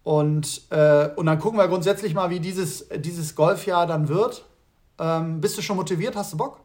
Und, 0.04 0.62
äh, 0.70 1.08
und 1.16 1.26
dann 1.26 1.40
gucken 1.40 1.58
wir 1.58 1.66
grundsätzlich 1.66 2.14
mal, 2.14 2.30
wie 2.30 2.38
dieses, 2.38 2.86
dieses 2.94 3.34
Golfjahr 3.34 3.88
dann 3.88 4.06
wird. 4.08 4.44
Ähm, 5.00 5.40
bist 5.40 5.58
du 5.58 5.62
schon 5.62 5.74
motiviert? 5.76 6.14
Hast 6.14 6.32
du 6.34 6.36
Bock? 6.36 6.60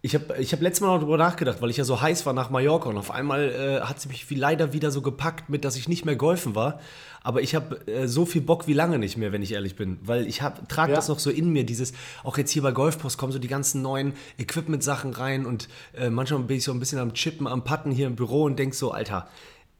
Ich 0.00 0.14
habe 0.14 0.36
ich 0.38 0.52
hab 0.52 0.60
letztes 0.60 0.80
Mal 0.80 0.88
noch 0.92 0.98
darüber 1.00 1.16
nachgedacht, 1.16 1.60
weil 1.60 1.70
ich 1.70 1.76
ja 1.76 1.82
so 1.82 2.00
heiß 2.00 2.24
war 2.24 2.32
nach 2.32 2.50
Mallorca 2.50 2.88
und 2.88 2.96
auf 2.98 3.10
einmal 3.10 3.50
äh, 3.50 3.80
hat 3.84 4.00
sie 4.00 4.08
mich 4.08 4.30
wie 4.30 4.36
leider 4.36 4.72
wieder 4.72 4.92
so 4.92 5.02
gepackt 5.02 5.48
mit, 5.50 5.64
dass 5.64 5.74
ich 5.74 5.88
nicht 5.88 6.04
mehr 6.04 6.14
golfen 6.14 6.54
war. 6.54 6.78
Aber 7.20 7.42
ich 7.42 7.56
habe 7.56 7.84
äh, 7.88 8.06
so 8.06 8.24
viel 8.24 8.40
Bock 8.40 8.68
wie 8.68 8.74
lange 8.74 9.00
nicht 9.00 9.16
mehr, 9.16 9.32
wenn 9.32 9.42
ich 9.42 9.52
ehrlich 9.52 9.74
bin. 9.74 9.98
Weil 10.02 10.28
ich 10.28 10.40
trage 10.68 10.92
Ja. 10.92 10.96
das 10.96 11.08
noch 11.08 11.18
so 11.18 11.30
in 11.30 11.50
mir, 11.52 11.64
dieses, 11.64 11.94
auch 12.22 12.38
jetzt 12.38 12.52
hier 12.52 12.62
bei 12.62 12.70
Golfpost 12.70 13.18
kommen 13.18 13.32
so 13.32 13.40
die 13.40 13.48
ganzen 13.48 13.82
neuen 13.82 14.12
Equipment-Sachen 14.38 15.14
rein 15.14 15.44
und 15.44 15.68
äh, 15.96 16.10
manchmal 16.10 16.40
bin 16.42 16.58
ich 16.58 16.64
so 16.64 16.70
ein 16.72 16.78
bisschen 16.78 17.00
am 17.00 17.12
Chippen, 17.14 17.48
am 17.48 17.64
Patten 17.64 17.90
hier 17.90 18.06
im 18.06 18.14
Büro 18.14 18.44
und 18.44 18.56
denk 18.56 18.76
so, 18.76 18.92
Alter, 18.92 19.28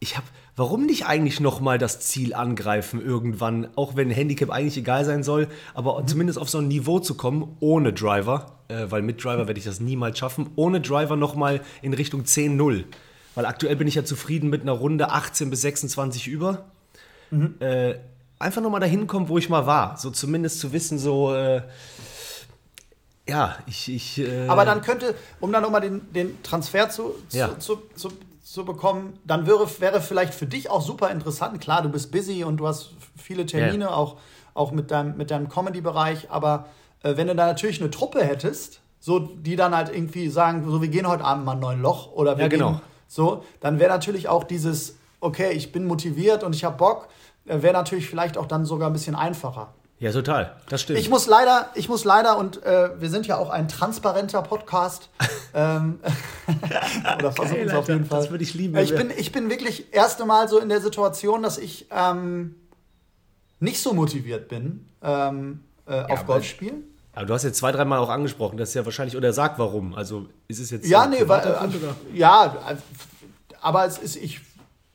ich 0.01 0.17
habe, 0.17 0.27
warum 0.57 0.87
nicht 0.87 1.07
eigentlich 1.07 1.41
nochmal 1.41 1.79
das 1.79 2.01
Ziel 2.01 2.35
angreifen 2.35 3.03
irgendwann, 3.05 3.69
auch 3.75 3.97
wenn 3.97 4.11
Handicap 4.11 4.51
eigentlich 4.51 4.77
egal 4.77 5.05
sein 5.05 5.23
soll, 5.23 5.49
aber 5.75 6.05
zumindest 6.07 6.39
auf 6.39 6.49
so 6.49 6.59
ein 6.59 6.69
Niveau 6.69 7.01
zu 7.01 7.15
kommen, 7.15 7.57
ohne 7.61 7.93
Driver, 7.93 8.59
äh, 8.69 8.87
weil 8.89 9.03
mit 9.03 9.23
Driver 9.25 9.47
werde 9.49 9.59
ich 9.59 9.65
das 9.65 9.81
niemals 9.81 10.19
schaffen, 10.19 10.51
ohne 10.57 10.81
Driver 10.81 11.17
nochmal 11.17 11.61
in 11.83 11.95
Richtung 11.95 12.23
10-0. 12.23 12.85
Weil 13.35 13.47
aktuell 13.47 13.77
bin 13.77 13.87
ich 13.89 13.95
ja 13.97 14.05
zufrieden 14.05 14.51
mit 14.51 14.63
einer 14.63 14.73
Runde 14.73 15.11
18 15.11 15.51
bis 15.51 15.61
26 15.63 16.27
über. 16.29 16.67
Äh, 17.61 17.95
einfach 18.39 18.63
nochmal 18.63 18.81
dahin 18.81 19.07
kommen, 19.07 19.29
wo 19.29 19.39
ich 19.39 19.49
mal 19.49 19.67
war. 19.67 19.97
So 19.97 20.11
zumindest 20.11 20.61
zu 20.61 20.73
wissen, 20.73 20.99
so, 20.99 21.35
äh, 21.35 21.63
ja, 23.29 23.59
ich, 23.67 23.93
ich 23.93 24.19
äh, 24.19 24.47
Aber 24.49 24.65
dann 24.65 24.81
könnte, 24.81 25.15
um 25.41 25.53
dann 25.53 25.63
nochmal 25.63 25.83
den, 25.83 26.13
den 26.13 26.43
Transfer 26.43 26.89
zu, 26.89 27.15
zu, 27.29 27.37
Ja. 27.37 27.59
zu, 27.59 27.83
zu, 27.95 28.11
zu 28.51 28.65
bekommen, 28.65 29.19
dann 29.27 29.47
wäre, 29.47 29.69
wäre 29.79 30.01
vielleicht 30.01 30.33
für 30.33 30.47
dich 30.47 30.71
auch 30.71 30.81
super 30.81 31.11
interessant. 31.11 31.61
Klar, 31.61 31.83
du 31.83 31.91
bist 31.91 32.11
busy 32.11 32.45
und 32.45 32.57
du 32.57 32.67
hast 32.67 32.93
viele 33.15 33.45
Termine, 33.45 33.85
Ja. 33.85 33.91
auch, 33.95 34.17
auch 34.55 34.71
mit 34.73 34.91
deinem, 34.91 35.19
mit 35.19 35.31
deinem 35.31 35.51
Comedy-Bereich. 35.51 36.31
Aber 36.31 36.67
äh, 37.03 37.17
wenn 37.19 37.27
du 37.27 37.35
da 37.37 37.47
natürlich 37.47 37.79
eine 37.81 37.91
Truppe 37.91 38.25
hättest, 38.25 38.81
so, 39.01 39.19
die 39.19 39.55
dann 39.55 39.77
halt 39.77 39.95
irgendwie 39.95 40.29
sagen, 40.29 40.65
so, 40.69 40.81
wir 40.81 40.89
gehen 40.89 41.07
heute 41.07 41.25
Abend 41.25 41.45
mal 41.45 41.53
ein 41.53 41.61
neun 41.61 41.83
Loch 41.83 42.11
oder 42.13 42.39
wir 42.39 42.45
Ja, 42.45 42.49
genau. 42.49 42.71
gehen 42.73 42.81
so, 43.07 43.45
dann 43.61 43.79
wäre 43.79 43.91
natürlich 43.91 44.29
auch 44.29 44.45
dieses, 44.45 44.97
okay, 45.21 45.53
ich 45.53 45.71
bin 45.73 45.87
motiviert 45.87 46.43
und 46.43 46.55
ich 46.55 46.65
habe 46.65 46.77
Bock, 46.79 47.09
äh, 47.47 47.61
wäre 47.61 47.75
natürlich 47.75 48.09
vielleicht 48.09 48.39
auch 48.39 48.47
dann 48.47 48.65
sogar 48.65 48.89
ein 48.89 48.93
bisschen 48.95 49.15
einfacher. 49.15 49.75
Ja, 50.01 50.13
total. 50.13 50.55
Das 50.69 50.83
stimmt. 50.83 51.01
Ich 51.01 51.11
muss 51.11 51.27
leider, 51.27 51.71
ich 51.75 51.89
muss 51.89 52.05
leider, 52.05 52.39
und 52.39 52.63
äh, 52.63 52.91
wir 53.01 53.11
sind 53.11 53.27
ja 53.27 53.37
auch 53.37 53.51
ein 53.51 53.67
transparenter 53.67 54.43
Podcast. 54.43 55.11
ähm, 55.55 55.99
oder 57.19 57.33
versuchen 57.33 57.63
es 57.63 57.75
auf 57.75 57.89
jeden 57.89 58.05
Fall. 58.05 58.21
Das 58.21 58.31
würde 58.31 58.45
ich 58.45 58.55
lieben, 58.55 58.77
Ich 58.77 58.95
bin, 58.95 59.11
ich 59.17 59.33
bin 59.33 59.51
wirklich 59.51 59.93
erste 59.93 60.25
Mal 60.25 60.49
so 60.49 60.61
in 60.61 60.69
der 60.69 60.81
Situation, 60.81 61.43
dass 61.43 61.59
ich 61.59 61.87
ähm, 61.91 62.55
nicht 63.59 63.83
so 63.83 63.93
motiviert 63.93 64.49
bin 64.49 64.87
ähm, 65.03 65.65
äh, 65.87 66.03
auf 66.03 66.21
aber- 66.21 66.25
Golf 66.25 66.45
spielen. 66.45 66.85
Aber 67.15 67.27
du 67.27 67.35
hast 67.35 67.43
jetzt 67.43 67.59
zwei, 67.59 67.73
dreimal 67.73 67.99
auch 67.99 68.11
angesprochen, 68.11 68.59
das 68.59 68.69
ist 68.69 68.75
ja 68.77 68.85
wahrscheinlich, 68.85 69.17
oder 69.17 69.33
sag 69.33 69.59
warum. 69.59 69.93
Also 69.95 70.27
ist 70.47 70.61
es 70.61 70.71
jetzt. 70.71 70.87
Ja, 70.87 71.03
ein 71.03 71.11
nee, 71.11 71.27
weil, 71.27 71.41
äh, 71.45 72.17
ja, 72.17 72.57
äh, 72.71 72.77
aber 73.61 73.87
es 73.87 73.99
ist, 73.99 74.15
ich 74.15 74.41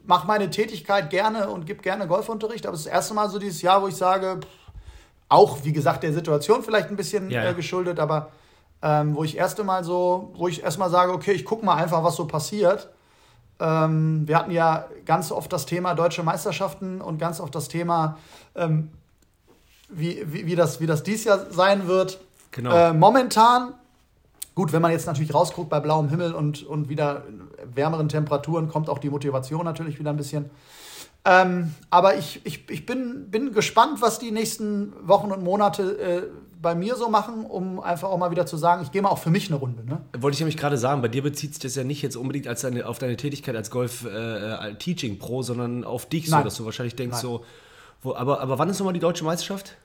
mache 0.06 0.26
meine 0.26 0.50
Tätigkeit 0.50 1.10
gerne 1.10 1.50
und 1.50 1.66
gebe 1.66 1.82
gerne 1.82 2.08
Golfunterricht, 2.08 2.66
aber 2.66 2.76
es 2.76 2.82
ist 2.82 2.86
das 2.86 2.94
erste 2.94 3.14
Mal 3.14 3.30
so 3.30 3.40
dieses 3.40 3.62
Jahr, 3.62 3.82
wo 3.82 3.90
ich 3.90 3.96
sage, 3.98 4.40
pff, 4.42 4.48
auch 5.30 5.64
wie 5.64 5.74
gesagt 5.74 6.04
der 6.04 6.14
Situation 6.14 6.64
vielleicht 6.64 6.90
ein 6.90 6.96
bisschen 6.96 7.30
Ja, 7.30 7.44
ja. 7.44 7.50
Äh, 7.52 7.54
geschuldet, 7.54 8.00
aber 8.00 8.30
ähm, 8.82 9.16
wo 9.16 9.24
ich 9.24 9.38
erst 9.38 9.60
einmal 9.60 9.84
so, 9.84 10.32
wo 10.36 10.48
ich 10.48 10.62
erstmal 10.62 10.90
sage, 10.90 11.14
okay, 11.14 11.32
ich 11.32 11.46
gucke 11.46 11.66
mal 11.66 11.76
einfach, 11.76 12.04
was 12.04 12.16
so 12.18 12.28
passiert. 12.28 12.90
Ähm, 13.60 14.28
wir 14.28 14.38
hatten 14.38 14.52
ja 14.52 14.88
ganz 15.06 15.32
oft 15.32 15.52
das 15.54 15.66
Thema 15.66 15.94
deutsche 15.94 16.22
Meisterschaften 16.22 17.00
und 17.00 17.18
ganz 17.18 17.40
oft 17.40 17.56
das 17.56 17.70
Thema, 17.70 18.18
ähm, 18.56 18.92
wie, 19.88 20.22
wie, 20.26 20.46
wie, 20.48 20.56
das, 20.56 20.82
wie 20.82 20.86
das 20.86 21.04
dies 21.04 21.24
Jahr 21.24 21.52
sein 21.52 21.88
wird. 21.88 22.20
Genau. 22.52 22.76
Äh, 22.76 22.94
momentan, 22.94 23.74
gut, 24.54 24.74
wenn 24.74 24.82
man 24.82 24.92
jetzt 24.92 25.08
natürlich 25.08 25.34
rausguckt 25.34 25.70
bei 25.70 25.80
blauem 25.80 26.10
Himmel 26.10 26.34
und, 26.34 26.64
und 26.64 26.90
wieder 26.90 27.24
wärmeren 27.64 28.10
Temperaturen, 28.10 28.68
kommt 28.68 28.90
auch 28.90 29.00
die 29.00 29.10
Motivation 29.10 29.64
natürlich 29.64 29.98
wieder 29.98 30.10
ein 30.10 30.18
bisschen. 30.18 30.50
Ähm, 31.26 31.74
aber 31.90 32.18
ich, 32.18 32.42
ich, 32.44 32.70
ich 32.70 32.86
bin, 32.86 33.32
bin 33.32 33.54
gespannt, 33.54 34.02
was 34.02 34.20
die 34.20 34.32
nächsten 34.32 34.94
Wochen 35.08 35.32
und 35.32 35.42
Monate 35.44 35.98
äh, 36.00 36.24
bei 36.62 36.76
mir 36.76 36.96
so 36.96 37.10
machen, 37.10 37.46
um 37.46 37.80
einfach 37.80 38.10
auch 38.10 38.18
mal 38.18 38.32
wieder 38.32 38.46
zu 38.46 38.58
sagen, 38.58 38.84
ich 38.84 38.92
gehe 38.92 39.02
mal 39.02 39.10
auch 39.10 39.20
für 39.20 39.30
mich 39.30 39.48
eine 39.50 39.58
Runde. 39.58 39.86
Ne? 39.86 40.02
Wollte 40.18 40.36
ich 40.36 40.40
nämlich 40.40 40.58
gerade 40.58 40.78
sagen, 40.78 41.02
bei 41.02 41.08
dir 41.08 41.22
bezieht 41.22 41.54
sich 41.54 41.62
das 41.62 41.76
ja 41.76 41.84
nicht 41.84 42.02
jetzt 42.02 42.16
unbedingt 42.16 42.48
als 42.48 42.62
deine, 42.62 42.88
auf 42.88 43.00
deine 43.00 43.16
Tätigkeit 43.16 43.56
als 43.56 43.70
Golf-Teaching-Pro, 43.70 45.40
äh, 45.40 45.44
sondern 45.44 45.84
auf 45.84 46.08
dich 46.08 46.30
Nein. 46.30 46.42
so, 46.42 46.44
dass 46.46 46.56
du 46.56 46.66
wahrscheinlich 46.66 46.96
denkst, 46.96 47.16
Nein. 47.16 47.22
so, 47.22 47.46
wo, 48.02 48.16
aber, 48.16 48.42
aber 48.42 48.60
wann 48.60 48.70
ist 48.70 48.80
nochmal 48.80 48.94
die 48.94 49.00
deutsche 49.00 49.24
Meisterschaft? 49.24 49.76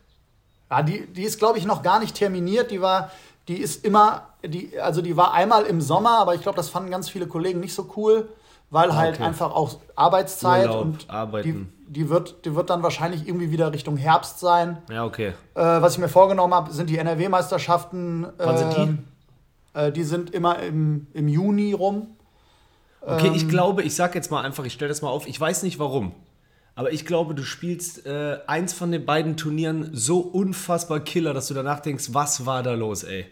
Ja, 0.70 0.83
die, 0.83 1.07
die 1.07 1.22
ist, 1.22 1.38
glaube 1.38 1.59
ich, 1.59 1.66
noch 1.66 1.83
gar 1.83 2.01
nicht 2.01 2.16
terminiert. 2.16 2.70
Die 2.70 2.81
war, 2.81 3.11
die 3.46 3.57
ist 3.57 3.85
immer, 3.85 4.29
die, 4.44 4.79
also 4.81 5.03
die 5.03 5.16
war 5.16 5.35
einmal 5.35 5.64
im 5.64 5.81
Sommer, 5.81 6.18
aber 6.18 6.35
ich 6.35 6.42
glaube, 6.42 6.57
das 6.57 6.68
fanden 6.68 6.90
ganz 6.90 7.09
viele 7.09 7.27
Kollegen 7.27 7.61
nicht 7.61 7.74
so 7.74 7.92
cool, 7.96 8.29
weil 8.71 8.95
halt 8.95 9.17
okay. 9.17 9.25
einfach 9.25 9.55
auch 9.55 9.79
Arbeitszeit 9.97 10.69
Urlaub, 10.69 10.83
und 10.83 11.11
Arbeiten. 11.11 11.73
Die, 11.87 11.93
die, 11.93 12.09
wird, 12.11 12.45
die 12.45 12.55
wird 12.55 12.71
dann 12.71 12.83
wahrscheinlich 12.83 13.27
irgendwie 13.27 13.51
wieder 13.51 13.73
Richtung 13.73 13.97
Herbst 13.97 14.41
sein. 14.41 14.79
Ja, 14.91 15.05
okay. 15.05 15.29
Äh, 15.55 15.63
was 15.63 15.95
ich 15.95 15.99
mir 15.99 16.09
vorgenommen 16.09 16.55
habe, 16.55 16.73
sind 16.73 16.91
die 16.91 16.99
NRW-Meisterschaften. 16.99 18.27
Wann 18.37 18.55
äh, 18.55 18.59
sind 18.59 18.77
die? 18.77 18.81
Ähm, 18.81 19.05
äh, 19.75 19.93
die 19.93 20.05
sind 20.05 20.31
immer 20.31 20.59
im, 20.59 21.07
im 21.15 21.29
Juni 21.29 21.73
rum. 21.73 22.09
Okay, 23.01 23.29
ähm, 23.29 23.35
ich 23.35 23.49
glaube, 23.49 23.83
ich 23.83 23.95
sag 23.95 24.15
jetzt 24.15 24.31
mal 24.31 24.45
einfach, 24.45 24.65
ich 24.65 24.73
stelle 24.73 24.89
das 24.89 25.03
mal 25.03 25.09
auf, 25.09 25.27
ich 25.27 25.41
weiß 25.41 25.63
nicht 25.63 25.79
warum. 25.79 26.13
Aber 26.75 26.93
ich 26.93 27.05
glaube, 27.07 27.35
du 27.35 27.43
spielst 27.43 28.07
äh, 28.07 28.39
eins 28.47 28.73
von 28.73 28.93
den 28.93 29.05
beiden 29.05 29.37
Turnieren 29.37 29.91
so 29.95 30.21
unfassbar 30.21 31.01
killer, 31.01 31.35
dass 31.35 31.49
du 31.49 31.55
danach 31.55 31.81
denkst, 31.81 32.11
was 32.13 32.47
war 32.47 32.63
da 32.63 32.75
los, 32.75 33.03
ey? 33.03 33.27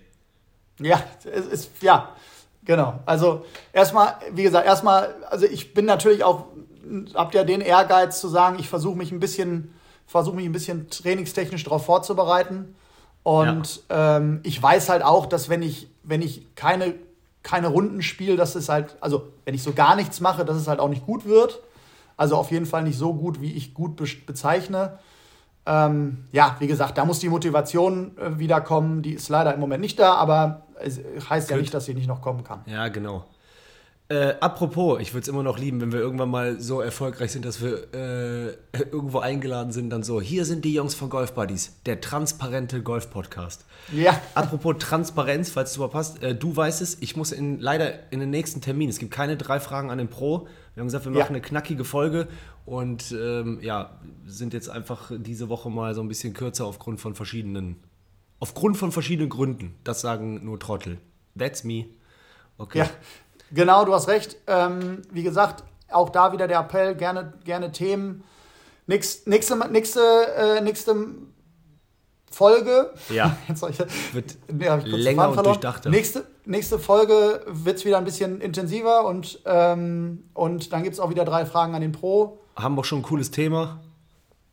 Ja, 0.81 1.01
es 1.25 1.47
ist, 1.47 1.83
ja, 1.83 2.11
genau. 2.67 3.01
Also 3.07 3.47
erstmal, 3.73 4.17
wie 4.33 4.43
gesagt, 4.43 4.67
erstmal, 4.67 5.15
also 5.31 5.47
ich 5.47 5.73
bin 5.73 5.87
natürlich 5.87 6.23
auch, 6.23 6.45
habt 7.15 7.35
ja 7.35 7.45
den 7.45 7.63
Ehrgeiz 7.63 8.21
zu 8.21 8.29
sagen, 8.29 8.59
ich 8.59 8.69
versuche 8.69 8.97
mich 8.97 9.11
ein 9.13 9.21
bisschen, 9.21 9.75
versuche 10.07 10.37
mich 10.37 10.45
ein 10.45 10.53
bisschen 10.53 10.91
trainingstechnisch 10.91 11.65
darauf 11.65 11.87
vorzubereiten. 11.87 12.75
Und 13.23 13.83
ja. 13.89 14.19
ähm, 14.19 14.41
ich 14.45 14.63
weiß 14.63 14.89
halt 14.89 15.03
auch, 15.03 15.27
dass 15.27 15.49
wenn 15.49 15.63
ich, 15.63 15.89
wenn 16.05 16.23
ich 16.23 16.55
keine, 16.55 16.95
keine 17.43 17.69
Runden 17.69 18.03
spiele, 18.03 18.37
dass 18.37 18.55
es 18.55 18.69
halt, 18.69 18.97
also 19.01 19.29
wenn 19.45 19.55
ich 19.55 19.63
so 19.63 19.73
gar 19.73 19.97
nichts 19.97 20.21
mache, 20.21 20.45
dass 20.45 20.57
es 20.57 20.69
halt 20.69 20.79
auch 20.79 20.89
nicht 20.89 21.07
gut 21.07 21.25
wird. 21.25 21.61
Also 22.17 22.37
auf 22.37 22.51
jeden 22.51 22.67
Fall 22.67 22.83
nicht 22.83 22.99
so 22.99 23.15
gut, 23.15 23.41
wie 23.41 23.53
ich 23.53 23.75
gut 23.75 23.97
be 23.97 24.07
bezeichne. 24.27 24.99
Ähm, 25.67 26.25
ja, 26.31 26.57
wie 26.61 26.69
gesagt, 26.69 26.97
da 26.97 27.05
muss 27.05 27.19
die 27.19 27.29
Motivation 27.29 28.17
äh, 28.17 28.39
wiederkommen. 28.39 29.03
Die 29.03 29.15
ist 29.15 29.29
leider 29.29 29.53
im 29.53 29.61
Moment 29.61 29.81
nicht 29.81 29.99
da, 29.99 30.15
aber 30.15 30.66
es 30.81 31.01
heißt 31.29 31.49
Good. 31.49 31.57
ja 31.57 31.61
nicht, 31.61 31.75
dass 31.75 31.87
sie 31.87 31.95
nicht 31.95 32.09
noch 32.09 32.21
kommen 32.21 32.45
kann. 32.45 32.61
Ja, 32.67 32.89
genau. 32.89 33.25
Äh, 34.09 34.35
apropos, 34.39 35.01
ich 35.01 35.15
würde 35.15 35.23
es 35.23 35.29
immer 35.29 35.43
noch 35.43 35.59
lieben, 35.59 35.81
wenn 35.81 35.91
wir 35.91 35.99
irgendwann 35.99 36.31
mal 36.31 36.61
so 36.61 36.81
erfolgreich 36.81 37.33
sind, 37.33 37.45
dass 37.45 37.61
wir 37.61 37.93
äh, 37.93 38.79
irgendwo 38.93 39.19
eingeladen 39.19 39.73
sind, 39.73 39.91
dann 39.91 40.05
so, 40.05 40.21
hier 40.21 40.45
sind 40.45 40.65
die 40.65 40.73
Jungs 40.75 40.95
von 40.95 41.11
Golf 41.11 41.33
Buddies, 41.33 41.73
der 41.87 42.01
transparente 42.01 42.83
Golf-Podcast. 42.83 43.65
Ja. 43.93 44.21
Apropos 44.35 44.77
Transparenz, 44.79 45.51
falls 45.51 45.71
es 45.71 45.77
überpasst, 45.77 46.23
äh, 46.23 46.37
du 46.37 46.55
weißt 46.55 46.83
es, 46.83 46.99
ich 47.03 47.17
muss 47.17 47.33
in, 47.33 47.59
leider 47.59 48.13
in 48.13 48.21
den 48.21 48.31
nächsten 48.31 48.61
Termin, 48.61 48.89
es 48.89 49.01
gibt 49.01 49.11
keine 49.13 49.37
drei 49.37 49.59
Fragen 49.59 49.91
an 49.91 49.99
den 49.99 50.09
Pro, 50.09 50.47
wir 50.75 50.83
haben 50.83 50.87
gesagt, 50.87 51.05
wir 51.05 51.11
machen 51.11 51.21
ja. 51.21 51.29
eine 51.29 51.41
knackige 51.41 51.85
Folge 51.85 52.29
und 52.65 53.11
ähm, 53.11 53.59
ja, 53.61 53.99
sind 54.25 54.53
jetzt 54.53 54.69
einfach 54.69 55.11
diese 55.17 55.49
Woche 55.49 55.69
mal 55.69 55.95
so 55.97 56.01
ein 56.01 56.07
bisschen 56.07 56.33
kürzer 56.33 56.67
aufgrund 56.67 57.01
von 57.01 57.17
verschiedenen, 57.17 57.77
aufgrund 58.41 58.77
von 58.77 58.93
verschiedenen 58.93 59.29
Gründen. 59.29 59.75
Das 59.85 60.01
sagen 60.01 60.45
nur 60.45 60.59
Trottel. 60.59 60.99
That's 61.39 61.65
me. 61.65 61.87
Okay. 62.59 62.79
Ja, 62.79 62.91
genau, 63.53 63.85
du 63.85 63.95
hast 63.95 64.09
recht. 64.09 64.37
Ähm, 64.47 65.03
wie 65.11 65.23
gesagt, 65.23 65.65
auch 65.91 66.11
da 66.11 66.33
wieder 66.33 66.49
der 66.49 66.61
Appell, 66.61 66.95
gerne, 66.95 67.35
gerne 67.45 67.73
Themen. 67.73 68.25
Nächste, 68.87 69.29
nächste, 69.29 69.57
nächste, 69.71 70.61
nächste 70.63 70.95
Folge. 72.31 72.93
Ja. 73.09 73.37
Jetzt 73.49 73.65
ich, 73.69 73.79
wird 74.15 74.37
ja, 74.61 74.77
länger 74.77 75.31
und 75.31 75.45
durchdachter. 75.45 75.91
Nächste, 75.91 76.25
nächste 76.45 76.79
Folge 76.79 77.43
wird 77.47 77.79
es 77.79 77.85
wieder 77.85 77.99
ein 77.99 78.05
bisschen 78.05 78.41
intensiver 78.41 79.07
und, 79.07 79.41
ähm, 79.45 80.25
und 80.35 80.73
dann 80.73 80.83
gibt 80.83 80.95
es 80.95 81.01
auch 81.01 81.11
wieder 81.11 81.25
drei 81.25 81.47
Fragen 81.47 81.75
an 81.75 81.81
den 81.81 81.93
Pro. 81.93 82.41
Haben 82.57 82.77
wir 82.77 82.85
schon 82.85 83.01
ein 83.01 83.03
cooles 83.03 83.31
Thema. 83.31 83.81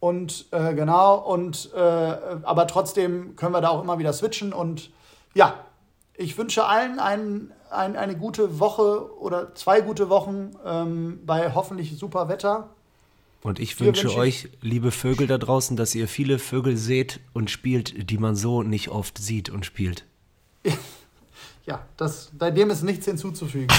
Und 0.04 0.48
äh, 0.52 0.74
genau, 0.74 1.16
und 1.16 1.72
äh, 1.74 1.80
aber 1.80 2.68
trotzdem 2.68 3.38
können 3.38 3.54
wir 3.54 3.62
da 3.62 3.70
auch 3.70 3.82
immer 3.82 4.00
wieder 4.00 4.12
switchen. 4.12 4.52
Und 4.52 4.90
ja, 5.34 5.64
ich 6.18 6.38
wünsche 6.38 6.66
allen 6.66 7.00
ein, 7.00 7.54
ein, 7.72 7.96
eine 7.96 8.18
gute 8.18 8.60
Woche 8.60 9.18
oder 9.18 9.56
zwei 9.56 9.80
gute 9.80 10.10
Wochen 10.10 10.58
ähm, 10.66 11.22
bei 11.26 11.54
hoffentlich 11.54 11.98
super 11.98 12.28
Wetter. 12.28 12.72
Und 13.44 13.62
ich 13.62 13.80
wünsche 13.80 14.08
wünsch 14.08 14.18
euch, 14.18 14.50
liebe 14.60 14.92
Vögel 14.92 15.26
da 15.26 15.38
draußen, 15.38 15.78
dass 15.78 15.96
ihr 15.96 16.10
viele 16.10 16.38
Vögel 16.38 16.76
seht 16.76 17.22
und 17.32 17.50
spielt, 17.50 18.10
die 18.10 18.18
man 18.18 18.36
so 18.36 18.62
nicht 18.62 18.90
oft 18.90 19.18
sieht 19.18 19.50
und 19.50 19.66
spielt. 19.66 20.06
Ja, 21.66 21.86
das, 21.96 22.30
bei 22.38 22.52
dem 22.52 22.70
ist 22.72 22.84
nichts 22.84 23.06
hinzuzufügen. 23.06 23.74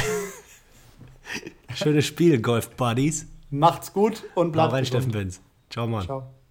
Schönes 1.75 2.07
Spiel, 2.07 2.41
Golf 2.41 2.71
Buddies. 2.71 3.27
Macht's 3.51 3.93
gut 3.93 4.25
und 4.35 4.53
bleibt 4.53 4.73
rein, 4.73 4.87
Steffen 4.87 5.13
Benz. 5.13 5.43
Ciao, 5.71 5.87
Mann. 5.87 6.07
Ciao. 6.07 6.44